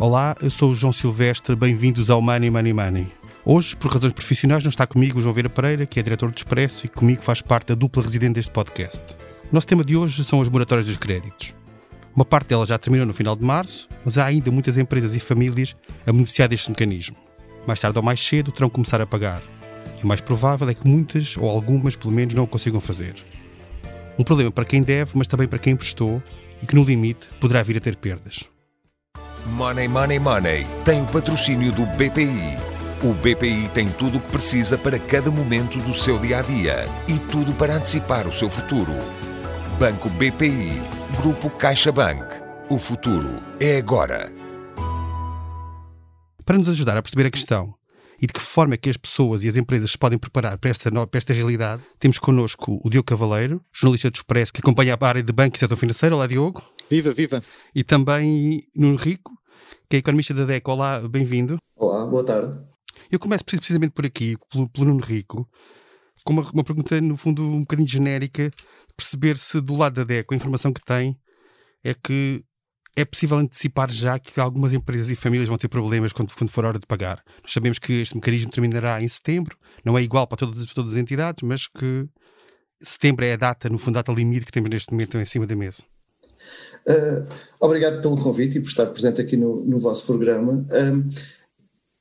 Olá, 0.00 0.34
eu 0.40 0.48
sou 0.48 0.72
o 0.72 0.74
João 0.74 0.94
Silvestre, 0.94 1.54
bem-vindos 1.54 2.08
ao 2.08 2.22
Money 2.22 2.48
Money 2.48 2.72
Money. 2.72 3.06
Hoje, 3.44 3.76
por 3.76 3.92
razões 3.92 4.14
profissionais, 4.14 4.64
não 4.64 4.70
está 4.70 4.86
comigo 4.86 5.18
o 5.18 5.22
João 5.22 5.34
Vera 5.34 5.50
Pereira, 5.50 5.84
que 5.84 6.00
é 6.00 6.02
diretor 6.02 6.30
do 6.30 6.36
Expresso 6.38 6.86
e 6.86 6.88
comigo 6.88 7.20
faz 7.20 7.42
parte 7.42 7.66
da 7.66 7.74
dupla 7.74 8.02
residente 8.02 8.36
deste 8.36 8.50
podcast. 8.50 9.02
O 9.52 9.54
nosso 9.54 9.66
tema 9.66 9.84
de 9.84 9.98
hoje 9.98 10.24
são 10.24 10.40
as 10.40 10.48
moratórias 10.48 10.86
dos 10.86 10.96
créditos. 10.96 11.54
Uma 12.16 12.24
parte 12.24 12.48
delas 12.48 12.70
já 12.70 12.78
terminou 12.78 13.06
no 13.06 13.12
final 13.12 13.36
de 13.36 13.44
março, 13.44 13.90
mas 14.02 14.16
há 14.16 14.24
ainda 14.24 14.50
muitas 14.50 14.78
empresas 14.78 15.14
e 15.14 15.20
famílias 15.20 15.76
a 16.06 16.12
beneficiar 16.12 16.48
deste 16.48 16.70
mecanismo. 16.70 17.16
Mais 17.66 17.78
tarde 17.78 17.98
ou 17.98 18.02
mais 18.02 18.26
cedo 18.26 18.50
terão 18.50 18.70
que 18.70 18.76
começar 18.76 19.02
a 19.02 19.06
pagar. 19.06 19.42
E 20.00 20.02
o 20.02 20.06
mais 20.06 20.22
provável 20.22 20.66
é 20.70 20.72
que 20.72 20.88
muitas, 20.88 21.36
ou 21.36 21.46
algumas 21.46 21.94
pelo 21.94 22.14
menos, 22.14 22.34
não 22.34 22.44
o 22.44 22.48
consigam 22.48 22.80
fazer. 22.80 23.16
Um 24.18 24.24
problema 24.24 24.50
para 24.50 24.64
quem 24.64 24.82
deve, 24.82 25.10
mas 25.14 25.28
também 25.28 25.46
para 25.46 25.58
quem 25.58 25.74
emprestou 25.74 26.22
e 26.62 26.66
que, 26.66 26.74
no 26.74 26.84
limite, 26.84 27.28
poderá 27.38 27.62
vir 27.62 27.76
a 27.76 27.80
ter 27.80 27.96
perdas. 27.96 28.49
Money 29.46 29.88
Money 29.88 30.18
Money 30.18 30.66
tem 30.84 31.02
o 31.02 31.06
patrocínio 31.06 31.72
do 31.72 31.86
BPI. 31.86 32.58
O 33.02 33.14
BPI 33.14 33.70
tem 33.72 33.88
tudo 33.88 34.18
o 34.18 34.20
que 34.20 34.30
precisa 34.30 34.76
para 34.76 34.98
cada 34.98 35.30
momento 35.30 35.78
do 35.78 35.94
seu 35.94 36.18
dia 36.18 36.40
a 36.40 36.42
dia 36.42 36.84
e 37.08 37.18
tudo 37.18 37.54
para 37.54 37.76
antecipar 37.76 38.28
o 38.28 38.32
seu 38.32 38.50
futuro. 38.50 38.92
Banco 39.78 40.10
BPI, 40.10 40.82
Grupo 41.16 41.48
CaixaBank. 41.50 42.22
O 42.68 42.78
futuro 42.78 43.42
é 43.58 43.78
agora. 43.78 44.30
Para 46.44 46.58
nos 46.58 46.68
ajudar 46.68 46.96
a 46.96 47.02
perceber 47.02 47.26
a 47.26 47.30
questão 47.30 47.74
e 48.20 48.26
de 48.26 48.34
que 48.34 48.40
forma 48.40 48.74
é 48.74 48.76
que 48.76 48.90
as 48.90 48.98
pessoas 48.98 49.42
e 49.42 49.48
as 49.48 49.56
empresas 49.56 49.92
se 49.92 49.98
podem 49.98 50.18
preparar 50.18 50.58
para 50.58 50.70
esta, 50.70 50.90
para 50.90 51.18
esta 51.18 51.32
realidade, 51.32 51.82
temos 51.98 52.18
connosco 52.18 52.78
o 52.84 52.90
Diogo 52.90 53.06
Cavaleiro, 53.06 53.64
jornalista 53.72 54.10
do 54.10 54.16
Expresso, 54.16 54.52
que 54.52 54.60
acompanha 54.60 54.98
a 55.00 55.06
área 55.06 55.22
de 55.22 55.32
banco 55.32 55.56
e 55.56 55.58
setor 55.58 55.76
financeiro. 55.76 56.16
Olá, 56.16 56.26
Diogo. 56.26 56.62
Viva, 56.90 57.12
viva. 57.12 57.40
E 57.72 57.84
também 57.84 58.66
Nuno 58.74 58.96
Rico, 58.96 59.30
que 59.88 59.94
é 59.94 59.98
economista 60.00 60.34
da 60.34 60.44
DECO. 60.44 60.72
Olá, 60.72 61.00
bem-vindo. 61.08 61.56
Olá, 61.76 62.04
boa 62.04 62.24
tarde. 62.24 62.58
Eu 63.08 63.20
começo 63.20 63.44
precisamente 63.44 63.92
por 63.92 64.04
aqui, 64.04 64.36
pelo, 64.50 64.68
pelo 64.68 64.86
Nuno 64.86 65.00
Rico, 65.00 65.48
com 66.24 66.32
uma, 66.32 66.42
uma, 66.50 66.64
pergunta, 66.64 67.00
no 67.00 67.16
fundo, 67.16 67.44
um 67.44 67.60
bocadinho 67.60 67.88
genérica, 67.88 68.50
perceber 68.96 69.36
se 69.36 69.60
do 69.60 69.76
lado 69.76 69.94
da 69.94 70.04
DECO 70.04 70.34
a 70.34 70.36
informação 70.36 70.72
que 70.72 70.84
tem 70.84 71.16
é 71.84 71.94
que 71.94 72.44
é 72.96 73.04
possível 73.04 73.38
antecipar 73.38 73.88
já 73.88 74.18
que 74.18 74.40
algumas 74.40 74.74
empresas 74.74 75.10
e 75.10 75.14
famílias 75.14 75.48
vão 75.48 75.56
ter 75.56 75.68
problemas 75.68 76.12
quando, 76.12 76.34
quando 76.34 76.50
for 76.50 76.64
a 76.64 76.68
hora 76.68 76.78
de 76.80 76.88
pagar. 76.88 77.22
Nós 77.40 77.52
sabemos 77.52 77.78
que 77.78 77.92
este 78.00 78.16
mecanismo 78.16 78.50
terminará 78.50 79.00
em 79.00 79.06
setembro, 79.06 79.56
não 79.84 79.96
é 79.96 80.02
igual 80.02 80.26
para 80.26 80.38
todas, 80.38 80.66
para 80.66 80.74
todas 80.74 80.94
as 80.94 80.98
entidades, 80.98 81.48
mas 81.48 81.68
que 81.68 82.08
setembro 82.82 83.24
é 83.24 83.34
a 83.34 83.36
data, 83.36 83.68
no 83.68 83.78
fundo, 83.78 83.96
a 83.96 84.02
data 84.02 84.12
limite 84.12 84.46
que 84.46 84.52
temos 84.52 84.68
neste 84.68 84.90
momento 84.90 85.16
em 85.18 85.24
cima 85.24 85.46
da 85.46 85.54
mesa. 85.54 85.84
Uh, 86.86 87.26
obrigado 87.60 88.00
pelo 88.00 88.16
convite 88.16 88.58
e 88.58 88.60
por 88.60 88.68
estar 88.68 88.86
presente 88.86 89.20
aqui 89.20 89.36
no, 89.36 89.64
no 89.64 89.78
vosso 89.78 90.04
programa. 90.04 90.52
Um, 90.52 91.08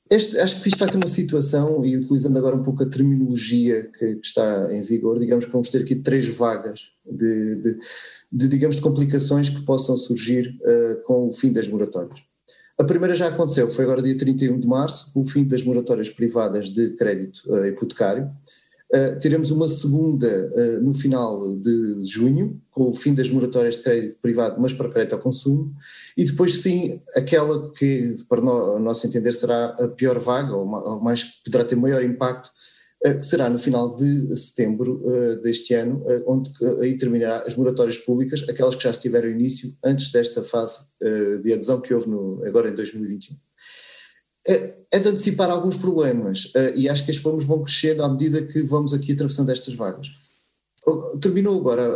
este, 0.10 0.40
acho 0.40 0.62
que 0.62 0.70
isto 0.70 0.80
vai 0.80 0.90
ser 0.90 0.98
uma 0.98 1.08
situação, 1.08 1.86
e 1.86 1.96
utilizando 1.96 2.38
agora 2.38 2.56
um 2.56 2.64
pouco 2.64 2.82
a 2.82 2.90
terminologia 2.90 3.84
que, 3.98 4.16
que 4.16 4.26
está 4.26 4.74
em 4.74 4.82
vigor, 4.82 5.20
digamos 5.20 5.46
que 5.46 5.52
vamos 5.52 5.70
ter 5.70 5.84
aqui 5.84 5.96
três 5.96 6.28
vagas 6.28 6.92
de, 7.06 7.56
de, 7.58 7.80
de 8.32 8.48
digamos, 8.48 8.76
de 8.76 8.82
complicações 8.82 9.50
que 9.50 9.62
possam 9.62 9.96
surgir 9.96 10.58
uh, 10.62 11.04
com 11.04 11.28
o 11.28 11.32
fim 11.32 11.54
das 11.54 11.68
moratórias. 11.68 12.24
A 12.76 12.84
primeira 12.84 13.16
já 13.16 13.28
aconteceu, 13.28 13.70
foi 13.70 13.84
agora 13.84 14.02
dia 14.02 14.18
31 14.18 14.60
de 14.60 14.68
março, 14.68 15.12
o 15.14 15.24
fim 15.24 15.44
das 15.44 15.64
moratórias 15.64 16.10
privadas 16.10 16.72
de 16.72 16.92
crédito 16.96 17.44
uh, 17.48 17.66
hipotecário. 17.66 18.32
Uh, 18.92 19.20
teremos 19.20 19.52
uma 19.52 19.68
segunda 19.68 20.50
uh, 20.52 20.84
no 20.84 20.96
final 20.96 21.56
de 21.58 22.02
junho, 22.08 22.60
com 22.72 22.90
o 22.90 22.94
fim 22.94 23.14
das 23.14 23.30
moratórias 23.30 23.76
de 23.76 23.84
crédito 23.84 24.18
privado, 24.20 24.60
mas 24.60 24.74
para 24.74 24.90
crédito 24.90 25.14
ao 25.14 25.20
consumo, 25.20 25.76
e 26.18 26.26
depois 26.26 26.60
sim 26.64 27.00
aquela 27.16 27.72
que, 27.74 28.16
para 28.28 28.42
o 28.42 28.80
nosso 28.80 29.06
entender, 29.06 29.32
será 29.32 29.76
a 29.80 29.88
pior 29.90 30.18
vaga, 30.18 30.56
ou, 30.56 30.68
ou 30.68 31.00
mais 31.00 31.24
poderá 31.46 31.64
ter 31.64 31.76
maior 31.76 32.04
impacto, 32.04 32.50
uh, 33.06 33.16
que 33.16 33.26
será 33.28 33.48
no 33.48 33.60
final 33.60 33.96
de 33.96 34.36
setembro 34.36 35.04
deste 35.44 35.76
ano, 35.76 36.04
onde 36.26 36.50
aí 36.82 36.98
terminará 36.98 37.44
as 37.46 37.56
moratórias 37.56 37.98
públicas, 38.00 38.44
aquelas 38.50 38.74
que 38.74 38.84
já 38.84 38.90
estiveram 38.90 39.30
início 39.30 39.70
antes 39.86 40.12
desta 40.12 40.42
fase 40.42 40.80
de 41.44 41.54
adesão 41.54 41.80
que 41.80 41.94
houve 41.94 42.10
no, 42.10 42.44
agora 42.44 42.70
em 42.70 42.74
2021 42.74 43.49
é, 44.50 44.84
é 44.92 45.00
de 45.00 45.08
antecipar 45.08 45.50
alguns 45.50 45.78
problemas 45.78 46.46
uh, 46.46 46.74
e 46.76 46.90
acho 46.90 47.06
que 47.06 47.12
estes 47.12 47.22
problemas 47.22 47.48
vão 47.48 47.62
crescendo 47.62 48.04
à 48.04 48.10
medida 48.10 48.42
que 48.42 48.64
vamos 48.64 48.94
aqui 48.94 49.12
atravessando 49.12 49.52
estas 49.52 49.76
vagas. 49.76 50.08
Terminou 51.22 51.60
agora 51.60 51.88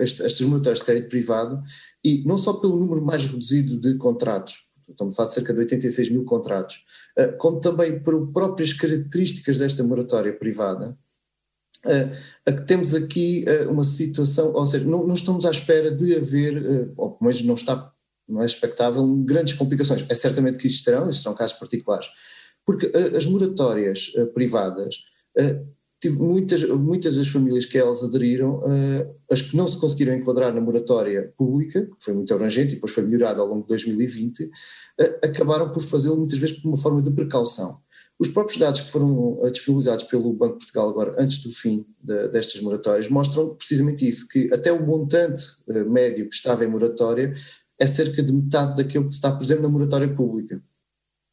este, 0.00 0.22
estas 0.22 0.40
moratórias 0.42 0.80
de 0.80 0.84
crédito 0.84 1.08
privado 1.08 1.62
e 2.04 2.22
não 2.26 2.36
só 2.36 2.52
pelo 2.52 2.76
número 2.76 3.02
mais 3.02 3.24
reduzido 3.24 3.78
de 3.80 3.96
contratos, 3.96 4.56
estamos 4.86 5.14
a 5.14 5.16
falar 5.16 5.28
cerca 5.30 5.54
de 5.54 5.60
86 5.60 6.10
mil 6.10 6.24
contratos, 6.24 6.84
uh, 7.18 7.38
como 7.38 7.58
também 7.58 8.02
por 8.02 8.32
próprias 8.32 8.74
características 8.74 9.58
desta 9.58 9.82
moratória 9.82 10.36
privada, 10.36 10.98
uh, 11.86 12.64
temos 12.66 12.92
aqui 12.92 13.46
uma 13.70 13.84
situação, 13.84 14.52
ou 14.52 14.66
seja, 14.66 14.84
não, 14.84 15.06
não, 15.06 15.14
estamos 15.14 15.46
à 15.46 15.50
espera 15.50 15.90
de 15.90 16.16
haver, 16.16 16.92
ou 16.98 17.12
pelo 17.12 17.30
menos 17.30 17.42
não 17.46 17.54
está 17.54 17.93
não 18.28 18.42
é 18.42 18.46
expectável 18.46 19.06
grandes 19.24 19.54
complicações. 19.54 20.04
É 20.08 20.14
certamente 20.14 20.58
que 20.58 20.66
existirão, 20.66 21.08
existirão 21.08 21.34
casos 21.34 21.58
particulares, 21.58 22.06
porque 22.64 22.90
eh, 22.94 23.16
as 23.16 23.26
moratórias 23.26 24.12
uh, 24.16 24.26
privadas, 24.28 24.96
tive 26.00 26.18
muitas, 26.18 26.62
muitas 26.68 27.16
das 27.16 27.28
famílias 27.28 27.66
que 27.66 27.76
elas 27.76 28.02
aderiram, 28.04 28.62
as 29.28 29.42
que 29.42 29.56
não 29.56 29.66
se 29.66 29.76
conseguiram 29.76 30.12
enquadrar 30.12 30.54
na 30.54 30.60
moratória 30.60 31.32
pública, 31.36 31.82
que 31.82 32.04
foi 32.04 32.14
muito 32.14 32.32
abrangente 32.32 32.72
e 32.72 32.74
depois 32.74 32.92
foi 32.92 33.02
melhorada 33.02 33.40
ao 33.40 33.48
longo 33.48 33.62
de 33.62 33.68
2020, 33.68 34.48
acabaram 35.24 35.72
por 35.72 35.82
fazê-lo 35.82 36.18
muitas 36.18 36.38
vezes 36.38 36.60
por 36.60 36.68
uma 36.68 36.76
forma 36.76 37.02
de 37.02 37.10
precaução. 37.10 37.80
Os 38.18 38.28
próprios 38.28 38.58
dados 38.58 38.80
que 38.80 38.90
foram 38.90 39.40
disponibilizados 39.50 40.04
pelo 40.04 40.32
Banco 40.32 40.58
de 40.58 40.66
Portugal 40.66 40.88
agora, 40.88 41.16
antes 41.18 41.42
do 41.42 41.50
fim 41.50 41.84
de, 42.00 42.28
destas 42.28 42.60
moratórias, 42.60 43.08
mostram 43.08 43.54
precisamente 43.56 44.08
isso, 44.08 44.28
que 44.28 44.48
até 44.52 44.72
o 44.72 44.86
montante 44.86 45.42
médio 45.88 46.28
que 46.28 46.34
estava 46.34 46.64
em 46.64 46.68
moratória 46.68 47.34
é 47.78 47.86
cerca 47.86 48.22
de 48.22 48.32
metade 48.32 48.76
daquilo 48.76 49.08
que 49.08 49.14
está, 49.14 49.32
por 49.32 49.42
exemplo, 49.42 49.62
na 49.64 49.68
moratória 49.68 50.12
pública. 50.14 50.62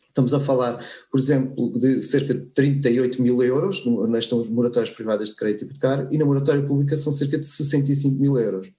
Estamos 0.08 0.34
a 0.34 0.40
falar, 0.40 0.84
por 1.10 1.20
exemplo, 1.20 1.80
de 1.80 2.02
cerca 2.02 2.34
de 2.34 2.46
38 2.48 3.22
mil 3.22 3.42
euros 3.42 3.86
nestas 4.10 4.50
moratórias 4.50 4.90
privadas 4.90 5.30
de 5.30 5.36
crédito 5.38 5.64
hipotecário 5.64 6.10
e 6.12 6.18
na 6.18 6.26
moratória 6.26 6.64
pública 6.64 6.98
são 6.98 7.14
cerca 7.14 7.38
de 7.38 7.46
65 7.46 8.20
mil 8.20 8.38
euros. 8.38 8.70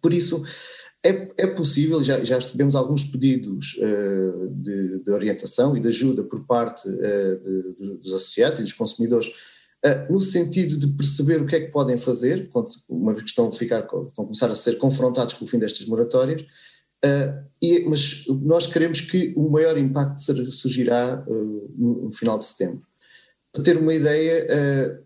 Por 0.00 0.12
isso, 0.12 0.40
é, 1.04 1.28
é 1.36 1.46
possível, 1.48 2.02
já, 2.04 2.22
já, 2.24 2.36
recebemos 2.36 2.76
alguns 2.76 3.04
pedidos 3.04 3.74
uh, 3.78 4.48
de, 4.48 4.98
de, 5.00 5.10
orientação 5.10 5.76
e 5.76 5.80
de 5.80 5.88
ajuda 5.88 6.22
por 6.22 6.44
parte 6.44 6.88
uh, 6.88 7.74
de, 7.76 7.94
dos 7.94 8.12
associados 8.12 8.60
e 8.60 8.62
dos 8.62 8.72
consumidores 8.72 9.28
no 10.10 10.20
sentido 10.20 10.76
de 10.76 10.88
perceber 10.88 11.40
o 11.40 11.46
que 11.46 11.56
é 11.56 11.60
que 11.60 11.70
podem 11.70 11.96
fazer, 11.96 12.50
uma 12.88 13.12
vez 13.12 13.22
que 13.22 13.30
estão 13.30 13.48
a, 13.48 13.52
ficar, 13.52 13.80
estão 13.80 14.08
a 14.18 14.24
começar 14.24 14.50
a 14.50 14.54
ser 14.54 14.76
confrontados 14.78 15.34
com 15.34 15.44
o 15.44 15.48
fim 15.48 15.58
destas 15.58 15.86
moratórias, 15.86 16.44
e, 17.62 17.88
mas 17.88 18.24
nós 18.42 18.66
queremos 18.66 19.00
que 19.00 19.32
o 19.36 19.48
maior 19.48 19.78
impacto 19.78 20.18
surgirá 20.50 21.24
uh, 21.28 21.74
no, 21.76 22.12
final 22.12 22.38
de 22.38 22.46
setembro. 22.46 22.82
Para 23.52 23.62
ter 23.62 23.76
uma 23.76 23.94
ideia, 23.94 25.04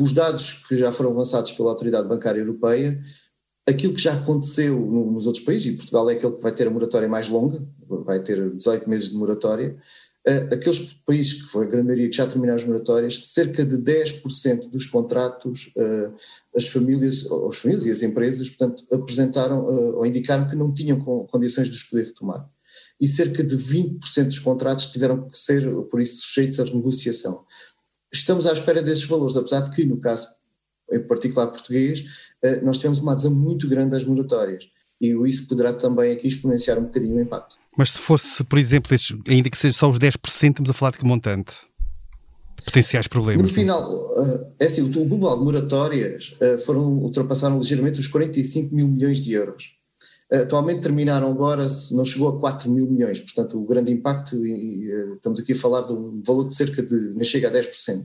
os 0.00 0.12
dados 0.12 0.66
que 0.66 0.78
já 0.78 0.90
foram 0.90 1.10
avançados 1.10 1.52
pela 1.52 1.70
Autoridade 1.70 2.08
Bancária 2.08 2.40
Europeia, 2.40 3.00
aquilo 3.66 3.94
que 3.94 4.02
já 4.02 4.14
aconteceu 4.14 4.78
no, 4.78 5.10
nos 5.10 5.26
outros 5.26 5.44
países, 5.44 5.66
e 5.66 5.76
Portugal 5.76 6.08
é 6.10 6.14
aquele 6.14 6.36
que 6.36 6.42
vai 6.42 6.52
ter 6.52 6.66
a 6.66 6.70
moratória 6.70 7.08
mais 7.08 7.28
longa, 7.28 7.66
vai 7.86 8.20
ter 8.22 8.50
18 8.56 8.88
meses 8.88 9.10
de 9.10 9.16
moratória, 9.16 9.76
aqueles 10.52 10.94
países 11.06 11.34
que 11.34 11.48
foi 11.48 11.64
a 11.64 11.68
grande 11.68 11.86
maioria 11.86 12.08
que 12.08 12.16
já 12.16 12.26
terminaram 12.26 12.56
as 12.56 12.64
moratórias, 12.64 13.28
cerca 13.28 13.64
de 13.64 13.76
10% 13.76 14.68
dos 14.68 14.84
contratos, 14.86 15.72
uh, 15.76 16.14
as 16.54 16.66
famílias, 16.66 17.26
as 17.48 17.56
famílias 17.56 17.86
e 17.86 17.90
as 17.90 18.02
empresas, 18.02 18.48
portanto, 18.48 18.84
apresentaram 18.92 19.64
uh, 19.64 19.96
ou 19.96 20.06
indicaram 20.06 20.48
que 20.48 20.56
não 20.56 20.74
tinham 20.74 21.00
condições 21.00 21.70
de 21.70 21.76
os 21.76 21.84
poder 21.84 22.06
retomar. 22.06 22.46
E 23.00 23.08
cerca 23.08 23.42
de 23.42 23.56
20% 23.56 24.24
dos 24.24 24.38
contratos 24.38 24.88
tiveram 24.88 25.26
que 25.26 25.38
ser, 25.38 25.70
por 25.90 26.00
isso, 26.00 26.20
sujeitos 26.20 26.60
à 26.60 26.64
renegociação. 26.64 27.44
Estamos 28.12 28.44
à 28.44 28.52
espera 28.52 28.82
desses 28.82 29.04
valores, 29.04 29.36
apesar 29.36 29.60
de 29.60 29.70
que, 29.70 29.84
no 29.84 29.98
caso 29.98 30.26
em 30.92 31.00
particular 31.00 31.46
português, 31.46 32.04
nós 32.64 32.76
tivemos 32.76 32.98
uma 32.98 33.12
adesão 33.12 33.32
muito 33.32 33.68
grande 33.68 33.94
às 33.94 34.04
moratórias 34.04 34.68
e 35.00 35.16
isso 35.26 35.48
poderá 35.48 35.72
também 35.72 36.12
aqui 36.12 36.28
exponenciar 36.28 36.78
um 36.78 36.84
bocadinho 36.84 37.16
o 37.16 37.20
impacto. 37.20 37.56
Mas 37.76 37.92
se 37.92 38.00
fosse, 38.00 38.44
por 38.44 38.58
exemplo, 38.58 38.94
esses, 38.94 39.16
ainda 39.26 39.48
que 39.48 39.56
seja 39.56 39.72
só 39.72 39.90
os 39.90 39.98
10%, 39.98 40.16
estamos 40.50 40.70
a 40.70 40.74
falar 40.74 40.92
de 40.92 40.98
que 40.98 41.04
montante? 41.04 41.54
Potenciais 42.64 43.08
problemas. 43.08 43.42
No 43.42 43.48
final, 43.48 44.04
eh, 44.18 44.46
é 44.60 44.66
assim, 44.66 44.82
o 44.82 45.04
global 45.06 45.38
de 45.38 45.44
moratórias 45.44 46.34
eh, 46.40 46.58
foram, 46.58 46.98
ultrapassaram 46.98 47.58
ligeiramente 47.58 47.98
os 47.98 48.06
45 48.06 48.74
mil 48.74 48.86
milhões 48.86 49.24
de 49.24 49.32
euros. 49.32 49.78
Eh, 50.30 50.42
atualmente 50.42 50.82
terminaram 50.82 51.28
agora, 51.28 51.66
não 51.92 52.04
chegou 52.04 52.28
a 52.28 52.38
4 52.38 52.70
mil 52.70 52.86
milhões, 52.86 53.18
portanto 53.20 53.58
o 53.58 53.66
grande 53.66 53.90
impacto, 53.90 54.44
e, 54.44 54.90
estamos 55.14 55.40
aqui 55.40 55.52
a 55.52 55.56
falar 55.56 55.86
de 55.86 55.94
um 55.94 56.20
valor 56.26 56.48
de 56.48 56.54
cerca 56.54 56.82
de, 56.82 57.14
não 57.14 57.24
chega 57.24 57.48
a 57.48 57.52
10%. 57.52 58.04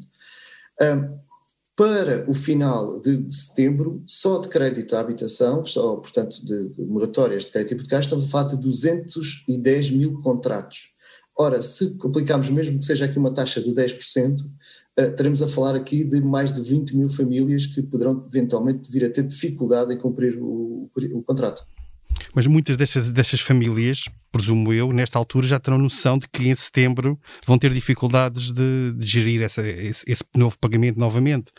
Para 1.76 2.30
o 2.30 2.34
final 2.34 3.02
de, 3.02 3.30
setembro, 3.30 4.02
só 4.08 4.40
de 4.40 4.48
crédito 4.48 4.96
à 4.96 5.02
habitação, 5.02 5.66
só, 5.66 5.98
portanto, 5.98 6.38
de 6.46 6.82
moratórias 6.82 7.44
de 7.44 7.52
crédito 7.52 7.74
hipotecário, 7.74 8.04
estamos 8.04 8.26
a 8.26 8.28
falar 8.30 8.48
de 8.50 8.58
210 8.58 9.92
mil 9.92 10.22
contratos. 10.22 10.96
Ora, 11.38 11.62
se 11.62 11.98
aplicarmos 12.02 12.50
mesmo 12.50 12.80
que 12.80 12.86
seja 12.86 13.04
aqui 13.04 13.20
uma 13.20 13.34
taxa 13.34 13.62
de 13.62 13.72
10%, 13.72 14.40
uh, 14.40 15.16
teremos 15.18 15.42
a 15.42 15.48
falar 15.48 15.76
aqui 15.76 16.06
de 16.06 16.22
mais 16.22 16.54
de 16.54 16.62
20 16.62 16.96
mil 16.96 17.10
famílias 17.10 17.66
que 17.66 17.82
poderão 17.82 18.26
eventualmente 18.26 18.90
vir 18.90 19.04
a 19.04 19.10
ter 19.10 19.24
dificuldade 19.24 19.94
em 19.94 19.98
cumprir 19.98 20.38
o, 20.38 20.90
o, 20.96 21.18
o 21.18 21.24
contrato. 21.24 21.68
Mas 22.34 22.48
muitas 22.48 22.78
destas, 22.78 23.10
destas 23.10 23.42
famílias, 23.42 24.06
presumo 24.36 24.74
eu, 24.74 24.92
nesta 24.92 25.18
altura 25.18 25.48
já 25.48 25.58
terão 25.58 25.78
noção 25.78 26.18
de 26.18 26.28
que 26.28 26.50
em 26.50 26.56
setembro 26.56 27.18
vão 27.48 27.58
ter 27.58 27.74
dificuldades 27.74 28.52
de, 28.52 28.92
de 28.98 29.08
gerir 29.08 29.42
essa, 29.42 29.66
esse, 29.66 30.04
esse, 30.06 30.24
novo 30.36 30.60
pagamento 30.60 31.00
novamente. 31.00 31.54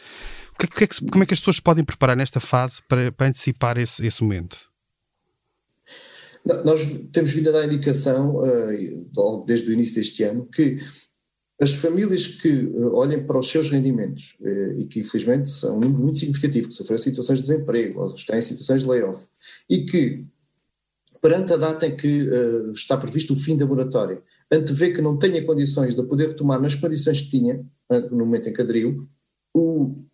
Que, 0.58 0.84
é 0.84 0.86
que, 0.86 1.06
como 1.10 1.24
é 1.24 1.26
que 1.26 1.32
as 1.32 1.40
pessoas 1.40 1.58
podem 1.58 1.82
preparar 1.82 2.14
nesta 2.14 2.38
fase 2.38 2.82
para, 2.86 3.10
para 3.10 3.28
antecipar 3.28 3.78
esse, 3.78 4.06
esse 4.06 4.22
momento? 4.22 4.58
Nós 6.44 6.80
temos 7.12 7.30
vindo 7.30 7.48
a 7.48 7.52
dar 7.52 7.64
indicação, 7.64 8.36
uh, 8.36 9.44
desde 9.46 9.70
o 9.70 9.72
início 9.72 9.94
deste 9.94 10.22
ano, 10.22 10.46
que 10.46 10.76
as 11.58 11.72
famílias 11.72 12.26
que 12.26 12.66
uh, 12.66 12.94
olhem 12.94 13.24
para 13.24 13.38
os 13.38 13.48
seus 13.48 13.70
rendimentos 13.70 14.36
uh, 14.40 14.80
e 14.80 14.86
que, 14.86 15.00
infelizmente, 15.00 15.48
são 15.48 15.78
um 15.78 15.80
número 15.80 16.02
muito 16.02 16.18
significativo, 16.18 16.68
que 16.68 16.74
sofreram 16.74 17.02
situações 17.02 17.40
de 17.40 17.46
desemprego, 17.46 18.00
ou 18.00 18.14
estão 18.14 18.36
em 18.36 18.42
situações 18.42 18.82
de 18.82 18.88
layoff, 18.88 19.26
e 19.68 19.86
que 19.86 20.26
perante 21.26 21.52
a 21.52 21.56
data 21.56 21.84
em 21.84 21.96
que 21.96 22.22
uh, 22.22 22.70
está 22.70 22.96
previsto 22.96 23.32
o 23.32 23.36
fim 23.36 23.56
da 23.56 23.66
moratória, 23.66 24.22
antevê 24.48 24.92
que 24.92 25.02
não 25.02 25.18
tenha 25.18 25.44
condições 25.44 25.92
de 25.92 26.04
poder 26.04 26.28
retomar 26.28 26.60
nas 26.60 26.76
condições 26.76 27.20
que 27.20 27.28
tinha, 27.28 27.66
uh, 27.90 28.00
no 28.14 28.24
momento 28.24 28.48
em 28.48 28.52
que 28.52 28.62
aderiu, 28.62 29.04
o, 29.52 30.04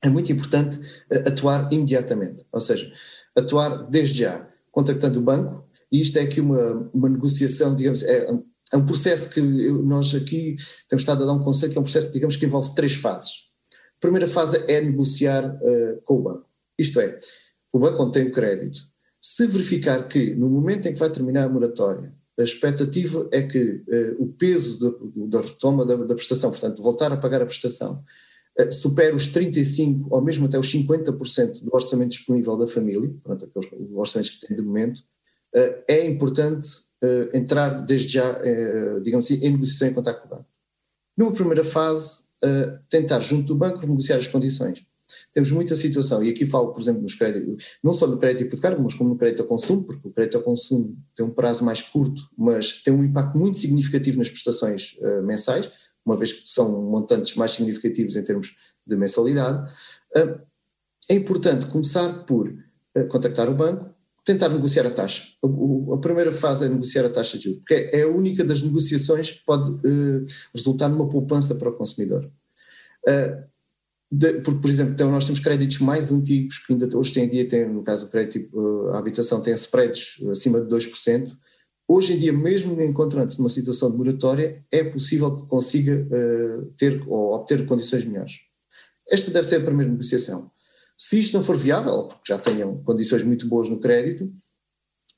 é 0.00 0.08
muito 0.08 0.30
importante 0.30 0.78
uh, 0.78 1.28
atuar 1.28 1.72
imediatamente, 1.72 2.46
ou 2.52 2.60
seja, 2.60 2.88
atuar 3.36 3.90
desde 3.90 4.20
já, 4.20 4.48
contactando 4.70 5.18
o 5.18 5.22
banco, 5.22 5.68
e 5.90 6.00
isto 6.00 6.16
é 6.18 6.22
aqui 6.22 6.40
uma, 6.40 6.88
uma 6.94 7.08
negociação, 7.08 7.74
digamos, 7.74 8.04
é, 8.04 8.30
é 8.72 8.76
um 8.76 8.86
processo 8.86 9.30
que 9.30 9.40
nós 9.40 10.14
aqui 10.14 10.54
temos 10.88 11.02
estado 11.02 11.24
a 11.24 11.26
dar 11.26 11.32
um 11.32 11.42
conceito 11.42 11.72
que 11.72 11.78
é 11.78 11.80
um 11.80 11.84
processo, 11.84 12.12
digamos, 12.12 12.36
que 12.36 12.46
envolve 12.46 12.76
três 12.76 12.94
fases. 12.94 13.48
A 13.72 14.00
primeira 14.00 14.28
fase 14.28 14.56
é 14.68 14.80
negociar 14.80 15.58
com 16.04 16.14
o 16.14 16.22
banco, 16.22 16.46
isto 16.78 17.00
é, 17.00 17.18
o 17.72 17.78
banco 17.80 18.08
tem 18.12 18.28
o 18.28 18.32
crédito, 18.32 18.93
se 19.24 19.46
verificar 19.46 20.06
que, 20.06 20.34
no 20.34 20.50
momento 20.50 20.86
em 20.86 20.92
que 20.92 20.98
vai 20.98 21.08
terminar 21.08 21.44
a 21.44 21.48
moratória, 21.48 22.12
a 22.38 22.42
expectativa 22.42 23.26
é 23.32 23.42
que 23.42 23.82
uh, 23.88 24.22
o 24.22 24.28
peso 24.34 25.00
da, 25.28 25.40
retoma 25.40 25.86
da, 25.86 25.96
da, 25.96 26.14
prestação, 26.14 26.50
portanto, 26.50 26.82
voltar 26.82 27.10
a 27.10 27.16
pagar 27.16 27.40
a 27.40 27.46
prestação, 27.46 28.04
uh, 28.60 28.70
supere 28.70 29.16
os 29.16 29.26
35% 29.28 30.08
ou 30.10 30.20
mesmo 30.20 30.44
até 30.44 30.58
os 30.58 30.70
50% 30.70 31.62
do 31.62 31.74
orçamento 31.74 32.10
disponível 32.10 32.54
da 32.54 32.66
família, 32.66 33.08
portanto, 33.22 33.50
aqueles 33.56 33.96
orçamentos 33.96 34.30
que 34.30 34.46
tem 34.46 34.56
de 34.56 34.62
momento, 34.62 34.98
uh, 35.56 35.82
é 35.88 36.06
importante 36.06 36.84
entrar 37.34 37.82
desde 37.82 38.14
já, 38.14 38.40
digamos 39.02 39.26
assim, 39.26 39.34
em 39.44 39.50
negociação 39.50 39.88
em 39.88 39.92
contato 39.92 40.22
com 40.22 40.26
o 40.26 40.30
banco. 40.38 40.46
Numa 41.18 41.32
primeira 41.34 41.62
fase, 41.62 42.30
tentar, 42.88 43.20
junto 43.20 43.48
do 43.48 43.54
banco, 43.54 43.86
negociar 43.86 44.16
as 44.16 44.26
condições 44.26 44.86
temos 45.32 45.50
muita 45.50 45.76
situação, 45.76 46.22
e 46.22 46.30
aqui 46.30 46.44
falo, 46.44 46.72
por 46.72 46.80
exemplo, 46.80 47.02
nos 47.02 47.14
créditos, 47.14 47.78
não 47.82 47.92
só 47.92 48.06
no 48.06 48.18
crédito 48.18 48.46
hipotecário, 48.46 48.80
mas 48.80 48.94
como 48.94 49.10
no 49.10 49.16
crédito 49.16 49.42
ao 49.42 49.48
consumo, 49.48 49.84
porque 49.84 50.08
o 50.08 50.10
crédito 50.10 50.38
ao 50.38 50.42
consumo 50.42 50.96
tem 51.14 51.24
um 51.24 51.30
prazo 51.30 51.64
mais 51.64 51.82
curto, 51.82 52.22
mas 52.36 52.82
tem 52.82 52.92
um 52.92 53.04
impacto 53.04 53.36
muito 53.36 53.58
significativo 53.58 54.18
nas 54.18 54.28
prestações 54.28 54.96
uh, 55.00 55.22
mensais, 55.22 55.70
uma 56.04 56.16
vez 56.16 56.32
que 56.32 56.48
são 56.48 56.82
montantes 56.90 57.34
mais 57.34 57.52
significativos 57.52 58.16
em 58.16 58.22
termos 58.22 58.54
de 58.86 58.96
mensalidade. 58.96 59.70
Uh, 60.16 60.40
é 61.08 61.14
importante 61.14 61.66
começar 61.66 62.24
por 62.24 62.48
uh, 62.48 63.08
contactar 63.08 63.48
o 63.50 63.54
banco, 63.54 63.90
tentar 64.24 64.48
negociar 64.48 64.86
a 64.86 64.90
taxa. 64.90 65.22
A, 65.42 65.94
a, 65.94 65.98
primeira 65.98 66.32
fase 66.32 66.64
é 66.64 66.68
negociar 66.68 67.04
a 67.04 67.10
taxa 67.10 67.36
de 67.36 67.44
juros, 67.44 67.58
porque 67.58 67.74
é, 67.74 68.00
é 68.00 68.02
a 68.04 68.08
única 68.08 68.42
das 68.42 68.62
negociações 68.62 69.30
que 69.30 69.44
pode 69.44 69.70
resultar 70.54 70.88
numa 70.88 71.08
poupança 71.08 71.54
para 71.56 71.68
o 71.68 71.74
consumidor. 71.74 72.30
Uh, 73.06 73.53
de, 74.16 74.40
porque, 74.42 74.60
por 74.60 74.70
exemplo, 74.70 74.92
então 74.92 75.10
nós 75.10 75.24
temos 75.24 75.40
créditos 75.40 75.78
mais 75.80 76.12
antigos 76.12 76.58
que 76.58 76.72
ainda 76.72 76.88
hoje 76.96 77.18
em 77.18 77.28
dia 77.28 77.48
têm, 77.48 77.68
no 77.68 77.82
caso 77.82 78.04
do 78.04 78.10
crédito 78.10 78.48
uh, 78.56 78.90
à 78.90 78.98
habitação, 78.98 79.42
têm 79.42 79.52
spreads 79.54 80.22
acima 80.30 80.60
de 80.60 80.68
2%. 80.68 81.36
Hoje 81.88 82.12
em 82.12 82.18
dia, 82.18 82.32
mesmo 82.32 82.80
encontrando-se 82.80 83.38
numa 83.38 83.50
situação 83.50 83.90
de 83.90 83.96
moratória, 83.96 84.64
é 84.70 84.84
possível 84.84 85.34
que 85.34 85.48
consiga 85.48 86.06
uh, 86.06 86.66
ter 86.78 87.02
ou 87.08 87.34
obter 87.34 87.66
condições 87.66 88.04
melhores. 88.04 88.34
Esta 89.08 89.32
deve 89.32 89.48
ser 89.48 89.56
a 89.56 89.64
primeira 89.64 89.90
negociação. 89.90 90.48
Se 90.96 91.18
isto 91.18 91.36
não 91.36 91.42
for 91.42 91.56
viável, 91.56 92.04
porque 92.04 92.32
já 92.32 92.38
tenham 92.38 92.80
condições 92.84 93.24
muito 93.24 93.48
boas 93.48 93.68
no 93.68 93.80
crédito, 93.80 94.32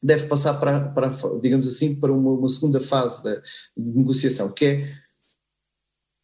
deve 0.03 0.27
passar 0.27 0.55
para, 0.55 0.89
para 0.89 1.11
digamos 1.43 1.69
assim, 1.69 1.95
para 1.95 2.13
uma, 2.13 2.31
uma 2.33 2.49
segunda 2.49 2.81
fase 2.81 3.23
de, 3.23 3.35
de 3.77 3.93
negociação, 3.93 4.51
que 4.53 4.65
é 4.65 4.89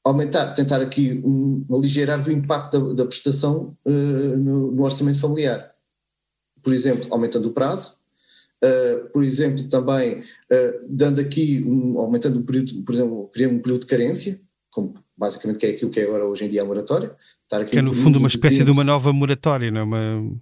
aumentar, 0.05 0.55
tentar 0.55 0.81
aqui 0.81 1.23
um, 1.25 1.65
aligerar 1.73 2.23
do 2.23 2.33
impacto 2.33 2.89
da, 2.89 3.03
da 3.03 3.07
prestação 3.07 3.77
uh, 3.85 4.37
no, 4.37 4.73
no, 4.73 4.83
orçamento 4.83 5.19
familiar. 5.19 5.73
Por 6.63 6.75
exemplo, 6.75 7.07
aumentando 7.11 7.49
o 7.49 7.53
prazo, 7.53 7.97
uh, 8.65 9.11
por 9.13 9.25
exemplo, 9.25 9.65
também 9.69 10.21
uh, 10.21 10.87
dando 10.89 11.21
aqui, 11.21 11.65
um, 11.67 11.99
aumentando 11.99 12.41
o 12.41 12.45
período, 12.45 12.83
por 12.85 12.95
exemplo, 12.95 13.31
criando 13.33 13.55
um 13.55 13.61
período 13.61 13.83
de 13.83 13.87
carência, 13.87 14.39
como 14.71 14.95
basicamente 15.17 15.59
que 15.59 15.67
é 15.67 15.71
aquilo 15.71 15.91
que 15.91 16.01
é 16.01 16.05
agora 16.05 16.25
hoje 16.25 16.45
em 16.45 16.49
dia 16.49 16.63
a 16.63 16.65
moratória. 16.65 17.15
que 17.71 17.79
é 17.79 17.83
no 17.83 17.93
fundo 17.93 18.19
uma 18.19 18.29
espécie 18.29 18.59
de, 18.59 18.65
de 18.65 18.71
uma 18.71 18.85
nova 18.85 19.13
moratória, 19.13 19.71
não 19.71 19.81
é? 19.81 19.85
Uma 19.85 20.41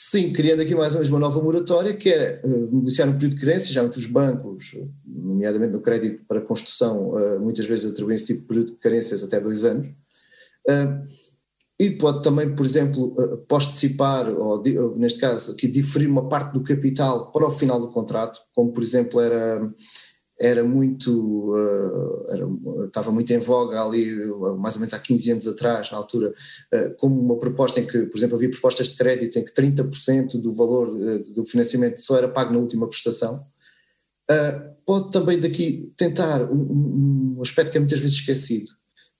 Sim, 0.00 0.32
criando 0.32 0.62
aqui 0.62 0.76
mais 0.76 0.92
ou 0.92 1.00
menos 1.00 1.08
uma 1.08 1.18
nova 1.18 1.42
moratória, 1.42 1.96
que 1.96 2.08
é 2.08 2.40
uh, 2.44 2.72
negociar 2.72 3.06
um 3.06 3.14
período 3.14 3.34
de 3.34 3.40
carência, 3.40 3.72
já 3.72 3.82
entre 3.84 3.98
os 3.98 4.06
bancos, 4.06 4.70
nomeadamente 5.04 5.72
no 5.72 5.80
crédito 5.80 6.24
para 6.24 6.40
construção, 6.40 7.10
uh, 7.10 7.40
muitas 7.40 7.66
vezes 7.66 7.90
atribuem 7.90 8.14
esse 8.14 8.26
tipo 8.26 8.42
de 8.42 8.46
período 8.46 8.70
de 8.74 8.78
carências 8.78 9.24
até 9.24 9.40
dois 9.40 9.64
anos. 9.64 9.88
Uh, 10.68 11.04
e 11.80 11.90
pode 11.98 12.22
também, 12.22 12.54
por 12.54 12.64
exemplo, 12.64 13.12
participar, 13.48 14.28
ou, 14.28 14.62
ou 14.62 14.96
neste 14.96 15.18
caso 15.18 15.50
aqui, 15.50 15.66
diferir 15.66 16.08
uma 16.08 16.28
parte 16.28 16.52
do 16.52 16.62
capital 16.62 17.32
para 17.32 17.46
o 17.46 17.50
final 17.50 17.80
do 17.80 17.90
contrato, 17.90 18.38
como 18.54 18.72
por 18.72 18.84
exemplo 18.84 19.20
era 19.20 19.60
era 20.40 20.62
muito, 20.62 21.52
uh, 21.52 22.24
era, 22.28 22.46
estava 22.86 23.10
muito 23.10 23.32
em 23.32 23.38
voga 23.38 23.82
ali, 23.82 24.14
mais 24.58 24.74
ou 24.74 24.80
menos 24.80 24.94
há 24.94 24.98
15 24.98 25.32
anos 25.32 25.46
atrás, 25.48 25.90
na 25.90 25.98
altura, 25.98 26.32
uh, 26.72 26.94
como 26.96 27.20
uma 27.20 27.36
proposta 27.38 27.80
em 27.80 27.86
que, 27.86 28.06
por 28.06 28.16
exemplo, 28.16 28.36
havia 28.36 28.48
propostas 28.48 28.88
de 28.90 28.96
crédito 28.96 29.38
em 29.38 29.44
que 29.44 29.52
30% 29.52 30.40
do 30.40 30.54
valor 30.54 30.90
uh, 30.90 31.18
do 31.32 31.44
financiamento 31.44 32.00
só 32.00 32.16
era 32.16 32.28
pago 32.28 32.52
na 32.52 32.60
última 32.60 32.88
prestação. 32.88 33.44
pode 34.86 35.10
também 35.10 35.40
daqui 35.40 35.92
tentar 35.96 36.42
um, 36.44 37.36
um, 37.36 37.42
aspecto 37.42 37.72
que 37.72 37.78
é 37.78 37.80
muitas 37.80 37.98
vezes 37.98 38.18
esquecido, 38.18 38.70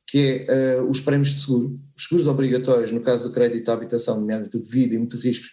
que 0.06 0.46
é 0.48 0.80
os 0.82 1.00
prémios 1.00 1.30
de 1.34 1.40
seguro, 1.40 1.80
os 1.96 2.04
seguros 2.04 2.26
obrigatórios, 2.28 2.92
no 2.92 3.00
caso 3.00 3.24
do 3.24 3.34
crédito 3.34 3.68
à 3.70 3.74
habitação, 3.74 4.20
nomeadamente 4.20 4.56
o 4.56 4.62
de 4.62 4.70
vida 4.70 4.94
e 4.94 4.98
muitos 4.98 5.20
riscos, 5.20 5.50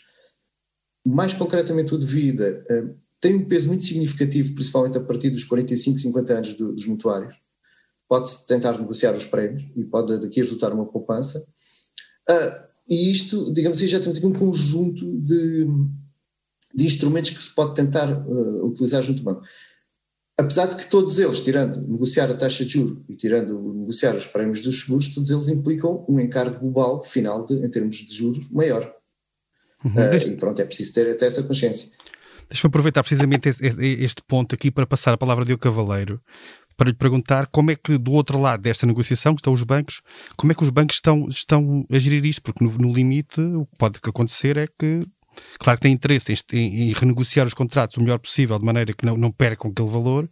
mais 1.08 1.34
concretamente 1.34 1.94
o 1.96 1.98
de 1.98 2.06
vida, 2.06 2.64
tem 3.26 3.34
um 3.34 3.44
peso 3.44 3.68
muito 3.68 3.84
significativo, 3.84 4.54
principalmente 4.54 5.00
a 5.00 5.02
partir 5.02 5.32
dos 5.32 5.44
45, 5.44 5.98
50 5.98 6.34
anos 6.34 6.54
do, 6.54 6.72
dos 6.72 6.86
mutuários. 6.86 7.34
Pode-se 8.08 8.46
tentar 8.46 8.78
negociar 8.78 9.14
os 9.14 9.26
prémios 9.26 9.68
e 9.76 9.84
pode 9.84 10.20
daqui 10.20 10.40
resultar 10.40 10.72
uma 10.72 10.86
poupança. 10.86 11.44
Uh, 12.30 12.68
e 12.88 13.12
isto, 13.12 13.52
digamos 13.52 13.80
assim, 13.80 13.88
já 13.88 14.00
temos 14.00 14.18
aqui 14.18 14.28
um 14.28 14.34
conjunto 14.34 15.20
de, 15.22 15.66
de 16.76 16.86
instrumentos 16.86 17.32
que 17.32 17.42
se 17.42 17.56
pode 17.56 17.74
tentar 17.74 18.08
uh, 18.28 18.64
utilizar 18.68 19.02
junto 19.02 19.28
ao 19.28 19.34
banco. 19.34 19.48
Apesar 20.38 20.68
de 20.68 20.76
que 20.76 20.88
todos 20.88 21.18
eles, 21.18 21.40
tirando 21.40 21.82
negociar 21.82 22.30
a 22.30 22.36
taxa 22.36 22.64
de 22.64 22.74
juros 22.74 23.04
e 23.10 23.16
tirando 23.16 23.74
negociar 23.74 24.16
os 24.16 24.28
prémios 24.28 24.60
dos 24.60 24.82
seguros, 24.82 25.08
todos 25.08 25.32
eles 25.32 25.48
implicam 25.48 26.06
um 26.08 26.20
encargo 26.20 26.60
global 26.60 27.02
final 27.02 27.44
de, 27.44 27.56
em 27.56 27.70
termos 27.72 27.96
de 27.96 28.14
juros 28.14 28.52
maior. 28.52 28.94
Uhum. 29.84 29.94
Uh, 29.94 30.28
e 30.28 30.38
pronto, 30.38 30.62
é 30.62 30.66
preciso 30.66 30.94
ter 30.94 31.10
até 31.10 31.26
essa 31.26 31.42
consciência. 31.42 31.95
Deixa-me 32.50 32.70
aproveitar 32.70 33.04
precisamente 33.04 33.50
este 33.50 34.22
ponto 34.28 34.54
aqui 34.54 34.70
para 34.72 34.86
passar 34.86 35.14
a 35.14 35.18
palavra 35.18 35.46
de 35.46 35.54
o 35.54 35.58
Cavaleiro 35.58 36.22
para 36.78 36.90
lhe 36.90 36.96
perguntar 36.96 37.48
como 37.48 37.72
é 37.72 37.76
que 37.76 37.98
do 37.98 38.12
outro 38.12 38.40
lado 38.40 38.62
desta 38.62 38.86
negociação 38.86 39.34
que 39.34 39.40
estão 39.40 39.54
os 39.54 39.64
bancos, 39.64 40.02
como 40.36 40.52
é 40.52 40.56
que 40.56 40.64
os 40.64 40.70
bancos 40.70 40.98
estão, 40.98 41.28
estão 41.30 41.86
a 41.92 42.00
gerir 42.00 42.26
isto, 42.26 42.42
porque 42.42 42.64
no, 42.64 42.72
no 42.78 42.94
limite 42.94 43.40
o 43.40 43.66
que 43.66 43.78
pode 43.78 44.00
acontecer 44.04 44.58
é 44.58 44.68
que 44.68 45.00
claro 45.60 45.78
que 45.78 45.84
tem 45.84 45.94
interesse 45.94 46.34
em, 46.34 46.58
em, 46.58 46.90
em, 46.90 46.94
renegociar 46.94 47.46
os 47.46 47.54
contratos 47.54 47.98
o 47.98 48.02
melhor 48.02 48.20
possível, 48.20 48.58
de 48.58 48.66
maneira 48.66 48.94
que 48.94 49.06
não, 49.06 49.18
não 49.18 49.32
percam 49.32 49.72
aquele 49.72 49.90
valor, 49.90 50.30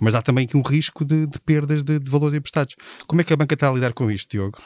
mas 0.00 0.14
há 0.14 0.22
também 0.22 0.44
aqui 0.44 0.56
um 0.56 0.62
risco 0.62 1.04
de, 1.04 1.26
de 1.26 1.40
perdas 1.40 1.82
de, 1.82 1.98
de, 1.98 2.10
valores 2.10 2.34
emprestados. 2.34 2.74
Como 3.06 3.20
é 3.20 3.24
que 3.24 3.32
a 3.32 3.36
banca 3.36 3.54
está 3.54 3.68
a 3.68 3.72
lidar 3.72 3.92
com 3.92 4.10
isto, 4.10 4.30
Diogo? 4.30 4.58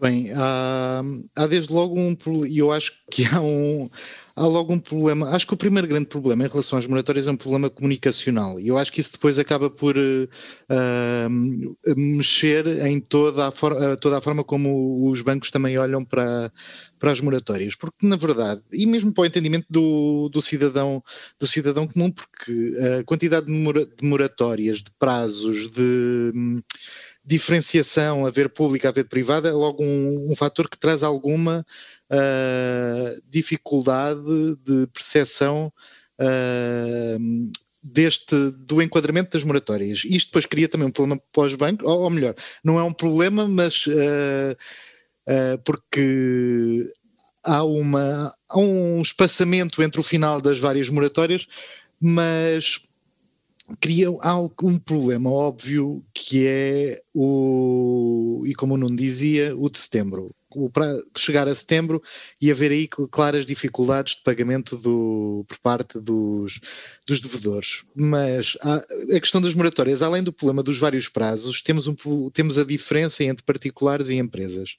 Bem, 0.00 0.30
há, 0.34 1.02
há 1.36 1.46
desde 1.46 1.72
logo 1.72 1.98
um 1.98 2.14
e 2.46 2.58
eu 2.58 2.70
acho 2.70 2.92
que 3.10 3.24
há 3.24 3.40
um, 3.40 3.88
há 4.36 4.46
logo 4.46 4.72
um 4.72 4.78
problema. 4.78 5.30
Acho 5.30 5.46
que 5.46 5.54
o 5.54 5.56
primeiro 5.56 5.88
grande 5.88 6.06
problema 6.06 6.44
em 6.44 6.48
relação 6.48 6.78
às 6.78 6.86
moratórias 6.86 7.26
é 7.26 7.30
um 7.30 7.36
problema 7.36 7.70
comunicacional. 7.70 8.60
E 8.60 8.68
eu 8.68 8.76
acho 8.76 8.92
que 8.92 9.00
isso 9.00 9.12
depois 9.12 9.38
acaba 9.38 9.70
por 9.70 9.96
uh, 9.96 11.30
mexer 11.96 12.66
em 12.86 13.00
toda 13.00 13.48
a, 13.48 13.50
for 13.50 13.74
toda 13.96 14.18
a 14.18 14.20
forma 14.20 14.44
como 14.44 15.10
os 15.10 15.22
bancos 15.22 15.50
também 15.50 15.78
olham 15.78 16.04
para, 16.04 16.52
para 16.98 17.12
as 17.12 17.20
moratórias. 17.20 17.74
Porque, 17.74 18.06
na 18.06 18.16
verdade, 18.16 18.60
e 18.70 18.86
mesmo 18.86 19.12
para 19.12 19.22
o 19.22 19.26
entendimento 19.26 19.66
do, 19.70 20.28
do, 20.28 20.42
cidadão, 20.42 21.02
do 21.40 21.46
cidadão 21.46 21.88
comum, 21.88 22.10
porque 22.10 22.74
a 23.00 23.04
quantidade 23.04 23.46
de 23.46 24.06
moratórias, 24.06 24.78
de 24.78 24.90
prazos, 24.98 25.70
de 25.70 26.62
diferenciação, 27.26 28.24
haver 28.24 28.48
pública, 28.48 28.88
haver 28.88 29.08
privada, 29.08 29.48
é 29.48 29.52
logo 29.52 29.82
um, 29.82 30.30
um 30.30 30.36
fator 30.36 30.68
que 30.68 30.78
traz 30.78 31.02
alguma 31.02 31.66
uh, 32.12 33.22
dificuldade 33.28 34.22
de 34.64 34.86
percepção 34.94 35.72
uh, 36.20 37.50
deste, 37.82 38.34
do 38.58 38.80
enquadramento 38.80 39.30
das 39.32 39.42
moratórias. 39.42 40.04
Isto 40.04 40.28
depois 40.28 40.46
cria 40.46 40.68
também 40.68 40.86
um 40.86 40.92
problema 40.92 41.20
bancos, 41.58 41.84
ou, 41.84 42.02
ou 42.02 42.10
melhor, 42.10 42.34
não 42.62 42.78
é 42.78 42.84
um 42.84 42.92
problema, 42.92 43.48
mas 43.48 43.84
uh, 43.88 44.56
porque 45.64 46.88
há, 47.44 47.64
uma, 47.64 48.32
há 48.48 48.58
um 48.58 49.02
espaçamento 49.02 49.82
entre 49.82 49.98
o 49.98 50.04
final 50.04 50.40
das 50.40 50.60
várias 50.60 50.88
moratórias, 50.88 51.48
mas 52.00 52.85
cria 53.80 54.10
um 54.10 54.78
problema 54.78 55.30
óbvio 55.30 56.04
que 56.14 56.46
é 56.46 57.02
o, 57.14 58.44
e 58.46 58.54
como 58.54 58.76
não 58.76 58.94
dizia, 58.94 59.56
o 59.56 59.68
de 59.68 59.78
setembro. 59.78 60.26
O, 60.50 60.70
para 60.70 60.90
chegar 61.16 61.46
a 61.48 61.54
setembro 61.54 62.02
e 62.40 62.50
haver 62.50 62.72
aí 62.72 62.88
claras 62.88 63.44
dificuldades 63.44 64.16
de 64.16 64.22
pagamento 64.22 64.76
do, 64.76 65.44
por 65.46 65.58
parte 65.58 66.00
dos, 66.00 66.60
dos 67.06 67.20
devedores. 67.20 67.84
Mas 67.94 68.56
a, 68.62 68.76
a 68.76 69.20
questão 69.20 69.40
das 69.40 69.52
moratórias, 69.52 70.00
além 70.00 70.22
do 70.22 70.32
problema 70.32 70.62
dos 70.62 70.78
vários 70.78 71.08
prazos, 71.08 71.62
temos, 71.62 71.86
um, 71.86 71.94
temos 72.32 72.56
a 72.56 72.64
diferença 72.64 73.22
entre 73.24 73.44
particulares 73.44 74.08
e 74.08 74.14
empresas. 74.14 74.76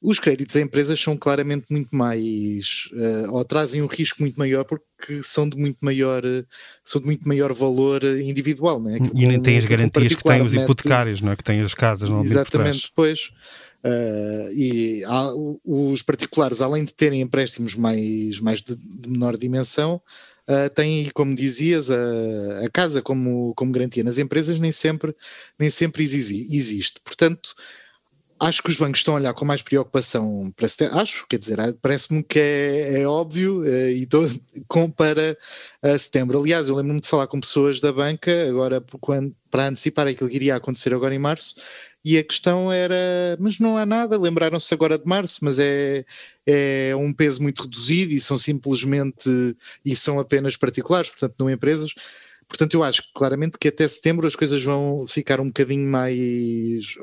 Os 0.00 0.20
créditos 0.20 0.54
a 0.54 0.60
empresas 0.60 1.00
são 1.00 1.16
claramente 1.16 1.66
muito 1.70 1.94
mais, 1.94 2.88
uh, 2.92 3.32
ou 3.32 3.44
trazem 3.44 3.82
um 3.82 3.86
risco 3.86 4.20
muito 4.20 4.38
maior 4.38 4.64
porque 4.64 5.22
são 5.24 5.48
de 5.48 5.56
muito 5.56 5.84
maior, 5.84 6.22
são 6.84 7.00
de 7.00 7.06
muito 7.06 7.26
maior 7.26 7.52
valor 7.52 8.04
individual, 8.04 8.80
né? 8.80 8.98
e 9.12 9.26
nem 9.26 9.42
têm 9.42 9.58
as 9.58 9.64
garantias 9.64 10.14
que 10.14 10.22
têm 10.22 10.40
os 10.40 10.54
hipotecários, 10.54 11.20
não 11.20 11.32
é? 11.32 11.36
Que 11.36 11.42
têm 11.42 11.60
as 11.60 11.74
casas 11.74 12.08
não 12.08 12.22
Exatamente, 12.22 12.88
depois. 12.88 13.30
Uh, 13.84 14.52
e 14.54 15.04
há, 15.04 15.30
os 15.64 16.02
particulares, 16.02 16.60
além 16.60 16.84
de 16.84 16.92
terem 16.94 17.20
empréstimos 17.20 17.74
mais, 17.74 18.40
mais 18.40 18.60
de, 18.60 18.74
de 18.76 19.08
menor 19.08 19.36
dimensão, 19.36 20.00
uh, 20.48 20.74
têm, 20.74 21.08
como 21.10 21.34
dizias, 21.34 21.88
a, 21.90 22.64
a, 22.64 22.68
casa 22.72 23.00
como, 23.00 23.52
como 23.54 23.70
garantia. 23.72 24.02
Nas 24.02 24.18
empresas 24.18 24.58
nem 24.58 24.72
sempre, 24.72 25.14
nem 25.58 25.70
sempre 25.70 26.02
existe. 26.02 27.00
Portanto, 27.04 27.50
acho 28.40 28.62
que 28.62 28.70
os 28.70 28.76
bancos 28.76 29.00
estão 29.00 29.14
a 29.14 29.18
olhar 29.18 29.34
com 29.34 29.44
mais 29.44 29.62
preocupação 29.62 30.52
para. 30.56 30.68
Acho, 31.00 31.26
quer 31.28 31.38
dizer, 31.38 31.58
parece-me 31.80 32.22
que 32.22 32.38
é, 32.38 33.02
é 33.02 33.06
óbvio 33.06 33.60
uh, 33.60 33.90
e 33.90 34.06
tô, 34.06 34.28
com, 34.68 34.90
para 34.90 35.36
uh, 35.82 35.98
setembro. 35.98 36.40
Aliás, 36.40 36.68
eu 36.68 36.74
lembro-me 36.76 37.00
de 37.00 37.08
falar 37.08 37.26
com 37.26 37.40
pessoas 37.40 37.80
da 37.80 37.92
banca 37.92 38.48
agora 38.48 38.82
quando, 39.00 39.34
para 39.50 39.68
antecipar 39.68 40.06
aquilo 40.06 40.30
que 40.30 40.36
iria 40.36 40.56
acontecer 40.56 40.92
agora 40.94 41.14
em 41.14 41.18
março. 41.18 41.54
E 42.04 42.16
a 42.16 42.24
questão 42.24 42.72
era, 42.72 43.36
mas 43.40 43.58
não 43.58 43.76
há 43.76 43.84
nada, 43.84 44.18
lembraram-se 44.18 44.72
agora 44.72 44.98
de 44.98 45.04
março, 45.04 45.40
mas 45.42 45.58
é, 45.58 46.04
é 46.46 46.94
um 46.96 47.12
peso 47.12 47.42
muito 47.42 47.62
reduzido 47.62 48.12
e 48.12 48.20
são 48.20 48.38
simplesmente, 48.38 49.28
e 49.84 49.96
são 49.96 50.18
apenas 50.18 50.56
particulares, 50.56 51.10
portanto 51.10 51.34
não 51.38 51.50
empresas. 51.50 51.90
Portanto, 52.48 52.74
eu 52.74 52.82
acho 52.82 53.02
claramente 53.14 53.58
que 53.58 53.68
até 53.68 53.86
setembro 53.86 54.26
as 54.26 54.34
coisas 54.34 54.62
vão 54.62 55.06
ficar 55.06 55.38
um 55.40 55.48
bocadinho 55.48 55.86
mais. 55.88 56.94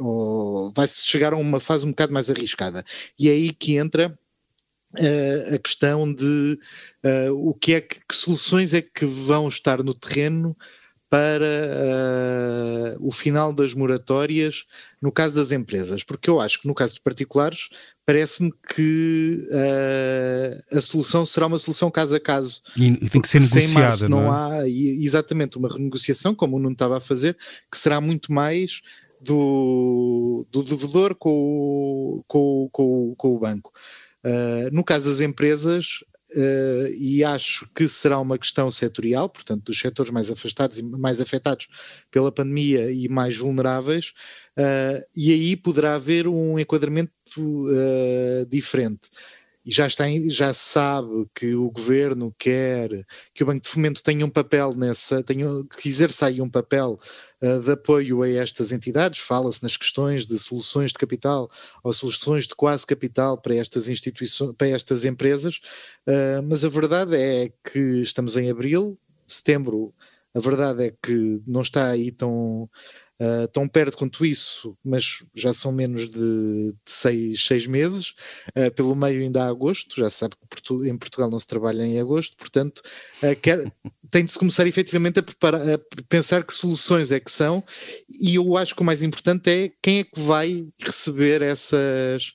vai-se 0.76 1.08
chegar 1.08 1.34
a 1.34 1.38
uma 1.38 1.60
fase 1.60 1.86
um 1.86 1.92
bocado 1.92 2.12
mais 2.12 2.30
arriscada. 2.30 2.84
E 3.18 3.30
é 3.30 3.32
aí 3.32 3.54
que 3.54 3.78
entra 3.78 4.18
uh, 4.96 5.56
a 5.56 5.60
questão 5.60 6.12
de 6.12 6.60
uh, 7.06 7.50
o 7.50 7.54
que 7.54 7.76
é 7.76 7.82
que, 7.82 8.00
que, 8.00 8.16
soluções 8.16 8.74
é 8.74 8.82
que 8.82 9.06
vão 9.06 9.48
estar 9.48 9.84
no 9.84 9.94
terreno 9.94 10.58
para 11.16 12.98
uh, 12.98 13.08
o 13.08 13.10
final 13.10 13.54
das 13.54 13.74
moratórias 13.74 14.66
no 15.02 15.14
caso 15.14 15.34
das 15.34 15.54
empresas, 15.54 16.04
porque 16.04 16.30
eu 16.30 16.42
acho 16.42 16.60
que 16.60 16.68
no 16.68 16.76
caso 16.76 16.96
de 16.96 17.02
particulares 17.02 17.70
parece-me 18.06 18.52
que 18.76 19.48
uh, 19.50 20.78
a 20.78 20.82
solução 20.82 21.26
será 21.26 21.48
uma 21.48 21.58
solução 21.58 21.90
caso 21.90 22.14
a 22.16 22.20
caso. 22.20 22.62
E, 22.76 23.10
tem 23.10 23.22
que 23.22 23.30
ser 23.30 23.40
negociada, 23.40 24.10
não, 24.10 24.24
não 24.24 24.36
é? 24.54 24.64
há 24.64 24.68
exatamente 24.68 25.58
uma 25.58 25.70
renegociação, 25.70 26.36
como 26.36 26.58
o 26.58 26.60
Nuno 26.60 26.74
estava 26.74 26.98
a 26.98 27.02
fazer, 27.02 27.38
que 27.72 27.78
será 27.78 28.02
muito 28.02 28.34
mais 28.34 28.82
do, 29.22 30.46
do 30.52 30.64
devedor 30.64 31.16
com, 31.16 32.22
com, 32.28 32.68
com, 32.74 33.16
com 33.16 33.36
o 33.36 33.40
banco. 33.40 33.72
Uh, 34.26 34.70
no 34.70 34.84
caso 34.84 35.10
das 35.10 35.22
empresas, 35.22 36.04
Uh, 36.32 36.88
e 36.98 37.24
acho 37.24 37.70
que 37.76 37.88
será 37.88 38.20
uma 38.20 38.38
questão 38.38 38.72
setorial, 38.72 39.30
portanto, 39.30 39.66
dos 39.66 39.78
setores 39.78 40.12
mais 40.12 40.32
afastados 40.32 40.80
e 40.80 40.84
mais 40.84 41.22
afetados 41.22 41.68
pela 42.10 42.32
pandemia 42.32 42.92
e 42.92 43.08
mais 43.08 43.38
vulneráveis, 43.38 44.12
uh, 44.58 45.06
e 45.16 45.32
aí 45.32 45.56
poderá 45.56 45.96
haver 45.96 46.28
um 46.28 46.58
enquadramento 46.58 47.12
uh, 47.38 48.46
diferente 48.50 49.10
e 49.66 49.72
já, 49.72 49.88
está, 49.88 50.06
já 50.28 50.54
se 50.54 50.70
sabe 50.70 51.28
que 51.34 51.56
o 51.56 51.72
governo 51.72 52.34
quer 52.38 53.06
que 53.34 53.44
o 53.44 53.48
Banco 53.48 53.64
de 53.64 53.70
Fomento 53.70 54.04
tenha 54.04 54.24
um 54.24 54.30
papel 54.30 54.74
nessa, 54.76 55.24
tenha, 55.24 55.48
exerça 55.84 56.28
aí 56.28 56.40
um 56.40 56.50
papel 56.50 57.00
uh, 57.42 57.60
de 57.60 57.72
apoio 57.72 58.22
a 58.22 58.30
estas 58.30 58.72
entidades, 58.72 59.20
fala-se 59.20 59.64
nas 59.64 59.76
questões 59.76 60.26
de 60.26 60.38
soluções 60.38 60.92
de 60.92 61.00
capital 61.00 61.50
ou 61.84 61.92
soluções 61.92 62.48
de 62.48 62.54
quase 62.54 62.86
capital 62.86 63.42
para 63.42 63.56
estas 63.56 63.88
instituições, 63.88 64.54
para 64.56 64.68
estas 64.68 65.04
empresas, 65.04 65.60
uh, 66.08 66.44
mas 66.48 66.64
a 66.64 66.70
verdade 66.70 67.16
é 67.16 67.52
que 67.64 67.80
estamos 68.04 68.38
em 68.38 68.52
abril, 68.52 68.98
setembro, 69.26 69.94
a 70.36 70.40
verdade 70.40 70.86
é 70.86 70.94
que 71.02 71.42
não 71.48 71.62
está 71.62 71.88
aí 71.88 72.12
tão 72.12 72.70
uh, 73.22 73.48
tão 73.50 73.68
perto 73.68 73.98
quanto 73.98 74.26
isso, 74.26 74.78
mas 74.84 75.24
já 75.34 75.54
são 75.54 75.72
menos 75.72 76.10
de, 76.10 76.72
de 76.72 76.92
seis, 76.92 77.46
seis, 77.46 77.66
meses. 77.66 78.14
Uh, 78.56 78.72
pelo 78.76 78.96
meio 78.96 79.22
ainda 79.22 79.44
há 79.44 79.48
agosto, 79.48 79.96
já 79.98 80.10
sabe 80.10 80.36
que 80.36 80.48
Portu 80.48 80.86
em 80.86 80.98
Portugal 80.98 81.30
não 81.30 81.40
se 81.40 81.48
trabalha 81.48 81.84
em 81.84 82.00
agosto, 82.00 82.36
portanto 82.38 82.82
uh, 83.24 83.36
quer, 83.42 83.60
tem 84.12 84.26
de 84.26 84.32
se 84.32 84.40
começar 84.40 84.68
efetivamente 84.68 85.20
a, 85.20 85.24
preparar, 85.24 85.62
a 85.62 85.80
pensar 86.10 86.44
que 86.44 86.54
soluções 86.54 87.12
é 87.12 87.20
que 87.20 87.32
são, 87.32 87.64
e 88.10 88.36
eu 88.36 88.58
acho 88.58 88.76
que 88.76 88.82
o 88.82 88.86
mais 88.86 89.02
importante 89.02 89.50
é 89.50 89.72
quem 89.82 90.00
é 90.00 90.04
que 90.04 90.20
vai 90.20 90.68
receber 90.80 91.42
essas 91.42 92.34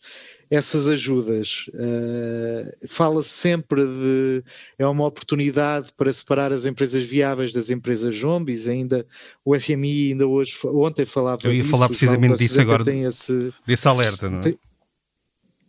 essas 0.51 0.87
ajudas. 0.89 1.67
Uh, 1.69 2.89
Fala-se 2.89 3.31
sempre 3.31 3.87
de 3.87 4.43
é 4.77 4.87
uma 4.87 5.07
oportunidade 5.07 5.93
para 5.97 6.13
separar 6.13 6.53
as 6.53 6.65
empresas 6.65 7.05
viáveis 7.05 7.53
das 7.53 7.71
empresas 7.71 8.17
zombies. 8.17 8.67
Ainda 8.67 9.07
o 9.45 9.59
FMI 9.59 10.11
ainda 10.11 10.27
hoje 10.27 10.59
ontem 10.65 11.07
falava. 11.07 11.41
Eu 11.45 11.53
ia 11.53 11.61
disso, 11.63 11.71
falar 11.71 11.89
precisamente 11.89 12.39
disso 12.39 12.61
agora. 12.61 12.85
Tem 12.85 13.05
esse, 13.05 13.55
desse 13.65 13.87
alerta, 13.87 14.29
não 14.29 14.41
é? 14.41 14.43
Tem, 14.43 14.59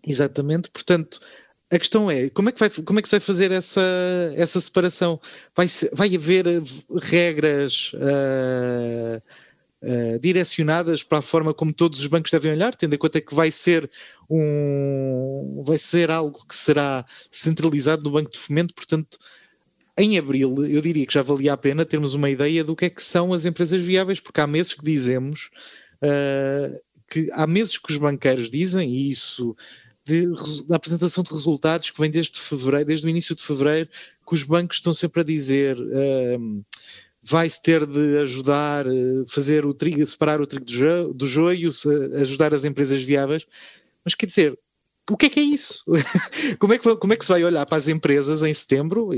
exatamente. 0.06 0.70
Portanto, 0.72 1.20
a 1.72 1.78
questão 1.78 2.10
é 2.10 2.30
como 2.30 2.50
é 2.50 2.52
que, 2.52 2.60
vai, 2.60 2.70
como 2.70 2.98
é 2.98 3.02
que 3.04 3.08
se 3.08 3.14
vai 3.14 3.20
fazer 3.20 3.52
essa, 3.52 3.82
essa 4.36 4.60
separação? 4.60 5.22
Vai, 5.56 5.68
vai 5.94 6.16
haver 6.16 6.46
regras. 7.04 7.94
Uh, 7.94 9.22
uh, 9.82 10.20
direcionadas 10.20 11.04
para 11.04 11.20
a 11.20 11.22
forma 11.22 11.54
como 11.54 11.74
todos 11.74 12.00
os 12.00 12.08
bancos 12.08 12.32
devem 12.32 12.52
olhar, 12.52 12.76
tendo 12.76 12.94
em 12.94 12.98
conta 12.98 13.22
que 13.22 13.34
vai 13.34 13.52
ser 13.52 13.90
um 14.30 15.64
vai 15.66 15.78
ser 15.78 16.12
algo 16.12 16.46
que 16.48 16.56
será 16.56 17.06
centralizado 17.32 18.04
no 18.04 18.12
Banco 18.12 18.32
de 18.32 18.40
Fomento, 18.40 18.74
portanto, 18.74 19.18
em 19.98 20.18
abril 20.18 20.66
eu 20.66 20.82
diria 20.82 21.06
que 21.06 21.14
já 21.14 21.22
valia 21.22 21.54
a 21.54 21.58
pena 21.58 21.86
termos 21.86 22.14
uma 22.14 22.30
ideia 22.30 22.64
do 22.64 22.76
que 22.76 22.86
é 22.86 22.90
que 22.90 23.04
são 23.04 23.34
as 23.34 23.46
empresas 23.46 23.82
viáveis, 23.82 24.20
porque 24.20 24.42
há 24.42 24.48
meses 24.48 24.74
que 24.74 24.84
dizemos 24.84 25.50
uh, 26.04 26.80
que 27.10 27.30
há 27.34 27.46
meses 27.46 27.78
que 27.78 27.92
os 27.92 27.98
banqueiros 27.98 28.50
dizem, 28.50 28.90
e 28.90 29.12
isso 29.12 29.56
de, 30.06 30.26
da 30.68 30.78
apresentação 30.78 31.24
de 31.24 31.32
resultados 31.32 31.90
que 31.90 32.00
vem 32.00 32.10
desde 32.10 32.40
fevereiro, 32.40 32.86
desde 32.86 33.06
o 33.06 33.10
início 33.10 33.36
de 33.36 33.44
fevereiro, 33.44 33.90
que 34.26 34.34
os 34.34 34.44
bancos 34.44 34.78
estão 34.78 34.94
sempre 34.94 35.22
a 35.22 35.26
dizer 35.26 35.78
uh, 35.78 36.66
vai-se 37.24 37.62
ter 37.62 37.86
de 37.86 38.18
ajudar, 38.20 38.88
eh, 38.88 39.24
fazer 39.28 39.66
o 39.66 39.74
trigo, 39.74 40.06
separar 40.06 40.42
o 40.42 40.48
trigo 40.48 40.66
do, 40.66 40.72
jo, 40.72 41.14
do 41.14 41.28
joio, 41.28 41.70
ajudar 42.20 42.54
as 42.54 42.66
empresas 42.66 43.02
viáveis. 43.04 43.46
Mas 44.04 44.16
quer 44.16 44.26
dizer, 44.26 44.58
o 45.10 45.18
que 45.18 45.26
é 45.26 45.30
que 45.30 45.40
é 45.40 45.44
isso? 45.44 45.84
como, 46.60 46.74
é 46.74 46.78
que, 46.78 46.96
como 46.96 47.14
é 47.14 47.16
que 47.16 47.26
se 47.26 47.32
vai 47.32 47.44
olhar 47.44 47.66
para 47.66 47.78
as 47.78 47.88
empresas 47.88 48.42
em 48.42 48.54
setembro, 48.54 49.10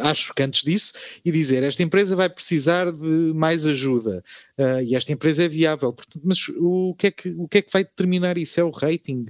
acho 0.00 0.34
que 0.34 0.42
antes 0.42 0.62
disso, 0.62 0.92
e 1.24 1.30
dizer 1.30 1.62
esta 1.62 1.82
empresa 1.82 2.14
vai 2.14 2.28
precisar 2.28 2.92
de 2.92 3.32
mais 3.34 3.64
ajuda 3.64 4.22
uh, 4.58 4.82
e 4.82 4.94
esta 4.94 5.12
empresa 5.12 5.44
é 5.44 5.48
viável. 5.48 5.94
Mas 6.22 6.40
o 6.58 6.94
que 6.98 7.06
é 7.06 7.10
que, 7.10 7.34
o 7.38 7.48
que, 7.48 7.58
é 7.58 7.62
que 7.62 7.72
vai 7.72 7.84
determinar 7.84 8.36
isso? 8.36 8.60
É 8.60 8.64
o 8.64 8.70
rating 8.70 9.26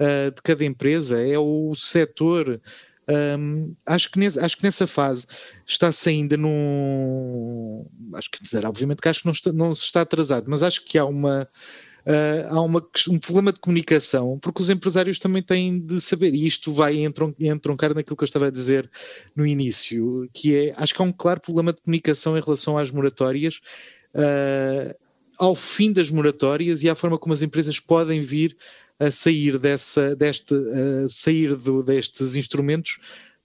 uh, 0.00 0.34
de 0.34 0.42
cada 0.42 0.64
empresa? 0.64 1.20
É 1.20 1.38
o 1.38 1.74
setor 1.76 2.60
Um, 3.10 3.74
acho, 3.86 4.10
que 4.10 4.18
nesse, 4.18 4.38
acho 4.38 4.56
que 4.56 4.62
nessa 4.62 4.86
fase 4.86 5.26
está-se 5.66 6.08
ainda 6.08 6.36
num. 6.36 7.84
Acho 8.14 8.30
que 8.30 8.42
dizer, 8.42 8.64
obviamente 8.64 9.02
que 9.02 9.08
acho 9.08 9.20
que 9.20 9.26
não, 9.26 9.32
está, 9.32 9.52
não 9.52 9.72
se 9.72 9.84
está 9.84 10.02
atrasado, 10.02 10.46
mas 10.48 10.62
acho 10.62 10.84
que 10.84 10.96
há 10.96 11.04
uma. 11.04 11.46
Uh, 12.00 12.48
há 12.48 12.62
uma, 12.62 12.82
um 13.08 13.18
problema 13.18 13.52
de 13.52 13.60
comunicação, 13.60 14.38
porque 14.40 14.62
os 14.62 14.70
empresários 14.70 15.18
também 15.18 15.42
têm 15.42 15.78
de 15.78 16.00
saber, 16.00 16.32
e 16.34 16.46
isto 16.46 16.72
vai 16.72 16.96
entroncar 17.38 17.94
naquilo 17.94 18.16
que 18.16 18.22
eu 18.22 18.26
estava 18.26 18.46
a 18.46 18.50
dizer 18.50 18.90
no 19.36 19.46
início, 19.46 20.26
que 20.32 20.54
é, 20.54 20.74
acho 20.78 20.94
que 20.94 21.02
há 21.02 21.04
um 21.04 21.12
claro 21.12 21.40
problema 21.40 21.74
de 21.74 21.82
comunicação 21.82 22.38
em 22.38 22.40
relação 22.40 22.78
às 22.78 22.90
moratórias, 22.90 23.60
uh, 24.14 24.96
ao 25.38 25.54
fim 25.54 25.92
das 25.92 26.10
moratórias 26.10 26.82
e 26.82 26.88
à 26.88 26.94
forma 26.94 27.18
como 27.18 27.34
as 27.34 27.42
empresas 27.42 27.78
podem 27.78 28.20
vir 28.22 28.56
a 29.00 29.10
sair 29.10 29.58
dessa, 29.58 30.14
deste, 30.14 30.54
sair 31.08 31.56
do, 31.56 31.82
destes 31.82 32.34
instrumentos, 32.34 32.98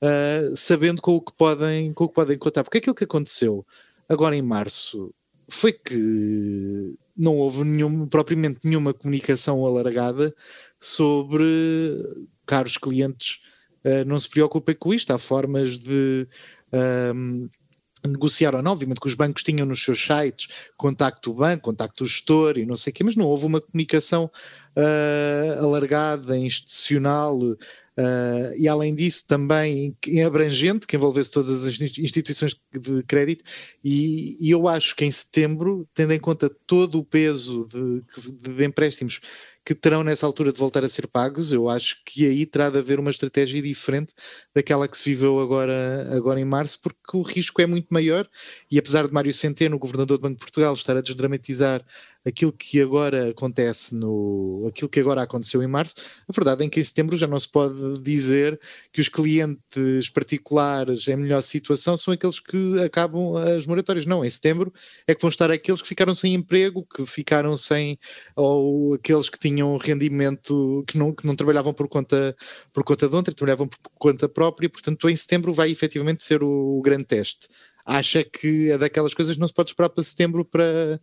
uh, 0.04 0.56
sabendo 0.56 1.02
com 1.02 1.16
o 1.16 1.22
que 1.22 1.32
podem, 1.34 1.94
com 1.94 2.04
o 2.04 2.10
que 2.10 2.14
podem 2.14 2.38
contar. 2.38 2.64
Porque 2.64 2.80
aquilo 2.80 2.96
que 2.96 3.06
aconteceu 3.06 3.66
agora 4.10 4.36
em 4.36 4.42
março 4.42 5.16
foi 5.48 5.72
que 5.72 6.98
não 7.16 7.38
houve 7.38 7.64
nenhum, 7.64 8.06
propriamente 8.06 8.60
nenhuma 8.66 8.94
comunicação 8.94 9.66
alargada 9.66 10.36
sobre 10.80 11.46
caros 12.46 12.78
clientes. 12.78 13.40
Uh, 13.86 14.04
não 14.06 14.20
se 14.20 14.30
preocupem 14.30 14.76
com 14.76 14.94
isto, 14.94 15.12
há 15.12 15.18
formas 15.18 15.78
de 15.78 16.28
um, 17.16 17.48
negociar 18.08 18.56
ou 18.56 18.62
não, 18.62 18.72
obviamente 18.72 19.00
que 19.00 19.08
os 19.08 19.14
bancos 19.14 19.44
tinham 19.44 19.66
nos 19.66 19.84
seus 19.84 20.04
sites 20.04 20.48
contacto 20.78 21.32
do 21.32 21.38
banco, 21.38 21.64
contacto 21.64 22.04
do 22.04 22.10
gestor 22.10 22.58
e 22.58 22.66
não 22.66 22.76
sei 22.76 22.92
o 22.92 22.94
quê, 22.94 23.04
mas 23.04 23.16
não 23.16 23.26
houve 23.26 23.46
uma 23.46 23.62
comunicação 23.62 24.30
uh, 24.78 25.64
alargada, 25.64 26.38
institucional, 26.38 27.40
Uh, 27.98 28.52
e 28.58 28.68
além 28.68 28.94
disso 28.94 29.24
também 29.26 29.96
abrangente, 30.26 30.86
que 30.86 30.98
envolvesse 30.98 31.32
todas 31.32 31.64
as 31.66 31.80
instituições 31.98 32.54
de 32.74 33.04
crédito, 33.04 33.46
e, 33.82 34.36
e, 34.38 34.52
eu 34.52 34.68
acho 34.68 34.94
que 34.98 35.06
em 35.06 35.12
setembro, 35.12 35.88
tendo 35.94 36.12
em 36.12 36.20
conta 36.20 36.50
todo 36.68 37.00
o 37.00 37.06
peso 37.06 37.66
de, 37.72 38.02
de, 38.02 38.54
de, 38.54 38.66
empréstimos 38.66 39.22
que 39.64 39.74
terão 39.74 40.04
nessa 40.04 40.26
altura 40.26 40.52
de 40.52 40.60
voltar 40.60 40.84
a 40.84 40.90
ser 40.90 41.08
pagos, 41.08 41.54
eu 41.54 41.70
acho 41.70 42.04
que 42.06 42.28
aí 42.28 42.46
terá 42.46 42.70
de 42.70 42.78
haver 42.78 43.00
uma 43.00 43.10
estratégia 43.10 43.62
diferente 43.62 44.14
daquela 44.54 44.90
que 44.90 44.98
se 44.98 45.04
viveu 45.06 45.40
agora, 45.40 46.14
agora 46.14 46.40
em 46.40 46.46
março, 46.46 46.80
porque 46.84 47.16
o 47.16 47.22
risco 47.22 47.62
é 47.62 47.66
muito 47.66 47.88
maior, 47.92 48.30
e 48.70 48.78
apesar 48.78 49.08
de 49.08 49.14
Mário 49.14 49.34
Centeno, 49.34 49.78
o 49.78 49.80
governador 49.80 50.18
do 50.18 50.22
Banco 50.22 50.36
de 50.36 50.40
Portugal, 50.42 50.74
estar 50.74 50.98
a 50.98 51.02
desdramatizar 51.02 51.84
aquilo 52.26 52.52
que 52.52 52.82
agora 52.82 53.30
acontece 53.30 53.96
no 53.96 54.65
aquilo 54.68 54.90
que 54.90 55.00
agora 55.00 55.22
aconteceu 55.22 55.62
em 55.62 55.68
março, 55.68 55.96
a 56.28 56.34
verdade 56.34 56.66
é 56.66 56.70
que 56.70 56.80
em 56.80 56.84
setembro 56.84 57.18
já 57.18 57.28
não 57.28 57.40
se 57.40 57.50
pode 57.50 58.02
dizer 58.02 58.60
que 58.92 59.02
os 59.02 59.10
clientes 59.10 60.10
particulares 60.10 61.08
em 61.08 61.16
melhor 61.16 61.42
situação 61.42 61.98
são 61.98 62.14
aqueles 62.14 62.40
que 62.40 62.80
acabam 62.84 63.36
as 63.36 63.66
moratórias. 63.66 64.06
Não, 64.06 64.24
em 64.24 64.30
setembro 64.30 64.74
é 65.08 65.16
que 65.16 65.22
vão 65.22 65.30
estar 65.30 65.52
aqueles 65.52 65.82
que 65.82 65.88
ficaram 65.88 66.16
sem 66.16 66.34
emprego, 66.34 66.86
que 66.86 67.06
ficaram 67.06 67.58
sem, 67.58 67.98
ou 68.36 68.94
aqueles 68.94 69.30
que 69.30 69.40
tinham 69.40 69.78
rendimento, 69.78 70.84
que 70.88 70.98
não, 70.98 71.14
que 71.14 71.26
não 71.26 71.36
trabalhavam 71.36 71.74
por 71.74 71.88
conta, 71.88 72.36
por 72.74 72.84
conta 72.84 73.08
de 73.08 73.16
ontem, 73.16 73.32
trabalhavam 73.32 73.68
por 73.68 73.80
conta 73.98 74.28
própria, 74.30 74.70
portanto 74.70 75.10
em 75.10 75.16
setembro 75.16 75.54
vai 75.54 75.72
efetivamente 75.72 76.24
ser 76.24 76.44
o, 76.44 76.78
o 76.78 76.82
grande 76.82 77.06
teste 77.06 77.48
acha 77.86 78.24
que 78.24 78.72
é 78.72 78.78
daquelas 78.78 79.14
coisas 79.14 79.36
que 79.36 79.40
não 79.40 79.48
se 79.48 79.54
pode 79.54 79.70
esperar 79.70 79.90
para 79.90 80.04
setembro 80.04 80.44
para, 80.44 81.00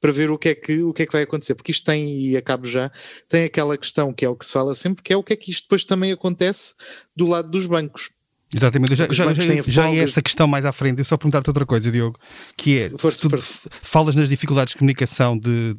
para 0.00 0.12
ver 0.12 0.30
o 0.30 0.38
que, 0.38 0.50
é 0.50 0.54
que, 0.54 0.82
o 0.82 0.92
que 0.92 1.02
é 1.02 1.06
que 1.06 1.12
vai 1.12 1.22
acontecer, 1.22 1.54
porque 1.54 1.72
isto 1.72 1.84
tem, 1.84 2.08
e 2.08 2.36
acabo 2.36 2.66
já, 2.66 2.90
tem 3.28 3.44
aquela 3.44 3.76
questão 3.78 4.12
que 4.12 4.24
é 4.24 4.28
o 4.28 4.36
que 4.36 4.44
se 4.44 4.52
fala 4.52 4.74
sempre, 4.74 5.02
que 5.02 5.12
é 5.12 5.16
o 5.16 5.22
que 5.22 5.32
é 5.32 5.36
que 5.36 5.50
isto 5.50 5.62
depois 5.62 5.84
também 5.84 6.12
acontece 6.12 6.74
do 7.16 7.26
lado 7.26 7.50
dos 7.50 7.64
bancos. 7.64 8.10
Exatamente, 8.54 8.94
já, 8.94 9.06
já, 9.10 9.34
já, 9.34 9.62
já 9.66 9.90
é 9.90 9.98
essa 9.98 10.22
questão 10.22 10.46
mais 10.46 10.64
à 10.64 10.72
frente. 10.72 11.00
Eu 11.00 11.04
só 11.04 11.16
perguntar-te 11.16 11.48
outra 11.48 11.66
coisa, 11.66 11.90
Diogo, 11.90 12.18
que 12.56 12.78
é, 12.78 12.90
tu 12.90 13.28
falas 13.68 14.14
nas 14.14 14.28
dificuldades 14.28 14.72
de 14.72 14.78
comunicação 14.78 15.36
de, 15.36 15.76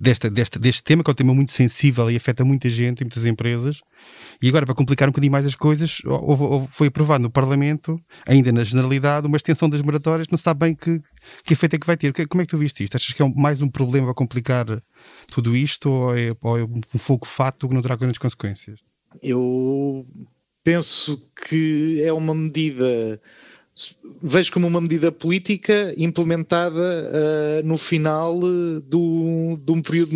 desta, 0.00 0.30
desta, 0.30 0.58
deste 0.58 0.82
tema, 0.82 1.02
que 1.02 1.10
é 1.10 1.12
um 1.12 1.14
tema 1.14 1.34
muito 1.34 1.52
sensível 1.52 2.10
e 2.10 2.16
afeta 2.16 2.44
muita 2.44 2.68
gente 2.70 3.00
e 3.00 3.04
muitas 3.04 3.24
empresas, 3.24 3.80
e 4.40 4.48
agora, 4.48 4.64
para 4.64 4.74
complicar 4.74 5.08
um 5.08 5.12
bocadinho 5.12 5.32
mais 5.32 5.46
as 5.46 5.54
coisas, 5.54 5.98
houve, 6.04 6.44
houve, 6.44 6.68
foi 6.68 6.88
aprovado 6.88 7.22
no 7.22 7.30
Parlamento, 7.30 8.00
ainda 8.26 8.52
na 8.52 8.62
generalidade, 8.62 9.26
uma 9.26 9.36
extensão 9.36 9.68
das 9.68 9.82
moratórias, 9.82 10.28
não 10.30 10.38
sabe 10.38 10.60
bem 10.60 10.74
que, 10.74 11.00
que 11.44 11.54
efeito 11.54 11.74
é 11.74 11.78
que 11.78 11.86
vai 11.86 11.96
ter. 11.96 12.12
Como 12.28 12.42
é 12.42 12.46
que 12.46 12.50
tu 12.50 12.58
viste 12.58 12.84
isto? 12.84 12.96
Achas 12.96 13.12
que 13.12 13.22
é 13.22 13.28
mais 13.36 13.60
um 13.60 13.68
problema 13.68 14.10
a 14.10 14.14
complicar 14.14 14.66
tudo 15.26 15.56
isto 15.56 15.90
ou 15.90 16.16
é, 16.16 16.32
ou 16.40 16.58
é 16.58 16.64
um 16.64 16.80
fogo 16.98 17.26
fato 17.26 17.68
que 17.68 17.74
não 17.74 17.82
terá 17.82 17.96
grandes 17.96 18.18
consequências? 18.18 18.80
Eu 19.22 20.04
penso 20.62 21.20
que 21.48 22.02
é 22.04 22.12
uma 22.12 22.34
medida 22.34 23.20
vejo 24.22 24.52
como 24.52 24.66
uma 24.66 24.80
medida 24.80 25.10
política 25.12 25.94
implementada 25.96 26.78
uh, 26.78 27.66
no 27.66 27.76
final 27.76 28.38
do, 28.40 29.58
de 29.62 29.72
um 29.72 29.82
período 29.82 30.10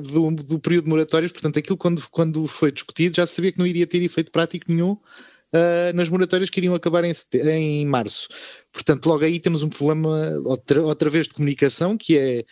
do, 0.00 0.30
do, 0.30 0.58
período 0.58 0.84
de 0.84 0.90
moratórios, 0.90 1.32
portanto 1.32 1.58
aquilo 1.58 1.76
quando, 1.76 2.02
quando 2.10 2.46
foi 2.46 2.72
discutido 2.72 3.16
já 3.16 3.26
sabia 3.26 3.52
que 3.52 3.58
não 3.58 3.66
iria 3.66 3.86
ter 3.86 4.02
efeito 4.02 4.30
prático 4.30 4.66
nenhum 4.68 4.92
uh, 4.92 5.92
nas 5.94 6.08
moratórias 6.08 6.50
que 6.50 6.60
iriam 6.60 6.74
acabar 6.74 7.04
em, 7.04 7.12
em 7.44 7.86
março. 7.86 8.28
Portanto, 8.72 9.06
logo 9.06 9.24
aí 9.24 9.40
temos 9.40 9.62
um 9.62 9.68
problema 9.68 10.30
outra, 10.44 10.82
outra 10.82 11.10
vez 11.10 11.26
de 11.26 11.34
comunicação 11.34 11.96
que 11.96 12.16
é 12.16 12.44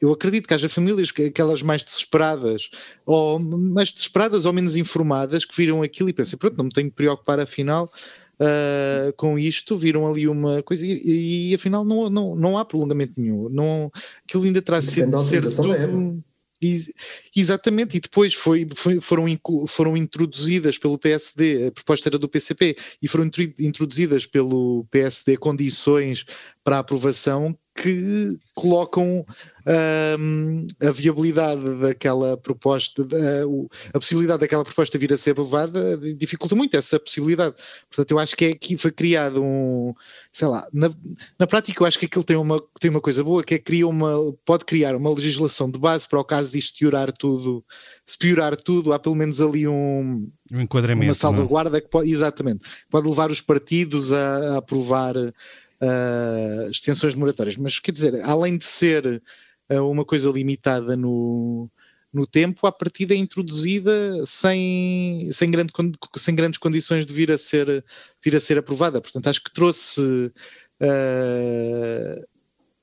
eu 0.00 0.12
acredito 0.12 0.46
que 0.46 0.54
haja 0.54 0.68
famílias, 0.68 1.10
aquelas 1.26 1.62
mais 1.62 1.82
desesperadas, 1.82 2.68
ou 3.04 3.38
mais 3.38 3.90
desesperadas 3.90 4.44
ou 4.44 4.52
menos 4.52 4.76
informadas, 4.76 5.44
que 5.44 5.56
viram 5.56 5.82
aquilo 5.82 6.08
e 6.08 6.12
pensam, 6.12 6.38
pronto, 6.38 6.56
não 6.56 6.66
me 6.66 6.70
tenho 6.70 6.90
que 6.90 6.96
preocupar 6.96 7.40
afinal, 7.40 7.90
uh, 8.40 9.12
com 9.16 9.38
isto, 9.38 9.76
viram 9.76 10.06
ali 10.06 10.28
uma 10.28 10.62
coisa 10.62 10.84
e, 10.84 11.50
e, 11.50 11.54
afinal 11.54 11.84
não, 11.84 12.08
não, 12.10 12.34
não 12.34 12.58
há 12.58 12.64
prolongamento 12.64 13.20
nenhum. 13.20 13.48
Não, 13.48 13.90
aquilo 14.24 14.44
ainda 14.44 14.62
terá 14.62 14.82
sido 14.82 15.18
ser 15.20 15.42
tudo. 15.54 16.22
Exatamente, 17.34 17.98
e 17.98 18.00
depois 18.00 18.32
foi, 18.32 18.66
foi, 18.74 19.00
foram, 19.00 19.26
foram 19.68 19.96
introduzidas 19.96 20.78
pelo 20.78 20.98
PSD, 20.98 21.66
a 21.66 21.72
proposta 21.72 22.08
era 22.08 22.18
do 22.18 22.28
PCP, 22.28 22.76
e 23.02 23.06
foram 23.06 23.30
introduzidas 23.60 24.24
pelo 24.24 24.86
PSD 24.90 25.36
condições 25.36 26.24
para 26.64 26.78
aprovação 26.78 27.56
que 27.76 28.38
colocam 28.54 29.24
um, 30.18 30.66
a 30.80 30.90
viabilidade 30.90 31.78
daquela 31.80 32.36
proposta, 32.36 33.02
a, 33.02 33.96
a, 33.96 34.00
possibilidade 34.00 34.40
daquela 34.40 34.64
proposta 34.64 34.98
vir 34.98 35.12
a 35.12 35.16
ser 35.16 35.32
aprovada, 35.32 35.98
dificulta 36.16 36.54
muito 36.54 36.76
essa 36.76 36.98
possibilidade. 36.98 37.54
Portanto, 37.90 38.10
eu 38.10 38.18
acho 38.18 38.34
que 38.34 38.46
é 38.46 38.48
aqui 38.50 38.78
foi 38.78 38.90
criado 38.90 39.42
um, 39.42 39.94
sei 40.32 40.48
lá, 40.48 40.66
na, 40.72 40.90
na 41.38 41.46
prática 41.46 41.82
eu 41.82 41.86
acho 41.86 41.98
que 41.98 42.06
aquilo 42.06 42.24
tem 42.24 42.36
uma, 42.36 42.62
tem 42.80 42.90
uma 42.90 43.00
coisa 43.00 43.22
boa, 43.22 43.44
que 43.44 43.54
é 43.54 43.58
cria 43.58 43.86
uma, 43.86 44.32
pode 44.44 44.64
criar 44.64 44.96
uma 44.96 45.12
legislação 45.12 45.70
de 45.70 45.78
base 45.78 46.08
para 46.08 46.18
o 46.18 46.24
caso 46.24 46.52
disto 46.52 46.78
piorar 46.78 47.12
tudo, 47.12 47.62
se 48.06 48.16
piorar 48.16 48.56
tudo, 48.56 48.92
há 48.92 48.98
pelo 48.98 49.14
menos 49.14 49.40
ali 49.40 49.68
um, 49.68 50.30
um 50.50 50.60
enquadramento, 50.60 51.06
uma 51.06 51.10
é? 51.10 51.14
salvaguarda 51.14 51.80
que 51.80 51.88
pode, 51.88 52.10
exatamente, 52.10 52.64
pode 52.88 53.08
levar 53.08 53.30
os 53.30 53.40
partidos 53.40 54.10
a, 54.12 54.54
a 54.54 54.56
aprovar 54.58 55.14
uh, 55.82 56.70
extensões 56.70 57.14
demoratórias. 57.14 57.56
Mas 57.56 57.78
quer 57.78 57.92
dizer, 57.92 58.20
além 58.22 58.56
de 58.56 58.64
ser 58.64 59.22
uh, 59.70 59.90
uma 59.90 60.04
coisa 60.04 60.30
limitada 60.30 60.96
no, 60.96 61.70
no 62.12 62.26
tempo, 62.26 62.66
a 62.66 62.72
partida 62.72 63.14
é 63.14 63.16
introduzida 63.16 64.24
sem, 64.24 65.28
sem, 65.30 65.50
grande, 65.50 65.72
sem 66.16 66.34
grandes 66.34 66.58
condições 66.58 67.04
de 67.04 67.12
vir 67.12 67.30
a 67.30 67.38
ser, 67.38 67.84
vir 68.24 68.36
a 68.36 68.40
ser 68.40 68.58
aprovada. 68.58 69.00
Portanto, 69.00 69.28
acho 69.28 69.42
que 69.42 69.52
trouxe 69.52 70.00
uh, 70.80 72.26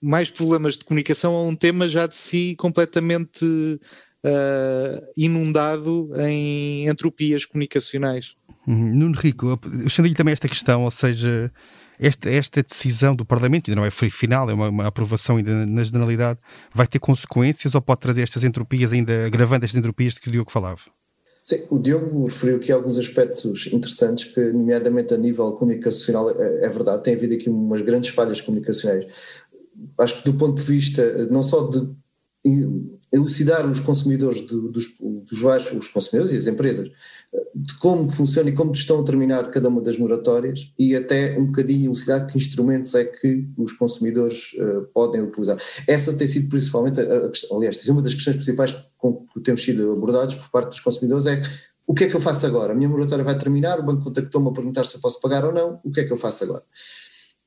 mais 0.01 0.29
problemas 0.29 0.77
de 0.77 0.85
comunicação 0.85 1.35
a 1.35 1.43
um 1.43 1.55
tema 1.55 1.87
já 1.87 2.05
de 2.05 2.15
si 2.15 2.55
completamente 2.57 3.45
uh, 3.45 5.11
inundado 5.17 6.11
em 6.17 6.87
entropias 6.87 7.45
comunicacionais. 7.45 8.35
Uhum. 8.67 8.95
Nuno 8.95 9.15
Rico, 9.15 9.59
estendo 9.85 10.13
também 10.13 10.33
esta 10.33 10.47
questão, 10.47 10.83
ou 10.83 10.91
seja, 10.91 11.51
esta, 11.99 12.29
esta 12.29 12.63
decisão 12.63 13.15
do 13.15 13.25
Parlamento, 13.25 13.69
ainda 13.69 13.81
não 13.81 13.85
é 13.85 13.91
final, 13.91 14.49
é 14.49 14.53
uma, 14.53 14.69
uma, 14.69 14.87
aprovação 14.87 15.37
ainda 15.37 15.65
na 15.65 15.83
generalidade, 15.83 16.39
vai 16.73 16.87
ter 16.87 16.99
consequências 16.99 17.75
ou 17.75 17.81
pode 17.81 18.01
trazer 18.01 18.23
estas 18.23 18.43
entropias, 18.43 18.93
ainda 18.93 19.25
agravando 19.25 19.65
estas 19.65 19.77
entropias 19.77 20.13
de 20.13 20.21
que 20.21 20.29
o 20.29 20.31
Diogo 20.31 20.51
falava? 20.51 20.81
Sim, 21.43 21.61
o 21.69 21.77
Diogo 21.77 22.25
referiu 22.25 22.57
aqui 22.57 22.71
alguns 22.71 22.97
aspectos 22.97 23.67
interessantes 23.67 24.33
que, 24.33 24.39
nomeadamente 24.39 25.13
a 25.13 25.17
nível 25.17 25.51
comunicacional, 25.51 26.29
é, 26.31 26.65
é 26.65 26.69
verdade, 26.69 27.03
tem 27.03 27.15
havido 27.15 27.33
aqui 27.33 27.49
umas 27.49 27.81
grandes 27.81 28.11
falhas 28.11 28.39
comunicacionais. 28.39 29.05
Acho 29.99 30.19
que 30.19 30.31
do 30.31 30.37
ponto 30.37 30.55
de 30.55 30.63
vista 30.63 31.27
não 31.29 31.43
só 31.43 31.67
de 31.67 32.02
elucidar 33.11 33.65
os 33.69 33.79
consumidores 33.79 34.41
dos, 34.41 34.99
dos 34.99 35.41
os 35.41 35.87
consumidores 35.87 36.33
e 36.33 36.37
as 36.37 36.45
empresas 36.45 36.91
de 37.55 37.73
como 37.75 38.09
funciona 38.09 38.49
e 38.49 38.53
como 38.53 38.71
estão 38.73 38.99
a 38.99 39.03
terminar 39.03 39.49
cada 39.49 39.69
uma 39.69 39.81
das 39.81 39.97
moratórias 39.97 40.71
e 40.77 40.95
até 40.95 41.37
um 41.37 41.45
bocadinho 41.45 41.85
elucidar 41.85 42.27
que 42.27 42.37
instrumentos 42.37 42.93
é 42.95 43.05
que 43.05 43.47
os 43.57 43.73
consumidores 43.73 44.53
uh, 44.53 44.87
podem 44.93 45.21
utilizar. 45.21 45.57
Essa 45.87 46.13
tem 46.13 46.27
sido 46.27 46.49
principalmente, 46.49 46.99
a, 46.99 47.03
a, 47.03 47.55
aliás, 47.55 47.75
tem 47.75 47.85
sido 47.85 47.93
uma 47.93 48.01
das 48.01 48.13
questões 48.13 48.35
principais 48.35 48.75
com 48.97 49.25
que 49.33 49.39
temos 49.39 49.61
sido 49.61 49.91
abordados 49.91 50.35
por 50.35 50.49
parte 50.49 50.69
dos 50.69 50.79
consumidores 50.79 51.25
é 51.25 51.41
o 51.85 51.93
que 51.93 52.05
é 52.05 52.09
que 52.09 52.15
eu 52.15 52.21
faço 52.21 52.45
agora? 52.45 52.71
A 52.71 52.75
minha 52.75 52.89
moratória 52.89 53.23
vai 53.23 53.37
terminar, 53.37 53.79
o 53.79 53.83
banco 53.83 54.03
contactou-me 54.03 54.49
a 54.49 54.53
perguntar 54.53 54.85
se 54.85 54.95
eu 54.95 55.01
posso 55.01 55.19
pagar 55.19 55.43
ou 55.45 55.53
não, 55.53 55.79
o 55.83 55.91
que 55.91 55.99
é 55.99 56.03
que 56.05 56.13
eu 56.13 56.17
faço 56.17 56.43
agora? 56.43 56.63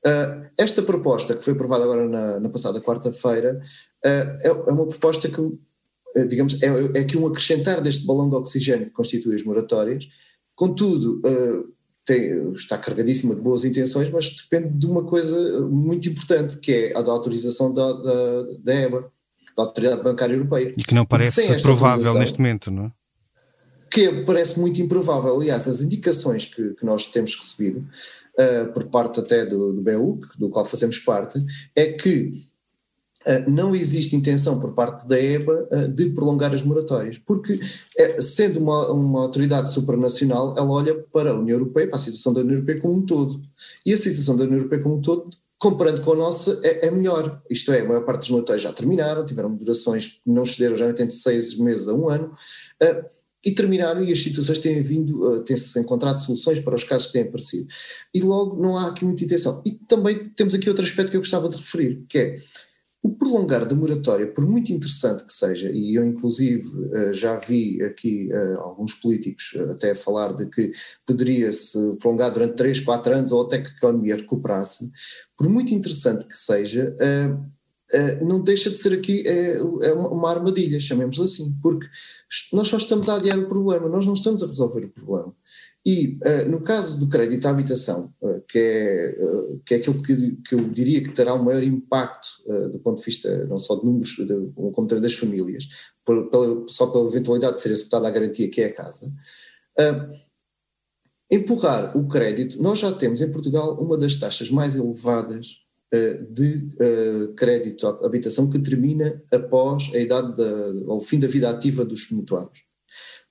Uh, 0.05 0.47
esta 0.57 0.81
proposta, 0.81 1.35
que 1.35 1.43
foi 1.43 1.53
aprovada 1.53 1.83
agora 1.83 2.07
na, 2.07 2.39
na 2.39 2.49
passada 2.49 2.79
quarta-feira, 2.79 3.61
uh, 4.05 4.07
é, 4.07 4.47
é, 4.47 4.51
uma 4.51 4.85
proposta 4.87 5.27
que, 5.27 5.41
uh, 5.41 6.27
digamos, 6.27 6.61
é, 6.61 6.99
é 6.99 7.03
que 7.03 7.17
um 7.17 7.27
acrescentar 7.27 7.81
deste 7.81 8.05
balão 8.05 8.29
de 8.29 8.35
oxigênio 8.35 8.85
que 8.85 8.93
constitui 8.93 9.35
as 9.35 9.43
moratórias, 9.43 10.07
contudo, 10.55 11.21
tem, 12.05 12.53
está 12.53 12.77
carregadíssima 12.77 13.35
de 13.35 13.41
boas 13.41 13.65
intenções, 13.65 14.09
mas 14.09 14.29
depende 14.29 14.77
de 14.77 14.85
uma 14.87 15.03
coisa 15.03 15.61
muito 15.67 16.07
importante, 16.07 16.57
que 16.57 16.71
é 16.71 16.97
a 16.97 17.01
da 17.01 17.11
autorização 17.11 17.73
da, 17.73 17.91
da, 17.91 18.43
da 18.63 18.73
EBA, 18.73 19.11
da 19.55 19.63
Autoridade 19.63 20.03
Bancária 20.03 20.33
Europeia. 20.33 20.73
E 20.77 20.83
que 20.83 20.95
não 20.95 21.05
parece 21.05 21.61
provável 21.61 22.13
neste 22.13 22.39
momento, 22.39 22.71
não 22.71 22.85
é? 22.85 22.91
Que 23.91 24.23
parece 24.25 24.59
muito 24.59 24.81
improvável. 24.81 25.35
Aliás, 25.35 25.67
as 25.67 25.81
indicações 25.81 26.45
que, 26.45 26.75
que 26.75 26.85
nós 26.85 27.05
temos 27.07 27.35
recebido, 27.35 27.85
uh, 28.39 28.71
por 28.73 28.85
parte 28.87 29.19
até 29.19 29.45
do, 29.45 29.73
do 29.73 29.81
BEUC, 29.81 30.37
do 30.37 30.49
qual 30.49 30.65
fazemos 30.65 30.97
parte, 30.99 31.39
é 31.75 31.93
que 31.93 32.29
uh, 33.25 33.49
não 33.49 33.75
existe 33.75 34.15
intenção 34.15 34.59
por 34.59 34.73
parte 34.73 35.07
da 35.07 35.19
EBA 35.19 35.67
uh, 35.71 35.87
de 35.87 36.09
prolongar 36.09 36.53
as 36.53 36.63
moratórias, 36.63 37.17
porque, 37.17 37.59
sendo 38.21 38.59
uma, 38.59 38.91
uma 38.91 39.21
autoridade 39.21 39.71
supranacional, 39.71 40.53
ela 40.57 40.69
olha 40.69 40.95
para 41.11 41.31
a 41.31 41.39
União 41.39 41.57
Europeia, 41.57 41.87
para 41.87 41.97
a 41.97 41.99
situação 41.99 42.33
da 42.33 42.41
União 42.41 42.55
Europeia 42.55 42.79
como 42.79 42.95
um 42.95 43.05
todo. 43.05 43.41
E 43.85 43.93
a 43.93 43.97
situação 43.97 44.35
da 44.35 44.43
União 44.43 44.57
Europeia 44.57 44.81
como 44.81 44.95
um 44.95 45.01
todo 45.01 45.29
comparando 45.59 46.01
com 46.01 46.13
a 46.13 46.15
nossa, 46.15 46.59
é, 46.63 46.87
é, 46.87 46.91
melhor. 46.91 47.41
Isto 47.49 47.71
é, 47.71 47.81
a 47.81 47.87
maior 47.87 48.05
parte 48.05 48.19
dos 48.19 48.29
moratórios 48.29 48.61
já 48.61 48.71
terminaram, 48.71 49.25
tiveram 49.25 49.55
durações 49.55 50.05
que 50.05 50.21
não 50.25 50.43
excederam 50.43 50.77
já 50.77 50.89
entre 50.89 51.11
seis 51.11 51.57
meses 51.57 51.87
a 51.87 51.93
um 51.93 52.09
ano. 52.09 52.31
Uh, 52.81 53.16
e 53.47 53.55
terminaram 53.55 54.03
e 54.03 54.11
as 54.11 54.19
situações 54.19 54.57
têm 54.57 54.81
vindo, 54.81 55.23
uh, 55.23 55.41
têm-se 55.41 55.79
encontrado 55.79 56.17
soluções 56.17 56.59
para 56.59 56.75
os 56.75 56.83
casos 56.83 57.07
que 57.07 57.13
têm 57.13 57.21
aparecido. 57.21 57.65
E 58.13 58.19
logo 58.19 58.61
não 58.61 58.77
há 58.77 58.89
aqui 58.89 59.05
muita 59.05 59.23
intenção. 59.23 59.63
E 59.65 59.71
também 59.71 60.29
temos 60.35 60.53
aqui 60.53 60.67
outro 60.67 60.83
aspecto 60.83 61.11
que 61.11 61.15
eu 61.15 61.21
gostava 61.21 61.47
de 61.47 61.55
referir, 61.55 62.03
que 62.09 62.17
é 62.17 62.35
o 63.01 63.15
prolongar 63.15 63.65
da 63.65 63.73
moratória, 63.73 64.27
por 64.27 64.45
muito 64.45 64.73
interessante 64.73 65.23
que 65.23 65.31
seja, 65.31 65.71
e 65.71 65.95
eu 65.95 66.05
inclusive 66.05 66.67
uh, 66.67 67.13
já 67.13 67.37
vi 67.37 67.81
aqui 67.83 68.27
uh, 68.33 68.59
alguns 68.59 68.93
políticos 68.95 69.53
até 69.71 69.95
falar 69.95 70.33
de 70.33 70.45
que 70.47 70.69
poderia-se 71.05 71.95
prolongar 71.99 72.31
durante 72.31 72.55
3, 72.55 72.81
4 72.81 73.13
anos 73.13 73.31
ou 73.31 73.43
até 73.43 73.61
que 73.61 73.69
a 73.69 73.77
economia 73.77 74.17
recuperasse, 74.17 74.91
por 75.37 75.47
muito 75.47 75.73
interessante 75.73 76.27
que 76.27 76.37
seja, 76.37 76.93
não 78.21 78.41
deixa 78.41 78.69
de 78.69 78.77
ser 78.77 78.93
aqui 78.93 79.23
é, 79.25 79.57
é 79.57 79.93
uma, 79.93 80.29
armadilha, 80.29 80.79
chamemos 80.79 81.19
assim, 81.19 81.57
porque 81.61 81.87
nós 82.51 82.67
só 82.67 82.77
estamos 82.77 83.07
a 83.07 83.15
adiar 83.15 83.39
o 83.39 83.47
problema, 83.47 83.87
nós 83.87 84.05
não 84.05 84.13
estamos 84.13 84.43
a 84.43 84.47
resolver 84.47 84.85
o 84.85 84.89
problema. 84.89 85.33
E 85.85 86.17
uh, 86.17 86.49
no 86.51 86.61
caso 86.61 86.99
do 86.99 87.07
crédito 87.07 87.45
à 87.45 87.49
habitação, 87.49 88.13
uh, 88.21 88.41
que, 88.41 88.59
é, 88.59 89.15
que 89.65 89.73
é 89.73 89.77
aquilo 89.77 90.03
que, 90.03 90.35
que 90.45 90.55
eu 90.55 90.59
diria 90.69 91.01
que 91.01 91.11
terá 91.11 91.33
o 91.33 91.39
um 91.39 91.43
maior 91.43 91.63
impacto 91.63 92.27
do 92.71 92.79
ponto 92.79 92.99
de 92.99 93.05
vista 93.05 93.45
não 93.45 93.57
só 93.57 93.75
de 93.75 93.85
números, 93.85 94.09
de, 94.09 94.51
como 94.73 94.87
também 94.87 95.01
das 95.01 95.13
famílias, 95.13 95.67
por, 96.03 96.29
pela, 96.29 96.67
só 96.67 96.87
pela 96.87 97.07
eventualidade 97.07 97.55
de 97.55 97.61
ser 97.61 97.71
executada 97.71 98.07
a 98.07 98.11
garantia 98.11 98.49
que 98.49 98.61
é 98.61 98.65
a 98.65 98.73
casa, 98.73 99.09
empurrar 101.29 101.97
o 101.97 102.07
crédito, 102.07 102.61
nós 102.61 102.79
já 102.79 102.91
temos 102.91 103.21
em 103.21 103.31
Portugal 103.31 103.77
uma 103.81 103.97
das 103.97 104.15
taxas 104.15 104.49
mais 104.49 104.75
elevadas 104.75 105.47
eh, 105.47 105.66
de 106.31 106.69
uh, 106.81 107.33
crédito 107.33 107.87
à 107.87 108.05
habitação 108.05 108.49
que 108.49 108.59
termina 108.59 109.21
após 109.31 109.89
a 109.93 109.97
idade 109.97 110.35
da, 110.35 110.91
ao 110.91 110.99
fim 110.99 111.17
da 111.17 111.27
vida 111.27 111.49
ativa 111.49 111.85
dos 111.85 112.11
mutuários. 112.11 112.65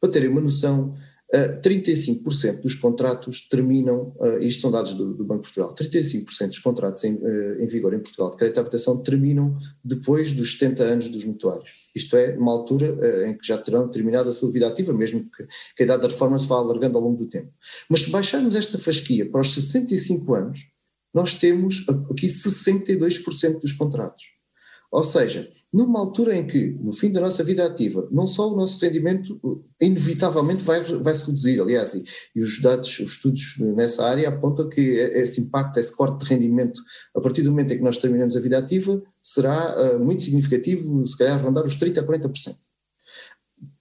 Para 0.01 0.11
terem 0.11 0.31
uma 0.31 0.41
noção, 0.41 0.95
uh, 1.35 1.61
35% 1.61 2.63
dos 2.63 2.75
contratos 2.75 3.47
terminam, 3.49 4.15
isto 4.41 4.63
são 4.63 4.71
dados 4.71 4.95
do, 4.95 5.13
do, 5.13 5.25
Banco 5.27 5.43
de 5.47 5.53
Portugal, 5.53 5.75
35% 5.75 6.47
dos 6.47 6.59
contratos 6.59 7.05
em, 7.05 7.19
em, 7.61 7.67
vigor 7.67 7.93
em 7.93 8.01
Portugal 8.01 8.31
de 8.31 8.39
crédito 8.39 8.57
à 8.57 8.61
habitação 8.63 9.03
terminam 9.03 9.55
depois 9.85 10.33
dos 10.33 10.53
70 10.53 10.83
anos 10.83 11.09
dos 11.11 11.25
mutuários. 11.25 11.91
Isto 11.95 12.17
é, 12.17 12.39
uma 12.39 12.53
altura 12.53 13.29
em 13.29 13.37
que 13.37 13.47
já 13.47 13.59
terão 13.59 13.87
terminado 13.91 14.31
a 14.31 14.33
sua 14.33 14.51
vida 14.51 14.67
ativa, 14.67 14.95
mesmo 14.95 15.21
que, 15.31 15.45
que 15.77 15.83
a 15.83 15.85
idade 15.85 16.03
da 16.03 16.09
reforma 16.09 16.39
se 16.39 16.47
vá 16.47 16.57
alargando 16.57 16.97
ao 16.97 17.05
longo 17.05 17.19
do 17.19 17.29
tempo. 17.29 17.53
Mas 17.91 18.01
se 18.01 18.11
baixarmos 18.11 18.57
esta 18.57 18.79
fasquia 18.79 19.31
para 19.31 19.43
os 19.43 19.53
65 19.53 20.35
anos, 20.35 20.76
nós 21.17 21.33
temos 21.33 21.87
aqui 22.11 22.27
62% 22.27 23.59
dos 23.59 23.73
contratos. 23.73 24.37
Ou 24.93 25.03
seja, 25.03 25.49
numa 25.73 25.99
altura 25.99 26.37
em 26.37 26.47
que, 26.47 26.73
no 26.79 26.93
fim 26.93 27.11
da 27.11 27.23
nossa 27.23 27.43
vida 27.43 27.65
ativa, 27.65 28.07
não 28.13 28.27
só 28.27 28.53
o 28.53 28.55
nosso 28.55 28.79
rendimento 28.85 29.41
inevitavelmente 29.81 30.63
vai, 30.63 30.85
vai 30.85 31.15
se 31.15 31.25
reduzir, 31.25 31.59
aliás, 31.59 31.95
e, 31.95 32.05
e, 32.35 32.43
os 32.43 32.61
dados, 32.61 32.99
os 32.99 33.13
estudos 33.13 33.57
nessa 33.75 34.07
área 34.07 34.29
apontam 34.29 34.69
que 34.69 34.81
esse 34.81 35.41
impacto, 35.41 35.79
esse 35.79 35.97
corte 35.97 36.23
de 36.23 36.35
rendimento, 36.35 36.83
a 37.15 37.21
partir 37.21 37.41
do 37.41 37.51
momento 37.51 37.73
em 37.73 37.79
que 37.79 37.83
nós 37.83 37.97
terminamos 37.97 38.37
a 38.37 38.41
vida 38.41 38.59
ativa, 38.59 39.03
será 39.23 39.97
uh, 39.97 39.99
muito 39.99 40.23
significativo, 40.23 41.05
se 41.07 41.17
calhar 41.17 41.43
rondar 41.43 41.65
os 41.65 41.77
30% 41.77 41.99
a 41.99 42.07
40%. 42.07 42.55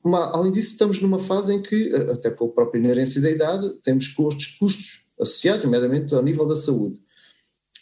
Mas, 0.05 0.33
além 0.33 0.53
disso, 0.53 0.71
estamos 0.71 1.01
numa 1.01 1.19
fase 1.19 1.53
em 1.53 1.61
que, 1.61 1.93
até 2.09 2.31
pela 2.31 2.49
própria 2.49 2.79
inerência 2.79 3.21
da 3.21 3.29
idade, 3.29 3.73
temos 3.83 4.07
custos, 4.07 4.47
custos 4.57 5.05
associados, 5.19 5.65
nomeadamente 5.65 6.15
ao 6.15 6.23
nível 6.23 6.47
da 6.47 6.55
saúde 6.55 7.04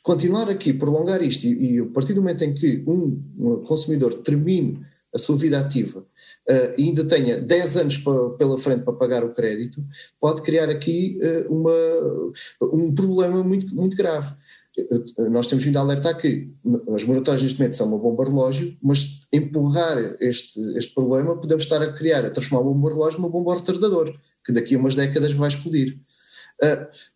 continuar 0.04 0.50
aqui, 0.50 0.74
prolongar 0.74 1.24
isto, 1.24 1.46
e, 1.48 1.76
e 1.76 1.80
a 1.80 1.86
partir 1.86 2.13
do 2.13 2.22
momento 2.22 2.44
em 2.44 2.54
que 2.54 2.84
um, 2.86 3.24
um 3.39 3.63
consumidor 3.63 4.13
termine 4.16 4.86
a 5.13 5.18
sua 5.18 5.38
vida 5.38 5.60
ativa 5.60 6.00
uh, 6.00 6.74
e 6.78 6.84
ainda 6.84 7.06
tenha 7.06 7.39
10 7.39 7.78
anos 7.78 7.98
pela 8.38 8.58
frente 8.58 8.84
para 8.84 8.94
pagar 8.94 9.24
o 9.24 9.34
crédito, 9.34 9.84
pode 10.20 10.42
criar 10.42 10.70
aqui 10.70 11.20
uh, 11.22 11.54
uma, 11.54 11.72
um 12.62 12.94
problema 12.94 13.44
muito, 13.44 13.74
muito 13.76 13.96
grave. 13.96 14.34
Uh, 14.78 15.30
nós 15.30 15.46
temos 15.46 15.63
vindo 15.63 15.78
a 15.78 15.82
alertar 15.82 16.18
que 16.18 16.52
as 16.94 17.04
moratórias 17.04 17.44
neste 17.44 17.60
momento 17.60 17.76
são 17.76 17.88
uma 17.88 18.00
bomba 18.00 18.26
relógio, 18.26 18.76
mas 18.82 19.22
empurrar 19.32 20.16
este, 20.20 20.60
este 20.76 20.94
problema 20.96 21.39
podemos 21.39 21.63
estar 21.63 21.82
a 21.82 21.94
criar, 21.94 22.26
a 22.26 22.32
transformar 22.32 22.66
uma 22.66 22.74
bomba 22.74 22.89
relógio 22.89 23.20
numa 23.20 23.30
bomba 23.30 23.56
retardador, 23.56 24.13
que 24.44 24.52
daqui 24.52 24.76
a 24.76 24.80
umas 24.80 24.96
décadas 24.96 25.32
vai 25.32 25.48
explodir. 25.48 26.00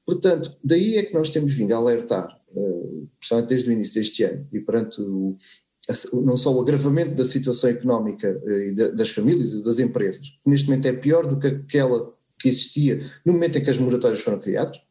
portanto, 0.05 0.55
daí 0.63 0.97
é 0.97 1.03
que 1.03 1.15
nós 1.15 1.29
temos 1.29 1.51
vindo 1.51 1.73
a 1.73 1.77
alertar 1.77 2.36
principalmente 3.19 3.49
desde 3.49 3.69
o 3.69 3.73
início 3.73 3.93
deste 3.95 4.23
ano, 4.23 4.47
e 4.51 4.59
perante 4.59 5.01
o, 5.01 5.35
não 6.25 6.35
só 6.35 6.53
o 6.53 6.61
agravamento 6.61 7.15
da 7.15 7.25
situação 7.25 7.69
económica 7.69 8.41
eh, 8.45 8.91
das 8.91 9.09
famílias 9.09 9.51
e 9.51 9.63
das 9.63 9.79
empresas, 9.79 10.27
que 10.29 10.49
neste 10.49 10.67
momento 10.67 10.87
é 10.87 10.93
pior 10.93 11.25
do 11.25 11.39
que 11.39 11.47
aquela 11.47 12.13
que 12.39 12.49
existia 12.49 12.99
no 13.25 13.33
momento 13.33 13.57
em 13.57 13.63
que 13.63 13.69
as 13.69 13.79
moratórias 13.79 14.21
foram 14.21 14.39
criadas, 14.39 14.81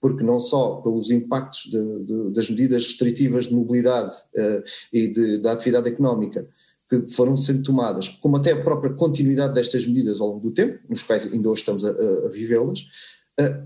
porque 0.00 0.22
não 0.22 0.38
só 0.38 0.76
pelos 0.76 1.10
impactos 1.10 1.70
de, 1.70 2.04
de, 2.04 2.30
das 2.32 2.48
medidas 2.48 2.86
restritivas 2.86 3.46
de 3.46 3.54
mobilidade 3.54 4.14
uh, 4.34 4.62
e 4.92 5.08
de, 5.08 5.38
da 5.38 5.52
atividade 5.52 5.88
económica 5.88 6.46
que 6.88 7.04
foram 7.08 7.36
sendo 7.36 7.64
tomadas, 7.64 8.08
como 8.08 8.36
até 8.36 8.52
a 8.52 8.62
própria 8.62 8.92
continuidade 8.92 9.54
destas 9.54 9.84
medidas 9.84 10.20
ao 10.20 10.28
longo 10.28 10.40
do 10.40 10.52
tempo, 10.52 10.78
nos 10.88 11.02
quais 11.02 11.32
ainda 11.32 11.50
hoje 11.50 11.62
estamos 11.62 11.84
a, 11.84 11.90
a, 11.90 12.28
vivê-las, 12.28 12.86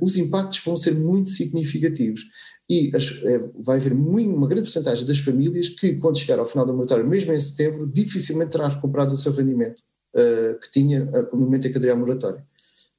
os 0.00 0.16
impactos 0.16 0.60
vão 0.64 0.74
ser 0.76 0.94
muito 0.94 1.28
significativos 1.28 2.22
e 2.70 2.92
as, 2.94 3.10
é, 3.24 3.50
vai 3.58 3.78
haver 3.78 3.92
muito, 3.92 4.32
uma 4.32 4.46
grande 4.46 4.70
porcentagem 4.70 5.04
das 5.04 5.18
famílias 5.18 5.68
que, 5.68 5.96
quando 5.96 6.16
chegar 6.16 6.38
ao 6.38 6.46
final 6.46 6.64
do 6.64 6.72
moratório, 6.72 7.04
mesmo 7.04 7.32
em 7.32 7.38
setembro, 7.38 7.90
dificilmente 7.90 8.52
terá 8.52 8.68
recuperado 8.68 9.12
o 9.12 9.16
seu 9.16 9.32
rendimento 9.32 9.82
uh, 10.14 10.56
que 10.60 10.70
tinha 10.70 11.02
uh, 11.02 11.36
no 11.36 11.46
momento 11.46 11.66
em 11.66 11.72
que 11.72 11.76
aderiu 11.76 11.96
à 11.96 11.98
moratória. 11.98 12.46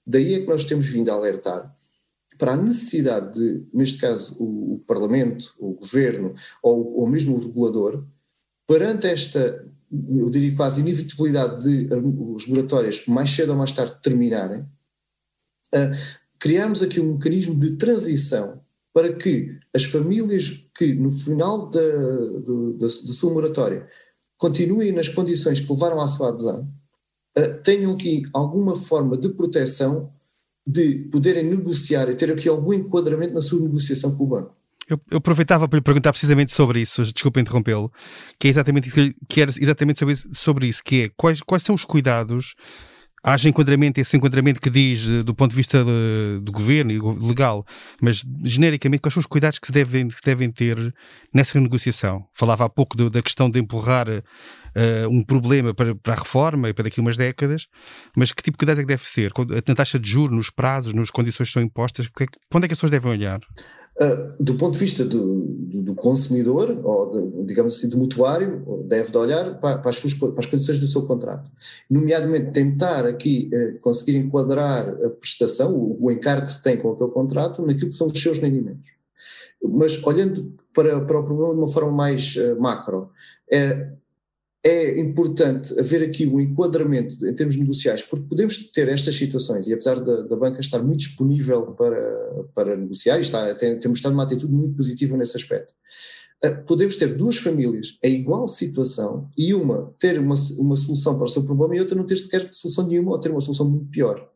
Daí 0.06 0.34
é 0.34 0.40
que 0.42 0.48
nós 0.48 0.66
temos 0.66 0.88
vindo 0.88 1.10
a 1.10 1.14
alertar 1.14 1.74
para 2.38 2.52
a 2.52 2.58
necessidade 2.58 3.40
de, 3.40 3.66
neste 3.74 3.98
caso, 3.98 4.36
o, 4.44 4.74
o 4.74 4.80
Parlamento, 4.80 5.54
o 5.58 5.76
Governo 5.76 6.34
ou, 6.62 6.98
ou 7.00 7.08
mesmo 7.08 7.38
o 7.38 7.40
regulador, 7.40 8.04
perante 8.68 9.08
esta, 9.08 9.66
eu 10.10 10.30
diria 10.30 10.54
quase, 10.54 10.82
inevitabilidade 10.82 11.64
de 11.64 11.94
uh, 11.96 12.36
os 12.36 12.46
moratórios 12.46 13.08
mais 13.08 13.30
cedo 13.30 13.52
ou 13.54 13.58
mais 13.58 13.72
tarde 13.72 14.02
terminarem, 14.04 14.66
criarmos 16.38 16.84
aqui 16.84 17.00
um 17.00 17.14
mecanismo 17.14 17.58
de 17.58 17.78
transição 17.78 18.61
para 18.94 19.14
que 19.14 19.58
as 19.74 19.86
famílias 19.86 20.68
que 20.76 20.94
no 20.94 21.10
final 21.12 21.70
da, 21.70 21.80
da, 21.80 22.84
da 22.84 23.14
sua 23.14 23.34
moratória 23.34 23.88
continuem 24.38 24.92
nas 24.92 25.08
condições 25.08 25.60
que 25.60 25.72
levaram 25.72 26.02
à 26.02 26.08
sua 26.08 26.30
adesão, 26.30 26.68
uh, 27.38 27.62
tenham 27.64 27.94
aqui 27.94 28.24
alguma 28.34 28.76
forma 28.76 29.18
de 29.18 29.30
proteção 29.30 30.12
de 30.66 31.10
poderem 31.12 31.44
negociar 31.44 32.10
e 32.10 32.16
ter 32.16 32.32
aqui 32.32 32.50
algum 32.50 32.74
enquadramento 32.74 33.34
na 33.34 33.42
sua 33.42 33.60
negociação 33.60 34.16
com 34.16 34.24
o 34.24 34.28
banco. 34.28 34.56
Eu, 34.90 35.00
eu 35.10 35.18
aproveitava 35.18 35.68
para 35.68 35.78
lhe 35.78 35.84
perguntar 35.84 36.12
precisamente 36.12 36.52
sobre 36.52 36.82
isso, 36.82 37.04
desculpa 37.04 37.40
interrompê-lo, 37.40 37.92
que 38.38 38.48
é 38.48 38.50
exatamente 38.50 38.90
isso, 38.90 39.14
que 39.30 39.42
era 39.42 39.50
exatamente 39.50 40.00
sobre 40.00 40.14
isso, 40.14 40.30
sobre 40.34 40.68
isso 40.68 40.84
que 40.84 41.04
é 41.04 41.10
quais, 41.16 41.42
quais 41.42 41.64
são 41.64 41.74
os 41.74 41.86
cuidados 41.86 42.56
haja 43.24 43.50
enquadramento, 43.50 44.00
esse 44.00 44.18
enquadramento 44.18 44.60
que 44.60 44.70
diz 44.70 45.08
eh, 45.08 45.24
do 45.24 45.36
ponto 45.36 45.52
de 45.52 45.56
vista 45.56 45.84
de, 45.84 46.40
do 46.42 46.52
governo 46.52 46.92
e 46.92 47.00
legal, 47.28 47.66
mas 48.02 48.24
genericamente, 48.44 49.02
quais 49.02 49.14
são 49.14 49.22
os 49.22 49.28
cuidados 49.28 49.60
que 49.60 49.68
se 49.68 49.74
devem, 49.74 50.08
que 50.08 50.26
devem 50.26 50.52
ter 50.52 50.94
nessa 51.34 51.54
renegociação? 51.54 52.26
Falava 52.34 52.66
há 52.66 52.70
pouco 52.70 52.98
do, 52.98 53.10
da 53.10 53.22
questão 53.22 53.50
de 53.50 53.60
empurrar 53.60 54.08
uh, 54.10 55.10
um 55.10 55.24
problema 55.24 55.74
para, 55.74 55.94
para, 55.96 56.14
a 56.14 56.18
reforma 56.18 56.70
e 56.70 56.74
para 56.74 56.86
daqui 56.86 57.00
a 57.00 57.04
umas 57.04 57.18
décadas, 57.18 57.68
mas 58.16 58.32
que 58.32 58.42
tipo 58.42 58.56
de 58.56 58.66
cuidado 58.66 58.80
é 58.80 58.82
que 58.82 58.88
deve 58.88 59.08
ser? 59.08 59.32
Na 59.68 59.76
taxa 59.76 60.00
de 60.00 60.10
juros, 60.10 60.36
nos 60.36 60.50
prazos, 60.50 60.94
nas 60.94 61.12
condições 61.12 61.50
que 61.50 61.54
são 61.54 61.62
impostas, 61.62 62.08
para 62.08 62.28
onde 62.56 62.66
é 62.66 62.68
que 62.68 62.74
as 62.74 62.78
pessoas 62.80 62.92
devem 62.92 63.12
olhar? 63.12 63.40
Uh, 64.00 64.44
do 64.44 64.56
ponto 64.56 64.74
de 64.74 64.80
vista 64.80 65.04
do, 65.04 65.42
do, 65.44 65.82
do 65.84 65.96
consumidor, 65.96 66.80
ou 66.84 67.10
de, 67.10 67.46
digamos 67.46 67.76
assim, 67.76 67.90
do 67.90 67.98
mutuário, 67.98 68.84
deve 68.88 69.12
de 69.12 69.18
olhar 69.18 69.60
para, 69.60 69.78
para, 69.78 69.90
as 69.90 69.98
suas, 69.98 70.14
para, 70.14 70.34
as 70.38 70.46
condições 70.46 70.80
do 70.80 70.88
seu 70.88 71.04
contrato. 71.04 71.52
Nomeadamente, 71.90 72.52
tentar 72.52 73.06
aqui 73.06 73.50
uh, 73.54 73.80
conseguir 73.80 74.18
enquadrar 74.18 74.88
a 74.90 75.10
prestação, 75.10 75.76
o, 75.76 76.06
o 76.06 76.12
encargo 76.12 76.48
que 76.48 76.64
tem 76.64 76.78
com 76.78 76.94
aquele 76.94 77.12
contrato, 77.12 77.62
naquilo 77.62 77.90
que 77.90 77.96
são 77.96 78.08
os 78.08 78.20
seus 78.20 78.38
rendimentos. 78.38 78.88
Mas 79.62 80.02
olhando 80.04 80.54
para, 80.74 81.00
para 81.02 81.20
o 81.20 81.24
problema 81.24 81.54
de 81.54 81.60
uma 81.60 81.68
forma 81.68 81.92
mais 81.92 82.36
uh, 82.38 82.60
macro, 82.60 83.12
é, 83.52 83.92
é 84.64 85.00
importante 85.00 85.78
haver 85.80 86.04
aqui 86.04 86.28
um 86.28 86.40
enquadramento 86.40 87.26
em 87.26 87.34
termos 87.34 87.56
negociais, 87.56 88.04
porque 88.04 88.28
podemos 88.28 88.72
ter 88.72 88.88
estas 88.90 89.16
situações, 89.16 89.68
e 89.68 89.74
apesar 89.74 90.00
da, 90.00 90.22
da 90.22 90.36
banca 90.36 90.60
estar 90.60 90.80
muito 90.80 91.00
disponível 91.00 91.74
para, 91.74 92.46
para 92.54 92.76
negociar, 92.76 93.18
e 93.18 93.22
está, 93.22 93.56
tem, 93.56 93.80
temos 93.80 93.98
estado 93.98 94.12
numa 94.12 94.24
atitude 94.24 94.54
muito 94.54 94.76
positiva 94.76 95.18
nesse 95.18 95.36
aspecto, 95.36 95.74
uh, 96.46 96.64
podemos 96.68 96.96
ter 96.96 97.16
duas 97.16 97.38
famílias 97.38 97.98
em 98.04 98.22
igual 98.22 98.46
situação 98.46 99.30
e 99.36 99.52
uma 99.54 99.96
ter 100.00 100.20
uma, 100.20 100.36
uma 100.60 100.76
solução 100.76 101.16
para 101.16 101.26
o 101.26 101.30
seu 101.30 101.44
problema 101.44 101.76
e 101.76 101.80
outra 101.80 101.96
não 101.96 102.06
ter 102.06 102.18
sequer 102.18 102.48
solução 102.52 102.88
nenhuma 102.88 103.14
ou 103.14 103.20
ter 103.20 103.32
uma 103.32 103.42
solução 103.42 103.68
muito 103.68 103.90
pior. 103.90 104.31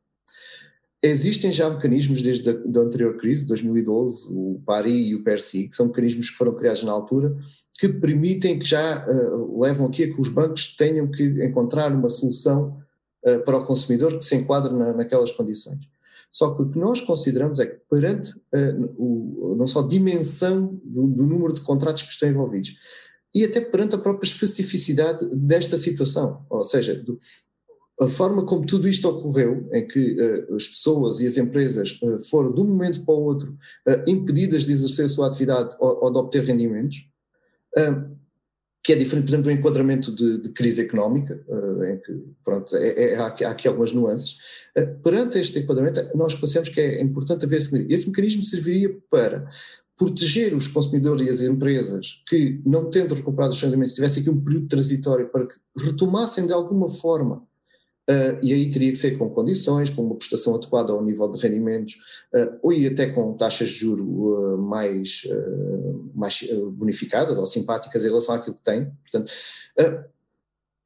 Existem 1.07 1.51
já 1.51 1.69
mecanismos 1.69 2.19
desde 2.19 2.49
a 2.49 2.79
anterior 2.79 3.15
crise, 3.17 3.45
2012, 3.45 4.33
o 4.33 4.59
PARI 4.65 5.09
e 5.09 5.15
o 5.15 5.23
PERSI, 5.23 5.67
que 5.67 5.75
são 5.75 5.85
mecanismos 5.85 6.31
que 6.31 6.35
foram 6.35 6.55
criados 6.55 6.81
na 6.81 6.91
altura, 6.91 7.37
que 7.77 7.87
permitem, 7.87 8.57
que 8.57 8.65
já 8.65 9.05
uh, 9.07 9.61
levam 9.61 9.85
aqui 9.85 10.03
a 10.03 10.11
que 10.11 10.19
os 10.19 10.29
bancos 10.29 10.75
tenham 10.75 11.11
que 11.11 11.23
encontrar 11.45 11.93
uma 11.93 12.09
solução 12.09 12.81
uh, 13.23 13.39
para 13.45 13.57
o 13.57 13.65
consumidor 13.67 14.17
que 14.17 14.25
se 14.25 14.35
enquadre 14.35 14.73
na, 14.73 14.93
naquelas 14.93 15.29
condições. 15.29 15.77
Só 16.31 16.55
que 16.55 16.63
o 16.63 16.69
que 16.71 16.79
nós 16.79 16.99
consideramos 17.01 17.59
é 17.59 17.67
que 17.67 17.79
perante 17.87 18.31
uh, 18.31 18.95
o, 18.97 19.55
não 19.59 19.67
só 19.67 19.81
a 19.81 19.87
dimensão 19.87 20.81
do, 20.83 21.05
do 21.05 21.23
número 21.23 21.53
de 21.53 21.61
contratos 21.61 22.01
que 22.01 22.09
estão 22.09 22.27
envolvidos, 22.27 22.79
e 23.31 23.43
até 23.43 23.61
perante 23.61 23.93
a 23.93 23.99
própria 23.99 24.27
especificidade 24.27 25.23
desta 25.35 25.77
situação, 25.77 26.43
ou 26.49 26.63
seja, 26.63 26.95
do, 26.95 27.19
a 27.99 28.07
forma 28.07 28.45
como 28.45 28.65
tudo 28.65 28.87
isto 28.87 29.07
ocorreu, 29.07 29.69
em 29.71 29.87
que 29.87 30.17
uh, 30.19 30.55
as 30.55 30.67
pessoas 30.67 31.19
e 31.19 31.27
as 31.27 31.37
empresas 31.37 31.97
uh, 32.01 32.19
foram 32.29 32.53
de 32.53 32.61
um 32.61 32.65
momento 32.65 33.05
para 33.05 33.15
o 33.15 33.23
outro 33.23 33.57
uh, 33.87 34.09
impedidas 34.09 34.65
de 34.65 34.73
exercer 34.73 35.05
a 35.05 35.09
sua 35.09 35.27
atividade 35.27 35.75
ou, 35.79 36.03
ou 36.03 36.11
de 36.11 36.17
obter 36.17 36.43
rendimentos, 36.43 37.09
que 38.81 38.93
é 38.93 38.95
diferente, 38.95 39.25
por 39.25 39.29
exemplo, 39.31 39.43
do 39.45 39.51
enquadramento 39.51 40.15
de, 40.15 40.41
de 40.41 40.49
crise 40.49 40.79
económica, 40.79 41.43
em 41.91 41.97
que, 41.97 42.23
pronto, 42.41 42.73
é, 42.77 43.13
é, 43.13 43.15
há, 43.17 43.27
aqui, 43.27 43.43
há, 43.43 43.49
aqui, 43.49 43.67
algumas 43.67 43.91
nuances. 43.91 44.37
perante 45.03 45.39
este 45.39 45.59
enquadramento, 45.59 45.99
nós 46.15 46.33
pensamos 46.33 46.69
que 46.69 46.79
é 46.79 47.01
importante 47.01 47.43
haver 47.43 47.57
esse 47.57 47.73
mecanismo. 47.73 47.93
Esse 47.93 48.07
mecanismo 48.07 48.43
serviria 48.43 48.97
para 49.09 49.49
proteger 49.97 50.53
os 50.53 50.67
consumidores 50.67 51.25
e 51.25 51.29
as 51.29 51.41
empresas 51.41 52.23
que, 52.29 52.61
não 52.65 52.89
tendo 52.89 53.15
recuperado 53.15 53.53
os 53.53 53.61
rendimentos, 53.61 53.95
tivessem 53.95 54.21
aqui 54.21 54.29
um 54.29 54.41
período 54.41 54.67
transitório 54.67 55.27
para 55.27 55.47
que 55.47 55.55
retomassem 55.77 56.47
de 56.47 56.53
alguma 56.53 56.89
forma 56.89 57.45
Uh, 58.07 58.37
e 58.43 58.53
aí 58.53 58.69
teria 58.69 58.91
que 58.91 58.97
ser 58.97 59.17
com 59.17 59.31
condições, 59.31 59.89
com 59.89 60.03
uma 60.03 60.15
prestação 60.15 60.53
adequada 60.53 60.91
ao 60.91 61.03
nível 61.03 61.27
de 61.27 61.39
rendimentos, 61.39 61.95
uh, 62.33 62.59
ou 62.61 62.71
e 62.71 62.85
até 62.85 63.07
com 63.07 63.33
taxas 63.33 63.69
de 63.69 63.79
juros 63.79 64.05
uh, 64.05 64.57
mais, 64.59 65.23
mais 66.13 66.47
bonificadas 66.73 67.37
ou 67.37 67.45
simpáticas 67.45 68.03
em 68.03 68.07
relação 68.07 68.35
àquilo 68.35 68.55
que 68.55 68.63
tem. 68.63 68.91
Portanto, 69.01 69.31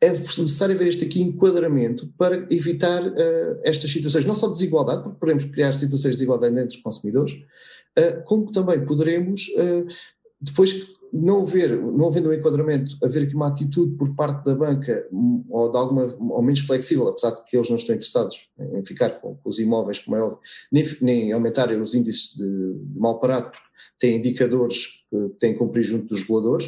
é 0.02 0.12
necessário 0.12 0.74
haver 0.74 0.88
este 0.88 1.04
aqui 1.04 1.22
enquadramento 1.22 2.08
para 2.18 2.48
evitar 2.50 3.02
estas 3.64 3.92
situações, 3.92 4.24
não 4.24 4.34
só 4.34 4.48
de 4.48 4.54
desigualdade, 4.54 5.04
porque 5.04 5.20
podemos 5.20 5.44
criar 5.44 5.74
situações 5.74 6.12
de 6.12 6.20
desigualdade 6.20 6.58
entre 6.58 6.78
os 6.78 6.82
consumidores, 6.82 7.34
como 8.26 8.50
também 8.50 8.86
poderemos, 8.86 9.48
depois 10.42 10.98
não 11.12 11.42
haver, 11.42 11.76
não 11.76 12.08
havendo 12.08 12.30
um 12.30 12.34
enquadramento, 12.34 12.96
haver 13.04 13.24
aqui 13.24 13.36
uma 13.36 13.48
atitude 13.48 13.96
por 13.96 14.16
parte 14.16 14.46
da 14.46 14.56
banca 14.56 15.08
hum, 15.12 15.44
ou 15.50 15.72
de 15.72 15.78
alguma, 15.78 16.04
ou 16.04 16.42
menos 16.42 16.60
flexível, 16.60 17.08
apesar 17.08 17.32
de 17.32 17.44
que 17.46 17.58
eles 17.58 17.70
não 17.70 17.76
estão 17.76 17.96
interessados 17.96 18.50
em 18.60 18.84
ficar 18.84 19.10
com, 19.20 19.38
os 19.44 19.58
imóveis, 19.60 20.00
como 20.00 20.18
é 20.18 20.22
óbvio, 20.22 20.40
nem, 20.72 20.86
nem 21.02 21.32
aumentarem 21.32 21.80
os 21.80 21.94
índices 21.94 22.36
de, 22.36 22.46
de 22.46 23.00
mal 23.00 23.20
parado, 23.20 23.50
porque 23.50 23.68
têm 24.00 24.18
indicadores 24.18 24.86
que 25.10 25.30
têm 25.40 25.54
que 25.54 25.60
cumprir 25.60 25.84
junto 25.84 26.06
dos 26.06 26.22
reguladores. 26.22 26.68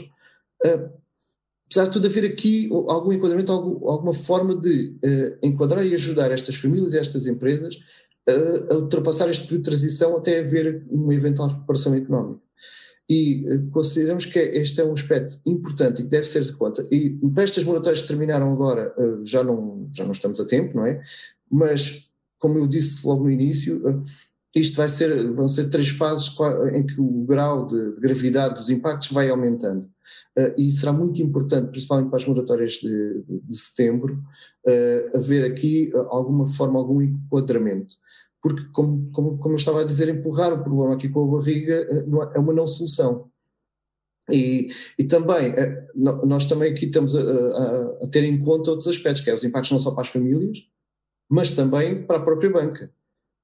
Uh, 0.66 0.90
apesar 1.66 1.86
de 1.86 1.94
tudo 1.94 2.08
haver 2.08 2.26
aqui 2.26 2.70
algum 2.88 3.14
enquadramento, 3.14 3.52
algum, 3.52 3.88
alguma 3.88 4.14
forma 4.14 4.56
de 4.56 4.98
uh, 5.06 5.38
enquadrar 5.46 5.86
e 5.86 5.94
ajudar 5.94 6.32
estas 6.32 6.56
famílias 6.56 6.94
estas 6.94 7.26
empresas 7.26 7.76
uh, 8.28 8.74
a 8.74 8.76
ultrapassar 8.78 9.30
este 9.30 9.44
período 9.44 9.64
de 9.64 9.70
transição 9.70 10.18
até 10.18 10.40
haver 10.40 10.86
uma 10.90 11.14
eventual 11.14 11.48
recuperação 11.48 11.96
económica 11.96 12.42
e 13.12 13.46
eh, 13.46 13.60
consideramos 13.72 14.24
que 14.24 14.40
este 14.40 14.80
é 14.80 14.86
um 14.86 14.94
aspecto 14.94 15.42
importante 15.46 16.00
e 16.00 16.06
que 16.06 16.10
deve 16.10 16.24
ser 16.26 16.42
de 16.44 16.54
conta. 16.54 16.88
E 16.90 17.10
para 17.36 17.44
estas 17.44 17.66
moratórias 17.66 18.02
que 18.02 18.08
terminaram 18.08 18.54
agora, 18.54 18.94
eh, 18.98 19.20
já 19.26 19.44
não, 19.44 19.90
já 19.94 20.06
não 20.06 20.14
estamos 20.14 20.40
a 20.40 20.46
tempo, 20.46 20.78
não 20.78 20.86
é? 20.86 21.04
Mas, 21.52 22.10
como 22.40 22.58
eu 22.58 22.66
disse 22.66 23.06
logo 23.06 23.26
no 23.26 23.30
início, 23.30 23.86
eh, 23.86 24.02
isto 24.56 24.78
vai 24.78 24.88
ser, 24.88 25.30
vão 25.34 25.46
ser 25.50 25.70
três 25.70 25.90
fases 25.90 26.34
em 26.74 26.86
que 26.86 27.02
o 27.02 27.26
grau 27.26 27.68
de, 27.68 27.96
de 27.96 28.00
gravidade 28.00 28.56
dos 28.56 28.70
impactos 28.70 29.10
vai 29.12 29.30
aumentando. 29.30 29.90
e 30.58 30.70
será 30.70 30.92
muito 30.92 31.22
importante, 31.22 31.72
principalmente 31.72 32.10
para 32.10 32.18
as 32.18 32.26
moratórias 32.26 32.74
de, 32.74 33.24
de 33.28 33.58
setembro, 33.58 34.22
haver 35.16 35.46
aqui 35.46 35.90
alguma 36.10 36.46
forma, 36.48 36.78
algum 36.78 37.02
enquadramento 37.02 37.96
porque, 38.42 38.66
como, 38.72 39.12
como, 39.12 39.38
como 39.38 39.54
eu 39.54 39.58
estava 39.58 39.82
a 39.82 39.86
dizer, 39.86 40.10
empurrar 40.10 40.52
o 40.54 40.64
problema 40.64 40.96
aqui 40.96 41.08
com 41.08 41.24
a 41.24 41.38
barriga 41.38 41.74
eh, 41.74 42.06
é 42.36 42.40
uma 42.40 42.54
não 42.54 42.66
solução. 42.66 43.30
E, 44.32 44.70
e 44.98 45.04
também, 45.04 45.52
eh, 45.52 45.88
nós 45.96 46.46
também 46.46 46.72
aqui 46.72 46.86
estamos 46.86 47.16
a, 47.16 47.22
a, 47.22 48.04
a, 48.04 48.08
ter 48.10 48.24
em 48.24 48.40
conta 48.40 48.72
outros 48.72 48.88
aspectos, 48.88 49.22
que 49.22 49.30
é 49.30 49.34
os 49.34 49.44
impactos 49.44 49.72
não 49.72 49.80
só 49.80 49.92
para 49.92 50.02
as 50.02 50.10
famílias, 50.10 50.68
mas 51.30 51.52
também 51.52 52.04
para 52.04 52.18
a 52.18 52.24
própria 52.24 52.50
banca. 52.50 52.92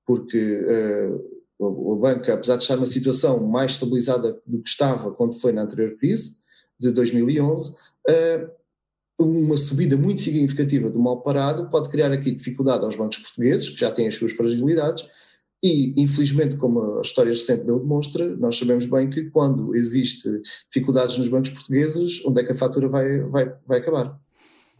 Porque 0.05 0.61
uh, 1.59 1.93
a 1.93 1.95
banca, 1.95 2.33
apesar 2.33 2.55
de 2.55 2.63
estar 2.63 2.75
numa 2.75 2.87
situação 2.87 3.45
mais 3.45 3.71
estabilizada 3.71 4.41
do 4.45 4.61
que 4.61 4.69
estava 4.69 5.11
quando 5.11 5.39
foi 5.39 5.51
na 5.51 5.63
anterior 5.63 5.97
crise, 5.97 6.41
de 6.79 6.91
2011, 6.91 7.71
uh, 7.71 8.56
uma 9.19 9.57
subida 9.57 9.97
muito 9.97 10.21
significativa 10.21 10.89
do 10.89 10.99
mal 10.99 11.21
parado 11.21 11.69
pode 11.69 11.89
criar 11.89 12.11
aqui 12.11 12.31
dificuldade 12.31 12.83
aos 12.83 12.95
bancos 12.95 13.17
portugueses, 13.17 13.69
que 13.69 13.79
já 13.79 13.91
têm 13.91 14.07
as 14.07 14.15
suas 14.15 14.31
fragilidades, 14.31 15.03
e 15.63 15.93
infelizmente, 15.97 16.55
como 16.55 16.99
a 16.99 17.01
história 17.01 17.31
recente 17.31 17.65
meu 17.65 17.79
demonstra, 17.79 18.35
nós 18.37 18.57
sabemos 18.57 18.85
bem 18.85 19.09
que 19.09 19.31
quando 19.31 19.75
existe 19.75 20.29
dificuldades 20.67 21.17
nos 21.17 21.27
bancos 21.29 21.49
portugueses, 21.49 22.23
onde 22.25 22.41
é 22.41 22.43
que 22.43 22.51
a 22.51 22.55
fatura 22.55 22.87
vai, 22.87 23.21
vai, 23.21 23.51
vai 23.65 23.79
acabar? 23.79 24.19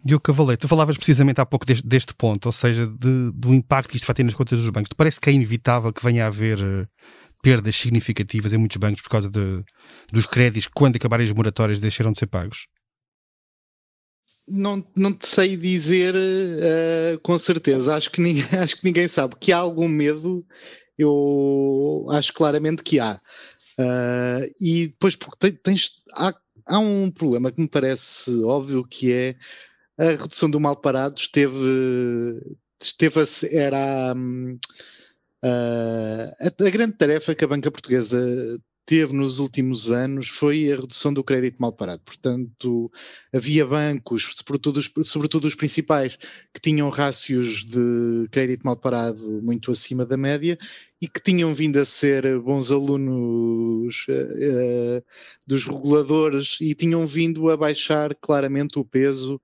Diogo 0.06 0.21
Cavaleiro, 0.21 0.62
tu 0.62 0.67
falavas 0.67 0.95
precisamente 0.95 1.41
há 1.41 1.45
pouco 1.45 1.65
deste, 1.65 1.86
deste 1.86 2.13
ponto, 2.13 2.45
ou 2.45 2.54
seja, 2.54 2.86
de, 2.86 3.32
do 3.34 3.54
impacto 3.54 3.89
que 3.89 3.97
isto 3.97 4.06
vai 4.06 4.13
ter 4.13 4.23
nas 4.23 4.36
contas 4.36 4.60
dos 4.60 4.69
bancos. 4.69 4.89
Te 4.89 4.95
parece 4.95 5.19
que 5.19 5.30
é 5.30 5.34
inevitável 5.34 5.91
que 5.91 6.04
venha 6.04 6.26
a 6.26 6.28
haver 6.28 6.60
eh, 6.60 6.88
perdas 7.41 7.76
significativas 7.76 8.54
em 8.54 8.58
muitos 8.58 8.78
bancos 8.78 9.02
por 9.02 9.10
causa 9.10 9.30
de, 9.30 9.63
dos 10.13 10.28
créditos 10.28 10.67
que, 10.67 10.73
quando 10.76 10.95
acabarem 10.95 11.26
as 11.26 11.34
moratórias, 11.34 11.80
deixaram 11.80 12.12
de 12.12 12.19
ser 12.19 12.28
pagos? 12.28 12.67
Não, 14.47 14.86
não 14.95 15.13
te 15.13 15.27
sei 15.27 15.57
dizer 15.57 16.15
uh, 16.15 17.19
com 17.21 17.38
certeza. 17.38 17.95
Acho 17.95 18.12
que, 18.12 18.21
ninguém, 18.21 18.43
acho 18.60 18.75
que 18.75 18.86
ninguém 18.86 19.07
sabe. 19.07 19.36
Que 19.39 19.51
há 19.51 19.57
algum 19.57 19.88
medo, 19.88 20.45
eu 20.97 22.05
acho 22.10 22.33
claramente 22.33 22.83
que 22.83 22.99
há. 22.99 23.19
Uh, 23.79 24.49
e 24.60 24.88
depois 24.88 25.15
porque 25.15 25.51
tens, 25.51 26.03
há, 26.13 26.33
há 26.65 26.79
um 26.79 27.12
problema 27.12 27.51
que 27.51 27.62
me 27.62 27.67
parece 27.67 28.31
óbvio 28.43 28.83
que 28.83 29.12
é 29.12 29.36
a 29.99 30.12
redução 30.12 30.49
do 30.49 30.60
mal 30.60 30.75
parado 30.75 31.15
esteve, 31.17 32.39
esteve 32.81 33.19
a, 33.19 33.25
era 33.51 34.15
uh, 34.15 34.60
a, 35.43 36.47
a, 36.47 36.69
grande 36.69 36.97
tarefa 36.97 37.36
que 37.36 37.43
a 37.43 37.47
banca 37.47 37.71
portuguesa 37.71 38.17
teve 38.88 39.12
nos 39.12 39.38
últimos 39.38 39.91
anos 39.91 40.30
foi 40.30 40.71
a 40.71 40.78
redução 40.78 41.13
do 41.13 41.21
crédito 41.21 41.58
mal 41.60 41.73
parado. 41.73 42.02
Portanto, 42.06 42.89
havia 43.34 43.65
bancos, 43.65 44.34
sobretudo 44.34 44.78
os, 44.78 44.89
sobretudo 45.04 45.45
os 45.45 45.56
principais, 45.56 46.17
que 46.54 46.62
tinham 46.62 46.89
rácios 46.89 47.65
de 47.65 48.30
crédito 48.32 48.63
mal 48.63 48.78
parado 48.78 49.41
muito 49.43 49.71
acima 49.71 50.06
da 50.06 50.15
média 50.15 50.58
e 51.02 51.08
que 51.10 51.21
tinham 51.21 51.54
vindo 51.54 51.78
a 51.78 51.86
ser 51.86 52.39
bons 52.39 52.71
alunos 52.71 54.06
uh, 54.08 55.04
dos 55.45 55.65
reguladores 55.65 56.56
e 56.62 56.73
tinham 56.73 57.06
vindo 57.06 57.50
a 57.50 57.58
baixar 57.58 58.15
claramente 58.15 58.80
o 58.80 58.86
peso 58.86 59.36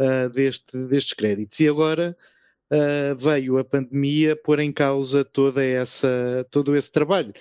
uh, 0.00 0.30
deste, 0.30 0.74
destes 0.88 1.12
créditos. 1.12 1.60
E 1.60 1.68
agora 1.68 2.16
uh, 2.72 3.14
veio 3.18 3.58
a 3.58 3.64
pandemia 3.64 4.34
pôr 4.42 4.58
em 4.58 4.72
causa 4.72 5.22
toda 5.22 5.62
essa, 5.62 6.46
todo 6.50 6.74
esse 6.74 6.90
trabalho. 6.90 7.34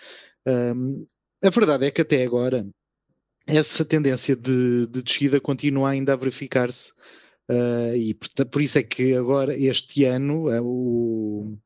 Um, 0.46 1.08
a 1.46 1.50
verdade 1.50 1.86
é 1.86 1.92
que 1.92 2.02
até 2.02 2.24
agora 2.24 2.66
essa 3.48 3.86
tendência 3.86 4.36
de, 4.36 4.88
de 4.88 5.02
descida 5.04 5.40
continua 5.40 5.92
ainda 5.92 6.14
a 6.14 6.16
verificar-se 6.16 6.92
uh, 7.50 7.96
e 7.96 8.14
por, 8.16 8.46
por, 8.48 8.62
isso 8.62 8.78
é 8.78 8.84
que 8.84 9.16
agora 9.16 9.56
este 9.56 10.04
ano 10.04 10.50
uh, 10.50 10.64
o, 10.64 11.58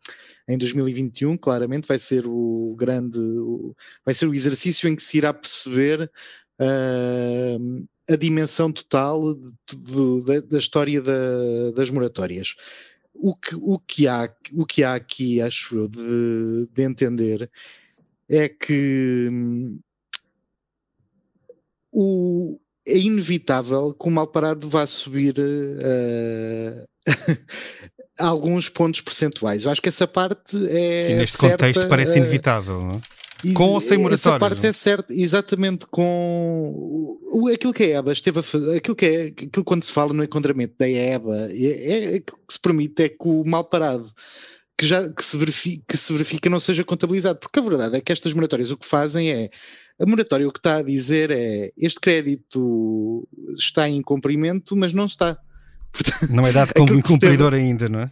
em 0.47 0.57
2021 0.57 1.37
claramente 1.37 1.87
vai 1.87 1.97
ser 1.97 2.25
o 2.27 2.75
grande 2.77 3.17
o, 3.17 3.73
vai 4.05 4.13
ser 4.13 4.25
o 4.25 4.33
exercício 4.33 4.89
em 4.89 4.95
que 4.95 5.01
se 5.01 5.17
irá 5.17 5.33
perceber 5.33 6.11
uh, 6.59 7.87
a 8.09 8.15
dimensão 8.15 8.71
total 8.71 9.35
de, 9.35 9.51
de, 9.71 10.23
de, 10.25 10.41
da 10.41 10.57
história 10.57 11.01
da, 11.01 11.71
das 11.75 11.89
moratórias. 11.89 12.55
O 13.13 13.35
que, 13.35 13.55
o, 13.55 13.77
que 13.79 14.07
há, 14.07 14.33
o 14.53 14.65
que 14.65 14.83
há 14.83 14.95
aqui, 14.95 15.41
acho 15.41 15.77
eu, 15.77 15.89
de, 15.89 16.69
de 16.71 16.83
entender 16.83 17.49
é 18.29 18.47
que 18.47 19.27
hum, 19.31 19.79
o, 21.91 22.59
é 22.87 22.97
inevitável 22.97 23.93
que 23.93 24.07
o 24.07 24.11
mal 24.11 24.27
parado 24.27 24.69
vá 24.69 24.85
subir 24.85 25.35
uh, 25.39 26.87
alguns 28.19 28.69
pontos 28.69 29.01
percentuais. 29.01 29.63
Eu 29.63 29.71
acho 29.71 29.81
que 29.81 29.89
essa 29.89 30.07
parte 30.07 30.55
é. 30.69 31.01
Sim, 31.01 31.15
neste 31.15 31.37
certa, 31.37 31.57
contexto 31.57 31.87
parece 31.87 32.13
uh, 32.13 32.17
inevitável, 32.17 32.79
não 32.81 32.95
é? 32.97 33.01
Com 33.53 33.69
ou 33.69 33.79
sem 33.79 33.97
moratória? 33.97 34.35
Essa 34.35 34.39
parte 34.39 34.67
é 34.67 34.73
certa, 34.73 35.13
exatamente 35.13 35.85
com 35.85 37.17
o, 37.31 37.47
aquilo 37.47 37.73
que 37.73 37.83
a 37.83 37.99
EBA 37.99 38.11
esteve 38.11 38.39
a 38.39 38.43
fazer, 38.43 38.77
aquilo 38.77 38.95
que 38.97 39.05
é, 39.05 39.25
aquilo 39.27 39.63
quando 39.63 39.83
se 39.83 39.93
fala 39.93 40.13
no 40.13 40.23
enquadramento 40.23 40.75
da 40.77 40.89
EBA, 40.89 41.47
é, 41.51 42.15
é, 42.15 42.19
que 42.19 42.33
se 42.49 42.59
permite 42.59 43.03
é 43.03 43.07
que 43.07 43.15
o 43.21 43.45
mal 43.45 43.63
parado 43.63 44.11
que, 44.79 44.87
já, 44.87 45.11
que, 45.11 45.25
se 45.25 45.35
verifica, 45.35 45.83
que 45.89 45.97
se 45.97 46.13
verifica 46.13 46.49
não 46.49 46.59
seja 46.59 46.85
contabilizado, 46.85 47.37
porque 47.37 47.59
a 47.59 47.61
verdade 47.61 47.97
é 47.97 48.01
que 48.01 48.13
estas 48.13 48.31
moratórias 48.31 48.71
o 48.71 48.77
que 48.77 48.87
fazem 48.87 49.29
é 49.29 49.49
a 50.01 50.05
moratória 50.05 50.47
o 50.47 50.53
que 50.53 50.59
está 50.59 50.77
a 50.77 50.81
dizer 50.81 51.29
é 51.31 51.69
este 51.77 51.99
crédito 51.99 53.27
está 53.57 53.89
em 53.89 54.01
cumprimento, 54.01 54.77
mas 54.77 54.93
não 54.93 55.05
está. 55.05 55.37
Portanto, 55.91 56.31
não 56.31 56.47
é 56.47 56.53
dado 56.53 56.73
como 56.73 57.03
cumpridor 57.03 57.53
ainda, 57.53 57.89
não 57.89 57.99
é? 57.99 58.11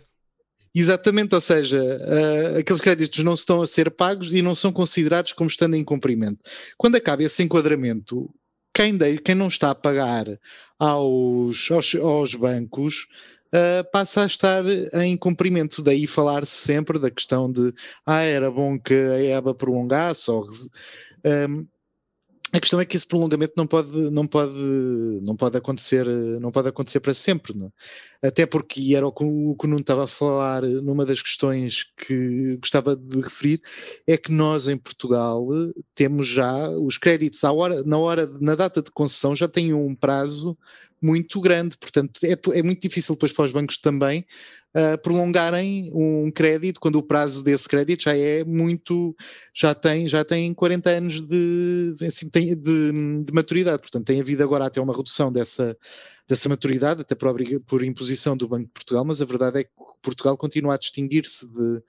Exatamente, 0.75 1.33
ou 1.33 1.41
seja, 1.41 1.79
uh, 1.79 2.59
aqueles 2.59 2.81
créditos 2.81 3.23
não 3.23 3.33
estão 3.33 3.61
a 3.61 3.67
ser 3.67 3.89
pagos 3.89 4.33
e 4.33 4.41
não 4.41 4.53
são 4.53 4.73
considerados 4.73 5.31
como 5.31 5.49
estando 5.49 5.75
em 5.75 5.85
cumprimento. 5.85 6.39
Quando 6.77 6.97
acaba 6.97 7.23
esse 7.23 7.41
enquadramento, 7.41 8.29
quem, 8.73 8.95
de, 8.95 9.17
quem 9.19 9.33
não 9.33 9.47
está 9.47 9.71
a 9.71 9.75
pagar 9.75 10.25
aos, 10.77 11.71
aos, 11.71 11.95
aos 11.95 12.35
bancos 12.35 13.07
uh, 13.53 13.91
passa 13.91 14.23
a 14.23 14.25
estar 14.25 14.63
em 15.01 15.17
cumprimento. 15.17 15.83
Daí 15.83 16.07
falar-se 16.07 16.55
sempre 16.55 16.99
da 16.99 17.11
questão 17.11 17.51
de 17.51 17.73
ah, 18.05 18.21
era 18.21 18.51
bom 18.51 18.79
que 18.79 18.93
a 18.93 19.37
EBA 19.37 19.53
prolongasse 19.53 20.29
ou. 20.29 20.45
Um, 21.25 21.67
a 22.53 22.61
questão 22.61 22.79
é 22.79 22.85
que 22.85 22.95
esse 22.95 23.05
prolongamento 23.05 23.53
não 23.57 23.67
pode, 23.67 23.91
não 24.09 24.25
pode, 24.25 24.53
não 25.21 25.35
pode 25.35 25.57
acontecer, 25.57 26.05
não 26.39 26.49
pode 26.49 26.69
acontecer 26.69 27.01
para 27.01 27.13
sempre, 27.13 27.53
não? 27.53 27.71
É? 28.21 28.29
até 28.29 28.45
porque 28.45 28.95
era 28.95 29.05
o 29.05 29.11
que 29.11 29.23
o 29.23 29.57
Nuno 29.63 29.81
estava 29.81 30.05
a 30.05 30.07
falar 30.07 30.61
numa 30.63 31.05
das 31.05 31.21
questões 31.21 31.83
que 31.97 32.57
gostava 32.57 32.95
de 32.95 33.17
referir, 33.17 33.61
é 34.07 34.17
que 34.17 34.31
nós 34.31 34.67
em 34.67 34.77
Portugal 34.77 35.45
temos 35.93 36.25
já 36.25 36.69
os 36.69 36.97
créditos 36.97 37.43
à 37.43 37.51
hora, 37.51 37.83
na 37.83 37.97
hora, 37.97 38.25
na 38.39 38.55
data 38.55 38.81
de 38.81 38.91
concessão 38.91 39.35
já 39.35 39.47
têm 39.47 39.73
um 39.73 39.93
prazo 39.93 40.57
muito 41.01 41.39
grande, 41.39 41.77
portanto 41.77 42.19
é, 42.23 42.35
é 42.57 42.63
muito 42.63 42.81
difícil 42.81 43.15
depois 43.15 43.31
para 43.31 43.45
os 43.45 43.51
bancos 43.51 43.77
também 43.77 44.25
uh, 44.75 45.01
prolongarem 45.01 45.91
um 45.93 46.31
crédito 46.31 46.79
quando 46.79 46.97
o 46.97 47.03
prazo 47.03 47.43
desse 47.43 47.67
crédito 47.67 48.03
já 48.03 48.15
é 48.15 48.43
muito, 48.43 49.15
já 49.53 49.75
tem, 49.75 50.07
já 50.07 50.25
tem 50.25 50.53
40 50.53 50.89
anos 50.89 51.21
de, 51.21 51.95
assim, 52.05 52.29
de, 52.29 52.55
de 52.55 53.33
maturidade, 53.33 53.81
portanto 53.81 54.05
tem 54.05 54.19
havido 54.19 54.43
agora 54.43 54.65
até 54.65 54.81
uma 54.81 54.95
redução 54.95 55.31
dessa, 55.31 55.77
dessa 56.27 56.49
maturidade, 56.49 57.01
até 57.01 57.15
por, 57.15 57.35
por 57.65 57.83
imposição 57.83 58.35
do 58.35 58.47
Banco 58.47 58.65
de 58.65 58.73
Portugal, 58.73 59.05
mas 59.05 59.21
a 59.21 59.25
verdade 59.25 59.59
é 59.59 59.63
que 59.63 59.71
Portugal 60.01 60.37
continua 60.37 60.75
a 60.75 60.77
distinguir-se 60.77 61.45
de, 61.51 61.81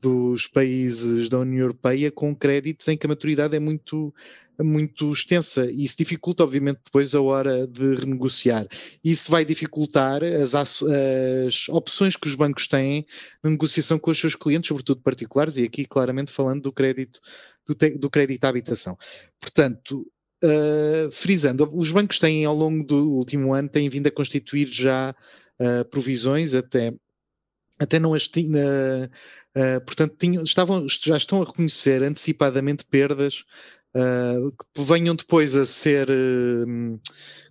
dos 0.00 0.46
países 0.46 1.28
da 1.28 1.38
União 1.38 1.62
Europeia 1.62 2.10
com 2.10 2.34
créditos 2.34 2.86
em 2.88 2.96
que 2.96 3.06
a 3.06 3.08
maturidade 3.08 3.56
é 3.56 3.58
muito, 3.58 4.14
muito 4.60 5.12
extensa 5.12 5.70
e 5.70 5.84
isso 5.84 5.96
dificulta, 5.98 6.44
obviamente, 6.44 6.80
depois 6.84 7.14
a 7.14 7.20
hora 7.20 7.66
de 7.66 7.94
renegociar. 7.94 8.66
Isso 9.02 9.30
vai 9.30 9.44
dificultar 9.44 10.22
as, 10.22 10.54
as 10.54 11.68
opções 11.68 12.16
que 12.16 12.28
os 12.28 12.34
bancos 12.34 12.68
têm 12.68 13.06
na 13.42 13.50
negociação 13.50 13.98
com 13.98 14.10
os 14.10 14.18
seus 14.18 14.34
clientes, 14.34 14.68
sobretudo 14.68 15.02
particulares, 15.02 15.56
e 15.56 15.64
aqui 15.64 15.84
claramente 15.84 16.32
falando 16.32 16.62
do 16.62 16.72
crédito, 16.72 17.20
do, 17.66 17.74
te, 17.74 17.90
do 17.90 18.10
crédito 18.10 18.44
à 18.44 18.48
habitação. 18.48 18.96
Portanto, 19.40 20.06
Uh, 20.44 21.10
frisando, 21.12 21.66
os 21.74 21.90
bancos 21.90 22.18
têm 22.18 22.44
ao 22.44 22.54
longo 22.54 22.84
do 22.84 23.10
último 23.12 23.54
ano 23.54 23.70
têm 23.70 23.88
vindo 23.88 24.06
a 24.06 24.10
constituir 24.10 24.68
já 24.68 25.14
uh, 25.58 25.84
provisões 25.88 26.52
até 26.52 26.92
até 27.78 27.98
não 27.98 28.14
as 28.14 28.26
tinha, 28.26 29.10
uh, 29.56 29.84
portanto, 29.84 30.16
tinham, 30.18 30.42
estavam, 30.42 30.86
já 30.88 31.16
estão 31.16 31.42
a 31.42 31.44
reconhecer 31.44 32.02
antecipadamente 32.02 32.84
perdas 32.84 33.44
uh, 33.94 34.50
que 34.50 34.82
venham 34.82 35.14
depois 35.14 35.54
a 35.54 35.66
ser. 35.66 36.08
Uh, 36.10 36.98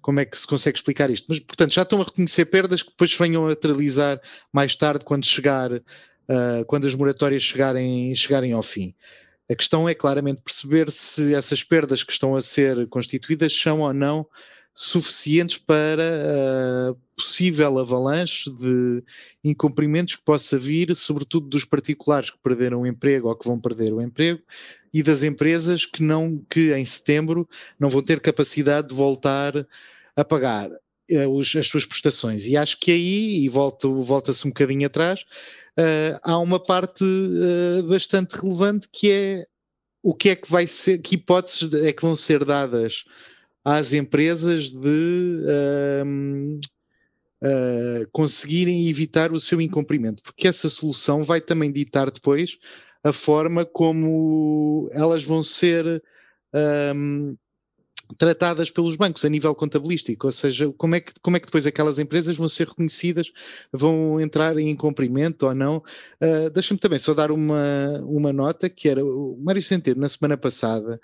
como 0.01 0.19
é 0.19 0.25
que 0.25 0.37
se 0.37 0.45
consegue 0.45 0.77
explicar 0.77 1.09
isto? 1.09 1.25
Mas, 1.29 1.39
portanto, 1.39 1.73
já 1.73 1.81
estão 1.81 1.99
a 1.99 2.05
reconhecer 2.05 2.45
perdas 2.45 2.83
que 2.83 2.91
depois 2.91 3.15
venham 3.15 3.45
a 3.45 3.49
materializar 3.49 4.21
mais 4.53 4.75
tarde 4.75 5.03
quando 5.03 5.25
chegar, 5.25 5.71
quando 6.67 6.85
as 6.85 6.93
moratórias 6.93 7.41
chegarem, 7.41 8.13
chegarem 8.13 8.51
ao 8.53 8.61
fim. 8.61 8.93
A 9.49 9.55
questão 9.55 9.89
é 9.89 9.95
claramente 9.95 10.43
perceber 10.43 10.91
se 10.91 11.33
essas 11.33 11.63
perdas 11.63 12.03
que 12.03 12.11
estão 12.11 12.35
a 12.35 12.41
ser 12.41 12.87
constituídas 12.87 13.51
são 13.59 13.81
ou 13.81 13.91
não 13.95 14.27
suficientes 14.75 15.57
para 15.57 16.03
a 16.03 16.95
possível 17.15 17.79
avalanche 17.79 18.49
de 18.51 19.01
incumprimentos 19.41 20.15
que 20.15 20.25
possa 20.25 20.59
vir, 20.59 20.93
sobretudo 20.93 21.47
dos 21.47 21.63
particulares 21.63 22.29
que 22.29 22.37
perderam 22.43 22.81
o 22.81 22.87
emprego 22.87 23.29
ou 23.29 23.35
que 23.37 23.47
vão 23.47 23.57
perder 23.57 23.93
o 23.93 24.01
emprego 24.01 24.41
e 24.93 25.01
das 25.01 25.23
empresas 25.23 25.85
que 25.85 26.03
não 26.03 26.43
que 26.49 26.73
em 26.73 26.83
setembro 26.83 27.47
não 27.79 27.89
vão 27.89 28.03
ter 28.03 28.19
capacidade 28.19 28.89
de 28.89 28.95
voltar 28.95 29.65
a 30.13 30.25
pagar 30.25 30.69
os, 31.29 31.55
as 31.55 31.67
suas 31.67 31.85
prestações. 31.85 32.45
E 32.45 32.57
acho 32.57 32.77
que 32.79 32.91
aí, 32.91 33.45
e 33.45 33.49
volta-se 33.49 34.45
um 34.45 34.49
bocadinho 34.49 34.87
atrás, 34.87 35.21
uh, 35.79 36.19
há 36.21 36.37
uma 36.39 36.59
parte 36.59 37.05
bastante 37.87 38.33
relevante 38.33 38.89
que 38.91 39.09
é 39.09 39.45
o 40.03 40.13
que 40.13 40.29
é 40.29 40.35
que 40.35 40.51
vai 40.51 40.67
ser, 40.67 40.99
que 40.99 41.15
hipóteses 41.15 41.73
é 41.73 41.91
que 41.91 42.03
vão 42.03 42.15
ser 42.15 42.45
dadas 42.45 43.05
às 43.65 43.91
empresas 43.91 44.71
de 44.71 45.43
uh, 47.43 48.07
conseguirem 48.11 48.87
evitar 48.87 49.31
o 49.31 49.39
seu 49.39 49.59
incumprimento, 49.59 50.21
porque 50.21 50.47
essa 50.47 50.69
solução 50.69 51.23
vai 51.23 51.41
também 51.41 51.71
ditar 51.71 52.11
depois 52.11 52.59
a 53.03 53.11
forma 53.11 53.65
como 53.65 54.87
elas 54.93 55.23
vão 55.23 55.41
ser 55.41 56.03
tratadas 58.17 58.69
pelos 58.69 58.95
bancos 58.95 59.25
a 59.25 59.29
nível 59.29 59.53
contabilístico, 59.55 60.27
ou 60.27 60.31
seja, 60.31 60.71
como 60.77 60.95
é, 60.95 61.01
que, 61.01 61.13
como 61.21 61.37
é 61.37 61.39
que 61.39 61.47
depois 61.47 61.65
aquelas 61.65 61.99
empresas 61.99 62.35
vão 62.37 62.47
ser 62.47 62.67
reconhecidas, 62.67 63.31
vão 63.71 64.19
entrar 64.19 64.57
em 64.57 64.75
cumprimento 64.75 65.45
ou 65.45 65.55
não. 65.55 65.77
Uh, 66.21 66.49
Deixa-me 66.53 66.79
também 66.79 66.99
só 66.99 67.13
dar 67.13 67.31
uma, 67.31 67.99
uma 68.05 68.31
nota, 68.31 68.69
que 68.69 68.87
era 68.87 69.03
o 69.03 69.37
Mário 69.41 69.61
Centeno, 69.61 70.01
na 70.01 70.09
semana 70.09 70.37
passada, 70.37 70.99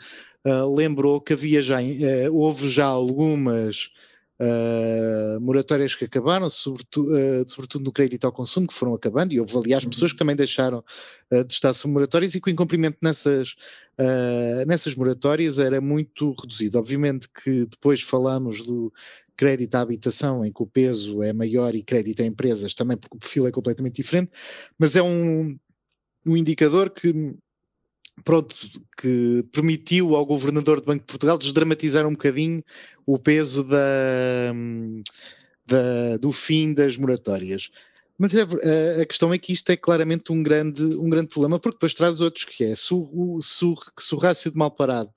uh, 0.45 0.75
lembrou 0.75 1.19
que 1.21 1.33
havia 1.33 1.61
já, 1.61 1.81
uh, 1.81 2.33
houve 2.33 2.69
já 2.69 2.85
algumas 2.85 3.89
uh, 4.41 5.39
moratórias 5.39 5.93
que 5.93 6.05
acabaram, 6.05 6.49
sobretudo, 6.49 7.09
uh, 7.11 7.47
sobretudo, 7.47 7.85
no 7.85 7.91
crédito 7.91 8.25
ao 8.25 8.31
consumo, 8.31 8.67
que 8.67 8.73
foram 8.73 8.93
acabando, 8.93 9.33
e 9.33 9.39
houve, 9.39 9.55
aliás, 9.55 9.83
uhum. 9.83 9.91
pessoas 9.91 10.11
que 10.11 10.17
também 10.17 10.35
deixaram 10.35 10.83
uh, 11.31 11.43
de 11.43 11.53
estar 11.53 11.73
sob 11.73 11.93
moratórias 11.93 12.33
e 12.33 12.41
que 12.41 12.49
o 12.49 12.51
incumprimento 12.51 12.97
nessas, 13.01 13.55
nessas 14.65 14.95
moratórias 14.95 15.59
era 15.59 15.79
muito 15.79 16.33
reduzido. 16.41 16.79
Obviamente 16.79 17.27
que 17.29 17.67
depois 17.67 18.01
falamos 18.01 18.65
do 18.65 18.91
crédito 19.37 19.75
à 19.75 19.81
habitação, 19.81 20.43
em 20.43 20.51
que 20.51 20.63
o 20.63 20.65
peso 20.65 21.21
é 21.21 21.31
maior, 21.31 21.75
e 21.75 21.83
crédito 21.83 22.23
a 22.23 22.25
empresas 22.25 22.73
também, 22.73 22.97
porque 22.97 23.15
o 23.15 23.19
perfil 23.19 23.47
é 23.47 23.51
completamente 23.51 24.01
diferente, 24.01 24.31
mas 24.77 24.95
é 24.95 25.03
um, 25.03 25.55
um 26.25 26.35
indicador 26.35 26.89
que 26.89 27.35
pronto, 28.23 28.55
que 28.97 29.43
permitiu 29.51 30.15
ao 30.15 30.25
governador 30.25 30.79
do 30.79 30.85
Banco 30.85 31.01
de 31.01 31.07
Portugal 31.07 31.37
desdramatizar 31.37 32.05
um 32.05 32.11
bocadinho 32.11 32.63
o 33.05 33.17
peso 33.17 33.63
da, 33.63 34.53
da, 35.65 36.17
do 36.17 36.31
fim 36.31 36.73
das 36.73 36.97
moratórias. 36.97 37.69
Mas 38.17 38.33
a, 38.35 38.43
a, 39.01 39.05
questão 39.05 39.33
é 39.33 39.39
que 39.39 39.51
isto 39.51 39.69
é 39.71 39.75
claramente 39.75 40.31
um 40.31 40.43
grande, 40.43 40.83
um 40.83 41.09
grande 41.09 41.29
problema, 41.29 41.59
porque 41.59 41.77
depois 41.77 41.93
traz 41.93 42.21
outros, 42.21 42.45
que 42.45 42.63
é 42.63 42.75
se 42.75 42.93
o, 42.93 43.39
se 43.41 43.65
o, 43.65 43.75
se 43.97 44.13
o 44.13 44.17
rácio 44.17 44.51
de 44.51 44.57
mal 44.57 44.69
parado 44.69 45.09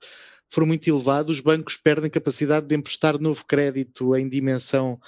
for 0.49 0.65
muito 0.65 0.87
elevado, 0.87 1.29
os 1.29 1.39
bancos 1.39 1.75
perdem 1.75 2.09
capacidade 2.09 2.65
de 2.65 2.75
emprestar 2.75 3.19
novo 3.19 3.45
crédito 3.45 4.15
em 4.15 4.27
dimensão 4.27 4.99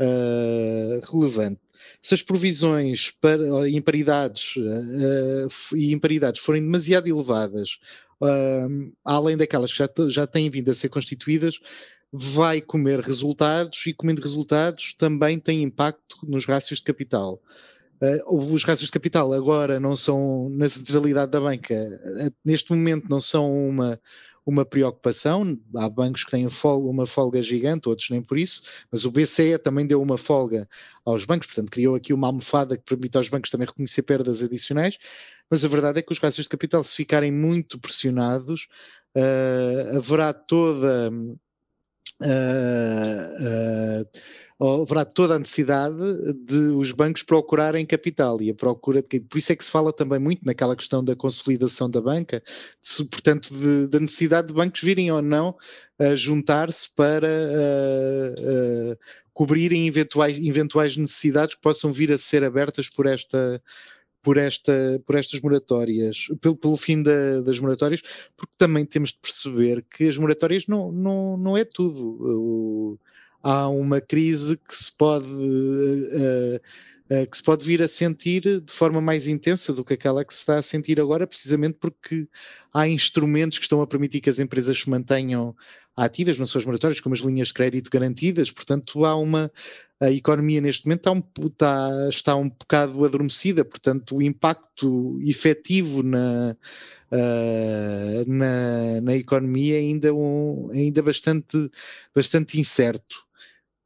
uh, 0.00 1.12
relevante. 1.12 1.60
Se 2.00 2.14
as 2.14 2.22
provisões 2.22 3.12
para 3.20 3.68
imparidades 3.68 4.56
uh, 4.56 5.76
e 5.76 5.92
imparidades 5.92 6.40
forem 6.40 6.62
demasiado 6.62 7.08
elevadas, 7.08 7.78
uh, 8.22 8.92
além 9.04 9.36
daquelas 9.36 9.72
que 9.72 9.78
já, 9.78 9.88
já 10.08 10.26
têm 10.26 10.50
vindo 10.50 10.70
a 10.70 10.74
ser 10.74 10.88
constituídas, 10.88 11.58
vai 12.12 12.60
comer 12.60 13.00
resultados 13.00 13.84
e 13.86 13.92
comendo 13.92 14.22
resultados 14.22 14.94
também 14.96 15.38
tem 15.38 15.62
impacto 15.62 16.18
nos 16.22 16.44
rácios 16.44 16.78
de 16.78 16.84
capital. 16.84 17.40
Uh, 18.02 18.52
os 18.52 18.64
rácios 18.64 18.86
de 18.86 18.92
capital 18.92 19.32
agora 19.32 19.80
não 19.80 19.96
são, 19.96 20.48
na 20.50 20.68
centralidade 20.68 21.30
da 21.30 21.40
banca, 21.40 21.74
neste 22.44 22.70
momento 22.70 23.08
não 23.08 23.20
são 23.20 23.50
uma, 23.68 24.00
uma 24.46 24.64
preocupação. 24.64 25.58
Há 25.76 25.88
bancos 25.88 26.24
que 26.24 26.30
têm 26.30 26.48
folga, 26.48 26.88
uma 26.88 27.06
folga 27.06 27.42
gigante, 27.42 27.88
outros 27.88 28.10
nem 28.10 28.22
por 28.22 28.38
isso, 28.38 28.62
mas 28.90 29.04
o 29.04 29.10
BCE 29.10 29.58
também 29.58 29.86
deu 29.86 30.00
uma 30.02 30.16
folga 30.16 30.68
aos 31.04 31.24
bancos, 31.24 31.46
portanto, 31.46 31.70
criou 31.70 31.94
aqui 31.94 32.12
uma 32.12 32.26
almofada 32.26 32.76
que 32.76 32.84
permite 32.84 33.16
aos 33.16 33.28
bancos 33.28 33.50
também 33.50 33.66
reconhecer 33.66 34.02
perdas 34.02 34.42
adicionais. 34.42 34.98
Mas 35.50 35.64
a 35.64 35.68
verdade 35.68 35.98
é 35.98 36.02
que 36.02 36.12
os 36.12 36.18
rácios 36.18 36.46
de 36.46 36.50
capital, 36.50 36.82
se 36.82 36.96
ficarem 36.96 37.32
muito 37.32 37.78
pressionados, 37.78 38.68
uh, 39.16 39.98
haverá 39.98 40.32
toda. 40.32 41.10
Uh, 42.22 42.30
uh, 44.00 44.08
haverá 44.60 45.04
toda 45.04 45.34
a 45.34 45.38
necessidade 45.38 45.96
de 46.44 46.56
os 46.76 46.92
bancos 46.92 47.22
procurarem 47.22 47.84
capital 47.84 48.40
e 48.40 48.50
a 48.50 48.54
procura 48.54 49.02
de 49.02 49.20
por 49.20 49.38
isso 49.38 49.52
é 49.52 49.56
que 49.56 49.64
se 49.64 49.70
fala 49.70 49.92
também 49.92 50.18
muito 50.18 50.44
naquela 50.44 50.76
questão 50.76 51.02
da 51.02 51.16
consolidação 51.16 51.90
da 51.90 52.00
banca, 52.00 52.42
de, 52.82 53.04
portanto, 53.06 53.52
da 53.88 53.98
necessidade 53.98 54.48
de 54.48 54.54
bancos 54.54 54.80
virem 54.80 55.10
ou 55.10 55.20
não 55.20 55.56
a 55.98 56.14
juntar-se 56.14 56.94
para 56.94 57.28
uh, 57.28 58.92
uh, 58.92 58.98
cobrirem 59.32 59.88
eventuais, 59.88 60.38
eventuais 60.38 60.96
necessidades 60.96 61.56
que 61.56 61.60
possam 61.60 61.92
vir 61.92 62.12
a 62.12 62.18
ser 62.18 62.44
abertas 62.44 62.88
por 62.88 63.06
esta 63.06 63.60
por, 64.22 64.38
esta, 64.38 64.72
por 65.06 65.16
estas 65.16 65.38
moratórias, 65.42 66.28
pelo, 66.40 66.56
pelo 66.56 66.78
fim 66.78 67.02
da, 67.02 67.42
das 67.42 67.60
moratórias, 67.60 68.00
porque 68.34 68.54
também 68.56 68.86
temos 68.86 69.10
de 69.10 69.18
perceber 69.18 69.84
que 69.84 70.08
as 70.08 70.16
moratórias 70.16 70.66
não, 70.66 70.90
não, 70.90 71.36
não 71.36 71.56
é 71.58 71.64
tudo. 71.64 72.16
O, 72.22 72.98
há 73.44 73.68
uma 73.68 74.00
crise 74.00 74.56
que 74.56 74.74
se 74.74 74.90
pode 74.96 75.26
uh, 75.26 76.56
uh, 76.56 77.26
que 77.30 77.36
se 77.36 77.42
pode 77.42 77.64
vir 77.64 77.82
a 77.82 77.88
sentir 77.88 78.60
de 78.60 78.72
forma 78.72 79.00
mais 79.00 79.26
intensa 79.26 79.72
do 79.72 79.84
que 79.84 79.94
aquela 79.94 80.24
que 80.24 80.32
se 80.32 80.40
está 80.40 80.56
a 80.58 80.62
sentir 80.62 80.98
agora, 80.98 81.26
precisamente 81.26 81.76
porque 81.78 82.26
há 82.72 82.88
instrumentos 82.88 83.58
que 83.58 83.64
estão 83.64 83.82
a 83.82 83.86
permitir 83.86 84.22
que 84.22 84.30
as 84.30 84.38
empresas 84.38 84.80
se 84.80 84.88
mantenham 84.88 85.54
ativas 85.94 86.38
nas 86.38 86.48
suas 86.48 86.64
moratórias, 86.64 87.00
como 87.00 87.14
as 87.14 87.20
linhas 87.20 87.48
de 87.48 87.54
crédito 87.54 87.90
garantidas, 87.90 88.50
portanto 88.50 89.04
há 89.04 89.14
uma 89.14 89.52
a 90.00 90.10
economia 90.10 90.60
neste 90.60 90.86
momento 90.86 91.00
está 91.00 91.12
um, 91.12 91.46
está, 91.46 92.08
está 92.08 92.36
um 92.36 92.48
bocado 92.48 93.04
adormecida, 93.04 93.64
portanto 93.64 94.16
o 94.16 94.22
impacto 94.22 95.18
efetivo 95.22 96.02
na, 96.02 96.56
uh, 97.12 98.24
na, 98.26 99.00
na 99.00 99.14
economia 99.14 99.76
é 99.76 99.78
ainda, 99.78 100.12
um, 100.12 100.68
ainda 100.72 101.02
bastante, 101.02 101.70
bastante 102.14 102.58
incerto. 102.58 103.24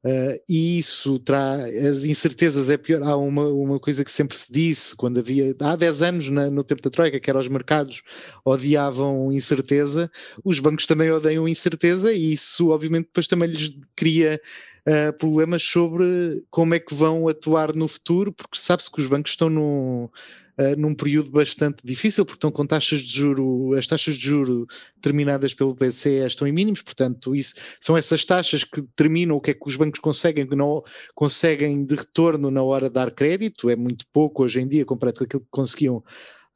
Uh, 0.05 0.38
e 0.49 0.78
isso 0.78 1.18
traz 1.18 1.84
as 1.84 2.05
incertezas 2.05 2.70
é 2.70 2.76
pior. 2.76 3.03
Há 3.03 3.16
uma, 3.16 3.49
uma 3.49 3.80
coisa 3.80 4.05
que 4.05 4.12
sempre 4.12 4.36
se 4.36 4.51
disse 4.51 4.94
quando 4.94 5.18
havia 5.18 5.55
há 5.61 5.74
10 5.74 6.03
anos 6.03 6.28
na, 6.30 6.51
no 6.51 6.62
tempo 6.62 6.82
da 6.82 6.90
Troika, 6.90 7.18
que 7.18 7.28
era 7.28 7.38
os 7.38 7.49
mercados 7.49 8.03
odiavam 8.44 9.32
incerteza, 9.32 10.11
os 10.44 10.61
bancos 10.61 10.86
também 10.86 11.11
odeiam 11.11 11.49
incerteza, 11.49 12.12
e 12.12 12.32
isso 12.32 12.68
obviamente 12.68 13.07
depois 13.07 13.26
também 13.26 13.49
lhes 13.49 13.76
cria 13.96 14.40
uh, 14.86 15.12
problemas 15.18 15.64
sobre 15.64 16.44
como 16.49 16.74
é 16.74 16.78
que 16.78 16.94
vão 16.94 17.26
atuar 17.26 17.74
no 17.74 17.88
futuro, 17.88 18.32
porque 18.32 18.59
sabe-se 18.59 18.90
que 18.90 19.01
os 19.01 19.07
bancos 19.07 19.32
estão 19.32 19.51
no 19.51 20.11
uh, 20.59 20.76
num 20.76 20.94
período 20.94 21.30
bastante 21.30 21.78
difícil, 21.84 22.24
porque 22.24 22.36
estão 22.36 22.50
com 22.50 22.66
taxas 22.66 23.00
de 23.00 23.16
juro, 23.16 23.74
as 23.74 23.86
taxas 23.86 24.16
de 24.16 24.24
juro 24.24 24.66
determinadas 24.96 25.54
pelo 25.54 25.74
BCE 25.74 26.26
estão 26.26 26.46
em 26.46 26.52
mínimos, 26.52 26.82
portanto, 26.82 27.34
isso, 27.34 27.54
são 27.80 27.96
essas 27.96 28.24
taxas 28.24 28.64
que 28.64 28.80
determinam 28.80 29.36
o 29.36 29.40
que 29.40 29.52
é 29.52 29.54
que 29.54 29.66
os 29.66 29.76
bancos 29.76 30.00
conseguem, 30.00 30.46
que 30.46 30.56
não 30.56 30.82
conseguem 31.14 31.84
de 31.84 31.94
retorno 31.94 32.50
na 32.50 32.62
hora 32.62 32.88
de 32.88 32.94
dar 32.94 33.11
crédito, 33.11 33.70
é 33.70 33.76
muito 33.76 34.06
pouco 34.12 34.44
hoje 34.44 34.61
em 34.61 34.68
dia 34.68 34.84
comparado 34.84 35.18
com 35.18 35.24
aquilo 35.24 35.42
que 35.42 35.50
conseguiam 35.50 36.02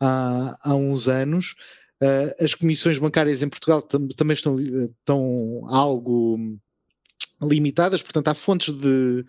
há, 0.00 0.56
há 0.62 0.74
uns 0.74 1.08
anos. 1.08 1.54
Uh, 2.02 2.44
as 2.44 2.52
comissões 2.52 2.98
bancárias 2.98 3.42
em 3.42 3.48
Portugal 3.48 3.80
tam 3.80 4.08
também 4.08 4.34
estão, 4.34 4.58
estão 4.58 5.62
algo 5.68 6.58
limitadas, 7.42 8.02
portanto 8.02 8.28
há 8.28 8.34
fontes 8.34 8.74
de, 8.76 9.24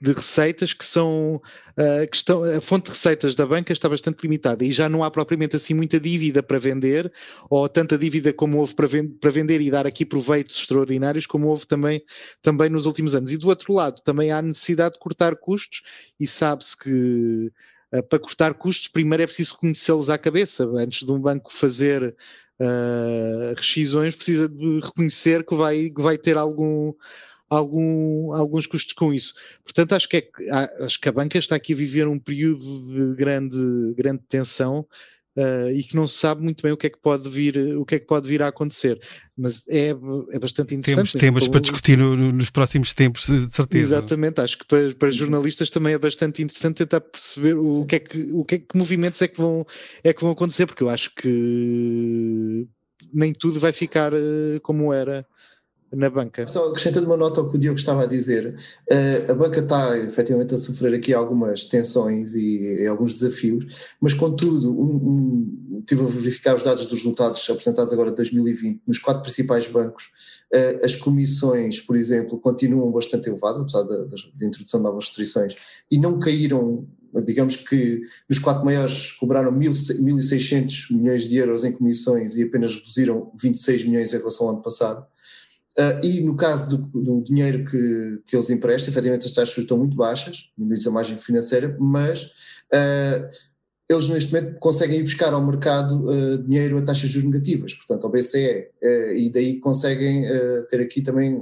de 0.00 0.12
receitas 0.12 0.72
que 0.72 0.84
são 0.84 1.36
uh, 1.36 2.10
que 2.10 2.16
estão, 2.16 2.42
a 2.44 2.60
fonte 2.60 2.84
de 2.86 2.92
receitas 2.92 3.34
da 3.34 3.44
banca 3.44 3.72
está 3.72 3.88
bastante 3.88 4.22
limitada 4.22 4.64
e 4.64 4.70
já 4.70 4.88
não 4.88 5.02
há 5.02 5.10
propriamente 5.10 5.56
assim 5.56 5.74
muita 5.74 5.98
dívida 5.98 6.42
para 6.42 6.58
vender 6.58 7.12
ou 7.50 7.68
tanta 7.68 7.98
dívida 7.98 8.32
como 8.32 8.58
houve 8.58 8.74
para, 8.74 8.88
para 9.20 9.30
vender 9.30 9.60
e 9.60 9.70
dar 9.70 9.86
aqui 9.86 10.04
proveitos 10.04 10.60
extraordinários 10.60 11.26
como 11.26 11.48
houve 11.48 11.66
também, 11.66 12.02
também 12.40 12.70
nos 12.70 12.86
últimos 12.86 13.14
anos. 13.14 13.32
E 13.32 13.36
do 13.36 13.48
outro 13.48 13.72
lado 13.72 14.00
também 14.02 14.30
há 14.30 14.40
necessidade 14.40 14.94
de 14.94 15.00
cortar 15.00 15.34
custos 15.36 15.82
e 16.18 16.26
sabe-se 16.26 16.78
que 16.78 17.50
uh, 17.92 18.02
para 18.04 18.18
cortar 18.20 18.54
custos 18.54 18.88
primeiro 18.88 19.24
é 19.24 19.26
preciso 19.26 19.54
reconhecê-los 19.54 20.08
à 20.10 20.16
cabeça 20.16 20.64
antes 20.76 21.04
de 21.04 21.12
um 21.12 21.20
banco 21.20 21.52
fazer 21.52 22.14
uh, 22.60 23.54
rescisões 23.56 24.14
precisa 24.14 24.48
de 24.48 24.80
reconhecer 24.80 25.44
que 25.44 25.56
vai, 25.56 25.90
que 25.90 26.02
vai 26.02 26.16
ter 26.16 26.36
algum 26.36 26.92
algum, 27.48 28.32
alguns 28.32 28.66
custos 28.66 28.92
com 28.92 29.12
isso. 29.12 29.34
Portanto, 29.64 29.94
acho 29.94 30.08
que, 30.08 30.16
é, 30.16 30.84
acho 30.84 31.00
que 31.00 31.08
a 31.08 31.12
banca 31.12 31.38
está 31.38 31.56
aqui 31.56 31.72
a 31.72 31.76
viver 31.76 32.06
um 32.06 32.18
período 32.18 32.58
de 32.60 33.14
grande, 33.16 33.94
grande 33.96 34.22
tensão 34.28 34.86
uh, 35.38 35.70
e 35.70 35.82
que 35.82 35.96
não 35.96 36.06
se 36.06 36.18
sabe 36.18 36.42
muito 36.42 36.62
bem 36.62 36.72
o 36.72 36.76
que 36.76 36.88
é 36.88 36.90
que 36.90 36.98
pode 36.98 37.28
vir, 37.30 37.56
o 37.76 37.84
que 37.84 37.94
é 37.94 37.98
que 37.98 38.06
pode 38.06 38.28
vir 38.28 38.42
a 38.42 38.48
acontecer. 38.48 39.00
Mas 39.36 39.66
é, 39.68 39.90
é 39.90 40.38
bastante 40.38 40.74
interessante. 40.74 41.12
Temos 41.12 41.12
temas 41.12 41.48
para 41.48 41.60
discutir 41.60 41.96
no, 41.96 42.16
nos 42.32 42.50
próximos 42.50 42.92
tempos, 42.92 43.26
de 43.26 43.50
certeza. 43.50 43.96
Exatamente, 43.96 44.40
acho 44.40 44.58
que 44.58 44.66
para, 44.66 44.94
para 44.94 45.10
jornalistas 45.10 45.70
também 45.70 45.94
é 45.94 45.98
bastante 45.98 46.42
interessante 46.42 46.78
tentar 46.78 47.00
perceber 47.00 47.54
o 47.54 47.86
que 47.86 47.96
é 47.96 48.00
que, 48.00 48.30
o 48.32 48.44
que, 48.44 48.54
é 48.56 48.58
que 48.58 48.76
movimentos 48.76 49.22
é 49.22 49.28
que, 49.28 49.38
vão, 49.38 49.66
é 50.02 50.12
que 50.12 50.20
vão 50.20 50.32
acontecer, 50.32 50.66
porque 50.66 50.82
eu 50.82 50.90
acho 50.90 51.14
que 51.14 52.68
nem 53.12 53.32
tudo 53.32 53.58
vai 53.58 53.72
ficar 53.72 54.12
uh, 54.12 54.60
como 54.62 54.92
era 54.92 55.24
na 55.94 56.10
banca. 56.10 56.46
Só 56.46 56.68
acrescentando 56.68 57.06
uma 57.06 57.16
nota 57.16 57.40
ao 57.40 57.48
que 57.48 57.56
o 57.56 57.58
Diogo 57.58 57.78
estava 57.78 58.02
a 58.02 58.06
dizer, 58.06 58.56
eh, 58.88 59.26
a 59.28 59.34
banca 59.34 59.60
está 59.60 59.96
efetivamente 59.98 60.54
a 60.54 60.58
sofrer 60.58 60.94
aqui 60.94 61.14
algumas 61.14 61.64
tensões 61.64 62.34
e, 62.34 62.82
e 62.82 62.86
alguns 62.86 63.14
desafios, 63.14 63.94
mas 64.00 64.12
contudo, 64.12 64.70
um, 64.70 64.96
um, 64.96 65.78
estive 65.80 66.02
a 66.02 66.06
verificar 66.06 66.54
os 66.54 66.62
dados 66.62 66.84
dos 66.86 66.98
resultados 66.98 67.48
apresentados 67.48 67.92
agora 67.92 68.10
de 68.10 68.16
2020 68.16 68.82
nos 68.86 68.98
quatro 68.98 69.22
principais 69.22 69.66
bancos, 69.66 70.04
eh, 70.52 70.80
as 70.84 70.94
comissões, 70.94 71.80
por 71.80 71.96
exemplo, 71.96 72.38
continuam 72.38 72.90
bastante 72.92 73.28
elevadas, 73.28 73.62
apesar 73.62 73.82
da, 73.82 74.04
da 74.04 74.46
introdução 74.46 74.80
de 74.80 74.84
novas 74.84 75.06
restrições, 75.06 75.54
e 75.90 75.98
não 75.98 76.18
caíram 76.18 76.86
digamos 77.24 77.56
que 77.56 78.02
os 78.28 78.38
quatro 78.38 78.64
maiores 78.64 79.12
cobraram 79.12 79.50
1.600 79.50 80.94
milhões 80.94 81.26
de 81.26 81.36
euros 81.36 81.64
em 81.64 81.72
comissões 81.72 82.36
e 82.36 82.42
apenas 82.42 82.74
reduziram 82.74 83.32
26 83.40 83.84
milhões 83.84 84.12
em 84.12 84.18
relação 84.18 84.46
ao 84.46 84.52
ano 84.52 84.62
passado. 84.62 85.06
Uh, 85.78 86.04
e 86.04 86.20
no 86.22 86.36
caso 86.36 86.76
do, 86.76 87.00
do, 87.00 87.22
dinheiro 87.22 87.64
que, 87.64 88.20
que 88.26 88.34
eles 88.34 88.50
emprestam, 88.50 88.90
efetivamente 88.90 89.26
as 89.26 89.32
taxas 89.32 89.56
estão 89.58 89.78
muito 89.78 89.96
baixas, 89.96 90.50
diz 90.58 90.84
a 90.84 90.90
margem 90.90 91.16
financeira, 91.16 91.76
mas 91.78 92.24
uh, 92.74 93.30
eles 93.88 94.08
neste 94.08 94.34
momento 94.34 94.58
conseguem 94.58 94.98
ir 94.98 95.02
buscar 95.02 95.32
ao 95.32 95.46
mercado 95.46 96.10
uh, 96.10 96.38
dinheiro 96.38 96.78
a 96.78 96.82
taxas 96.82 97.08
de 97.08 97.14
juros 97.14 97.30
negativas, 97.30 97.74
portanto 97.74 98.04
ao 98.04 98.10
BCE, 98.10 98.66
e 99.14 99.30
daí 99.32 99.60
conseguem 99.60 100.24
ter 100.68 100.80
aqui 100.80 101.00
também 101.00 101.40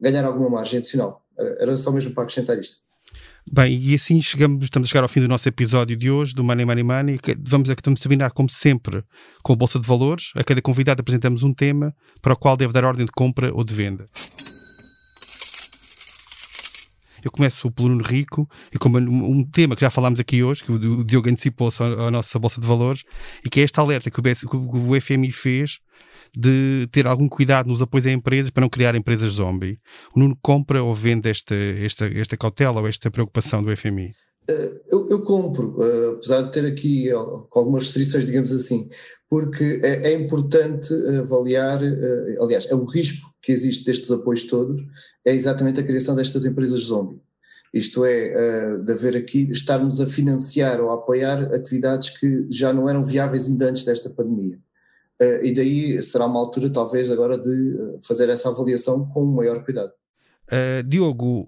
ganhar 0.00 0.24
alguma 0.24 0.48
margem 0.48 0.78
adicional. 0.78 1.26
Era 1.36 1.76
só 1.76 1.90
mesmo 1.90 2.12
para 2.12 2.22
acrescentar 2.22 2.58
isto. 2.58 2.85
Bem, 3.48 3.80
e 3.80 3.94
assim 3.94 4.20
chegamos, 4.20 4.64
estamos 4.64 4.88
a 4.88 4.90
chegar 4.90 5.04
ao 5.04 5.08
fim 5.08 5.20
do 5.20 5.28
nosso 5.28 5.48
episódio 5.48 5.96
de 5.96 6.10
hoje, 6.10 6.34
do 6.34 6.42
Money 6.42 6.64
Money 6.64 6.82
Money. 6.82 7.20
Vamos, 7.46 7.68
vamos 7.84 8.00
terminar, 8.00 8.32
como 8.32 8.50
sempre, 8.50 9.04
com 9.40 9.52
a 9.52 9.56
Bolsa 9.56 9.78
de 9.78 9.86
Valores. 9.86 10.32
A 10.34 10.42
cada 10.42 10.60
convidado 10.60 11.00
apresentamos 11.00 11.44
um 11.44 11.54
tema 11.54 11.94
para 12.20 12.32
o 12.32 12.36
qual 12.36 12.56
deve 12.56 12.72
dar 12.72 12.84
ordem 12.84 13.06
de 13.06 13.12
compra 13.12 13.54
ou 13.54 13.62
de 13.62 13.72
venda. 13.72 14.04
Eu 17.22 17.30
começo 17.30 17.70
pelo 17.70 17.88
Nuno 17.88 18.02
Rico, 18.02 18.48
e 18.72 18.78
como 18.78 18.98
um 18.98 19.44
tema 19.44 19.76
que 19.76 19.80
já 19.80 19.90
falámos 19.90 20.18
aqui 20.18 20.42
hoje, 20.42 20.64
que 20.64 20.72
o 20.72 21.04
Diogo 21.04 21.28
antecipou-se 21.28 21.82
à 21.82 22.10
nossa 22.10 22.38
Bolsa 22.40 22.60
de 22.60 22.66
Valores, 22.66 23.04
e 23.44 23.48
que 23.48 23.60
é 23.60 23.62
esta 23.62 23.80
alerta 23.80 24.10
que 24.10 24.18
o, 24.18 24.22
BS, 24.22 24.40
que 24.40 24.56
o 24.56 25.00
FMI 25.00 25.30
fez 25.30 25.78
de 26.34 26.88
ter 26.90 27.06
algum 27.06 27.28
cuidado 27.28 27.68
nos 27.68 27.82
apoios 27.82 28.06
a 28.06 28.12
empresas 28.12 28.50
para 28.50 28.62
não 28.62 28.68
criar 28.68 28.94
empresas 28.94 29.34
zombie. 29.34 29.76
O 30.14 30.20
Nuno 30.20 30.36
compra 30.40 30.82
ou 30.82 30.94
vende 30.94 31.28
esta, 31.28 31.54
esta, 31.54 32.06
esta 32.06 32.36
cautela 32.36 32.80
ou 32.80 32.88
esta 32.88 33.10
preocupação 33.10 33.62
do 33.62 33.74
FMI? 33.76 34.12
Uh, 34.48 34.78
eu, 34.86 35.08
eu, 35.10 35.22
compro, 35.22 35.76
uh, 35.80 36.12
apesar 36.12 36.42
de 36.42 36.52
ter 36.52 36.64
aqui 36.64 37.10
algumas 37.10 37.82
restrições, 37.84 38.24
digamos 38.24 38.52
assim, 38.52 38.88
porque 39.28 39.80
é, 39.82 40.12
é 40.12 40.14
importante 40.14 40.94
avaliar, 41.20 41.80
aliás, 42.40 42.64
é 42.70 42.74
o 42.74 42.84
risco 42.84 43.28
que 43.42 43.50
existe 43.50 43.84
destes 43.84 44.08
apoios 44.08 44.44
todos, 44.44 44.80
é 45.24 45.34
exatamente 45.34 45.80
a 45.80 45.82
criação 45.82 46.14
destas 46.14 46.44
empresas 46.44 46.80
zombie. 46.80 47.20
Isto 47.74 48.04
é, 48.04 48.78
de 48.78 48.92
haver 48.92 49.16
aqui, 49.16 49.50
estarmos 49.50 50.00
a 50.00 50.06
financiar 50.06 50.80
ou 50.80 50.90
a 50.90 50.94
apoiar 50.94 51.52
atividades 51.52 52.10
que 52.10 52.46
já 52.48 52.72
não 52.72 52.88
eram 52.88 53.02
viáveis 53.02 53.48
ainda 53.48 53.68
antes 53.68 53.84
desta 53.84 54.08
pandemia. 54.10 54.58
E 55.20 55.52
daí 55.54 56.00
será 56.02 56.26
uma 56.26 56.38
altura, 56.38 56.70
talvez, 56.70 57.10
agora 57.10 57.38
de 57.38 57.98
fazer 58.02 58.28
essa 58.28 58.48
avaliação 58.48 59.08
com 59.08 59.24
maior 59.24 59.64
cuidado. 59.64 59.92
Diogo, 60.86 61.46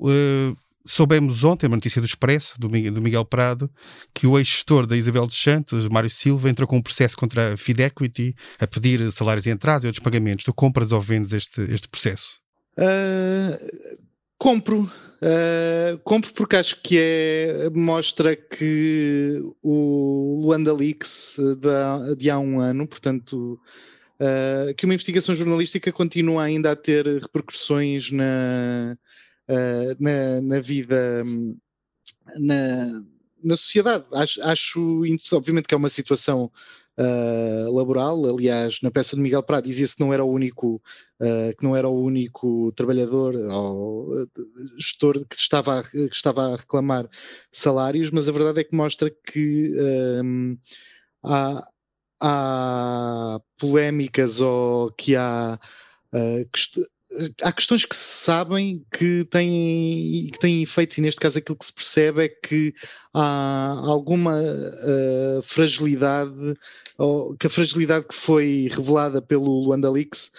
soubemos 0.86 1.44
ontem, 1.44 1.66
uma 1.66 1.76
notícia 1.76 2.00
do 2.00 2.06
Expresso, 2.06 2.58
do 2.58 2.70
Miguel, 2.70 2.94
do 2.94 3.02
Miguel 3.02 3.24
Prado, 3.24 3.70
que 4.14 4.26
o 4.26 4.38
ex-gestor 4.38 4.86
da 4.86 4.96
Isabel 4.96 5.26
dos 5.26 5.40
Santos, 5.40 5.86
Mário 5.88 6.08
Silva, 6.08 6.48
entrou 6.48 6.66
com 6.66 6.78
um 6.78 6.82
processo 6.82 7.16
contra 7.16 7.52
a 7.52 7.56
Fidequity 7.58 8.34
a 8.58 8.66
pedir 8.66 9.12
salários 9.12 9.46
em 9.46 9.52
atraso 9.52 9.84
e 9.84 9.88
outros 9.88 10.02
pagamentos. 10.02 10.46
Tu 10.46 10.54
compras 10.54 10.90
ou 10.90 11.00
vendes 11.00 11.34
este, 11.34 11.60
este 11.72 11.88
processo? 11.88 12.38
Uh, 12.78 13.98
compro. 14.38 14.90
Uh, 15.20 15.98
compro 16.04 16.32
porque 16.32 16.54
acho 16.54 16.80
que 16.80 16.96
é, 16.96 17.68
mostra 17.70 18.36
que 18.36 19.42
o 19.60 20.40
Luanda 20.44 20.72
Leaks 20.72 21.34
de, 21.36 22.16
de 22.16 22.30
há 22.30 22.38
um 22.38 22.60
ano, 22.60 22.86
portanto, 22.86 23.58
uh, 24.20 24.72
que 24.76 24.84
uma 24.84 24.94
investigação 24.94 25.34
jornalística 25.34 25.90
continua 25.90 26.44
ainda 26.44 26.70
a 26.70 26.76
ter 26.76 27.04
repercussões 27.04 28.12
na, 28.12 28.96
uh, 29.48 29.96
na, 29.98 30.40
na, 30.40 30.60
vida, 30.60 31.24
na, 32.36 33.02
na 33.42 33.56
sociedade. 33.56 34.04
Acho, 34.12 34.40
acho, 34.42 35.02
obviamente, 35.32 35.66
que 35.66 35.74
é 35.74 35.78
uma 35.78 35.88
situação 35.88 36.48
uh, 36.98 37.72
laboral. 37.72 38.26
Aliás, 38.26 38.80
na 38.82 38.90
peça 38.90 39.14
de 39.14 39.22
Miguel 39.22 39.42
Prado 39.42 39.64
dizia-se 39.64 39.94
que 39.94 40.00
não 40.00 40.12
era 40.12 40.24
o 40.24 40.30
único, 40.30 40.82
uh, 41.20 41.56
que 41.56 41.62
não 41.64 41.76
era 41.76 41.88
o 41.88 42.02
único 42.02 42.72
trabalhador 42.72 43.34
ou 43.34 44.10
gestor 44.78 45.24
que 45.26 45.36
estava, 45.36 45.80
a, 45.80 45.82
que 45.82 46.08
estava 46.12 46.54
a 46.54 46.56
reclamar 46.56 47.08
salários, 47.52 48.10
mas 48.10 48.28
a 48.28 48.32
verdade 48.32 48.60
é 48.60 48.64
que 48.64 48.76
mostra 48.76 49.10
que 49.10 49.74
há, 51.24 51.68
há 52.20 53.40
polémicas 53.58 54.40
ou 54.40 54.90
que 54.92 55.14
há 55.16 55.58
uh, 56.14 56.50
há 57.42 57.52
questões 57.52 57.84
que 57.84 57.96
se 57.96 58.24
sabem 58.24 58.84
que 58.92 59.24
têm, 59.24 60.28
que 60.32 60.38
têm 60.38 60.62
efeitos, 60.62 60.98
e 60.98 61.00
neste 61.00 61.20
caso 61.20 61.38
aquilo 61.38 61.58
que 61.58 61.64
se 61.64 61.72
percebe 61.72 62.24
é 62.24 62.28
que 62.28 62.74
há 63.14 63.82
alguma 63.84 64.38
uh, 64.38 65.42
fragilidade, 65.42 66.54
ou 66.98 67.36
que 67.36 67.46
a 67.46 67.50
fragilidade 67.50 68.06
que 68.06 68.14
foi 68.14 68.68
revelada 68.70 69.22
pelo 69.22 69.64
Luanda 69.64 69.90
Leaks, 69.90 70.30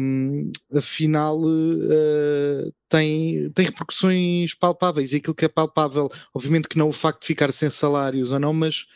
um, 0.00 0.52
afinal 0.76 1.40
uh, 1.40 2.72
tem, 2.88 3.50
tem 3.50 3.66
repercussões 3.66 4.54
palpáveis, 4.54 5.12
e 5.12 5.16
aquilo 5.16 5.34
que 5.34 5.44
é 5.44 5.48
palpável, 5.48 6.08
obviamente 6.34 6.68
que 6.68 6.78
não 6.78 6.88
o 6.88 6.92
facto 6.92 7.22
de 7.22 7.26
ficar 7.28 7.52
sem 7.52 7.70
salários 7.70 8.30
ou 8.30 8.38
não, 8.38 8.52
mas 8.52 8.86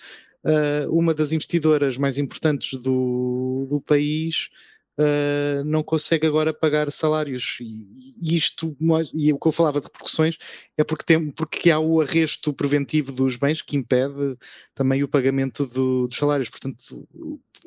uh, 0.45 0.91
uma 0.91 1.14
das 1.14 1.32
investidoras 1.32 1.97
mais 1.97 2.18
importantes 2.18 2.80
do, 2.82 3.66
do 3.68 3.80
país 3.80 4.49
uh, 4.99 5.64
não 5.64 5.82
consegue 5.82 6.26
agora 6.26 6.53
pagar 6.53 6.90
salários. 6.90 7.59
E, 7.61 8.36
isto, 8.36 8.76
e 9.14 9.32
o 9.32 9.38
que 9.38 9.49
eu 9.49 9.53
falava 9.53 9.80
de 9.80 9.86
repercussões, 9.86 10.36
é 10.76 10.84
porque, 10.84 11.05
tem, 11.05 11.30
porque 11.30 11.70
há 11.70 11.78
o 11.78 12.01
arresto 12.01 12.53
preventivo 12.53 13.12
dos 13.12 13.36
bens 13.36 13.62
que 13.62 13.76
impede 13.76 14.36
também 14.74 15.03
o 15.03 15.09
pagamento 15.09 15.66
do, 15.66 16.09
dos 16.09 16.16
salários. 16.16 16.49
Portanto, 16.49 17.09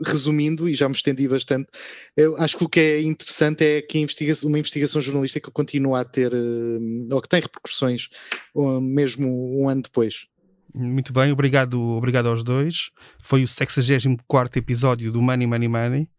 resumindo, 0.06 0.68
e 0.68 0.74
já 0.74 0.88
me 0.88 0.96
estendi 0.96 1.28
bastante, 1.28 1.70
eu 2.16 2.36
acho 2.38 2.58
que 2.58 2.64
o 2.64 2.70
que 2.70 2.80
é 2.80 3.02
interessante 3.02 3.64
é 3.64 3.82
que 3.82 4.00
investigação, 4.00 4.50
uma 4.50 4.60
investigação 4.60 5.02
jornalística 5.02 5.52
continua 5.52 6.02
a 6.02 6.06
ter, 6.06 6.34
uh, 6.34 7.08
ou 7.12 7.22
que 7.22 7.30
tem 7.30 7.42
repercussões, 7.42 8.10
uh, 8.56 8.82
mesmo 8.82 9.62
um 9.62 9.70
ano 9.70 9.82
depois. 9.82 10.28
Muito 10.74 11.12
bem, 11.12 11.32
obrigado, 11.32 11.78
obrigado 11.78 12.30
aos 12.30 12.44
dois. 12.44 12.92
Foi 13.22 13.44
o 13.44 13.48
64 13.48 14.58
episódio 14.58 15.12
do 15.12 15.22
Money 15.22 15.46
Money 15.46 15.68
Money. 15.68 16.10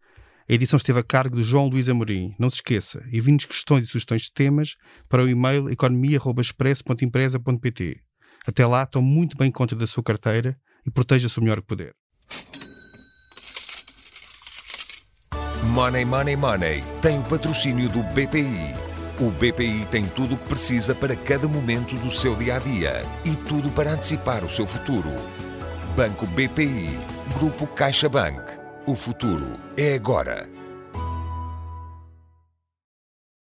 A 0.49 0.53
edição 0.53 0.77
esteve 0.77 0.99
a 0.99 1.03
cargo 1.03 1.37
de 1.37 1.43
João 1.43 1.67
Luís 1.67 1.87
Amorim. 1.87 2.35
Não 2.37 2.49
se 2.49 2.57
esqueça, 2.57 3.01
envie-nos 3.11 3.45
questões 3.45 3.85
e 3.85 3.87
sugestões 3.87 4.23
de 4.23 4.33
temas 4.33 4.75
para 5.07 5.23
o 5.23 5.29
e-mail 5.29 5.69
economia.express.empresa.pt. 5.69 8.01
Até 8.45 8.65
lá, 8.65 8.85
tome 8.85 9.07
muito 9.07 9.37
bem 9.37 9.49
conta 9.49 9.73
da 9.73 9.87
sua 9.87 10.03
carteira 10.03 10.57
e 10.85 10.91
proteja-se 10.91 11.39
o 11.39 11.41
melhor 11.41 11.61
que 11.61 11.67
puder. 11.67 11.93
Money, 15.67 16.03
money, 16.03 16.35
money. 16.35 16.83
Tem 17.01 17.17
o 17.17 17.23
patrocínio 17.23 17.87
do 17.87 18.03
BPI. 18.03 18.73
O 19.21 19.31
BPI 19.31 19.85
tem 19.89 20.05
tudo 20.07 20.35
o 20.35 20.37
que 20.37 20.49
precisa 20.49 20.93
para 20.93 21.15
cada 21.15 21.47
momento 21.47 21.95
do 21.95 22.11
seu 22.11 22.35
dia 22.35 22.57
a 22.57 22.59
dia 22.59 23.05
e 23.23 23.33
tudo 23.47 23.71
para 23.71 23.93
antecipar 23.93 24.43
o 24.43 24.49
seu 24.49 24.67
futuro. 24.67 25.09
Banco 25.95 26.27
BPI. 26.27 26.89
Grupo 27.39 27.65
CaixaBank. 27.65 28.62
O 28.85 28.97
futuro 28.97 29.57
é 29.77 29.93
agora. 29.93 30.52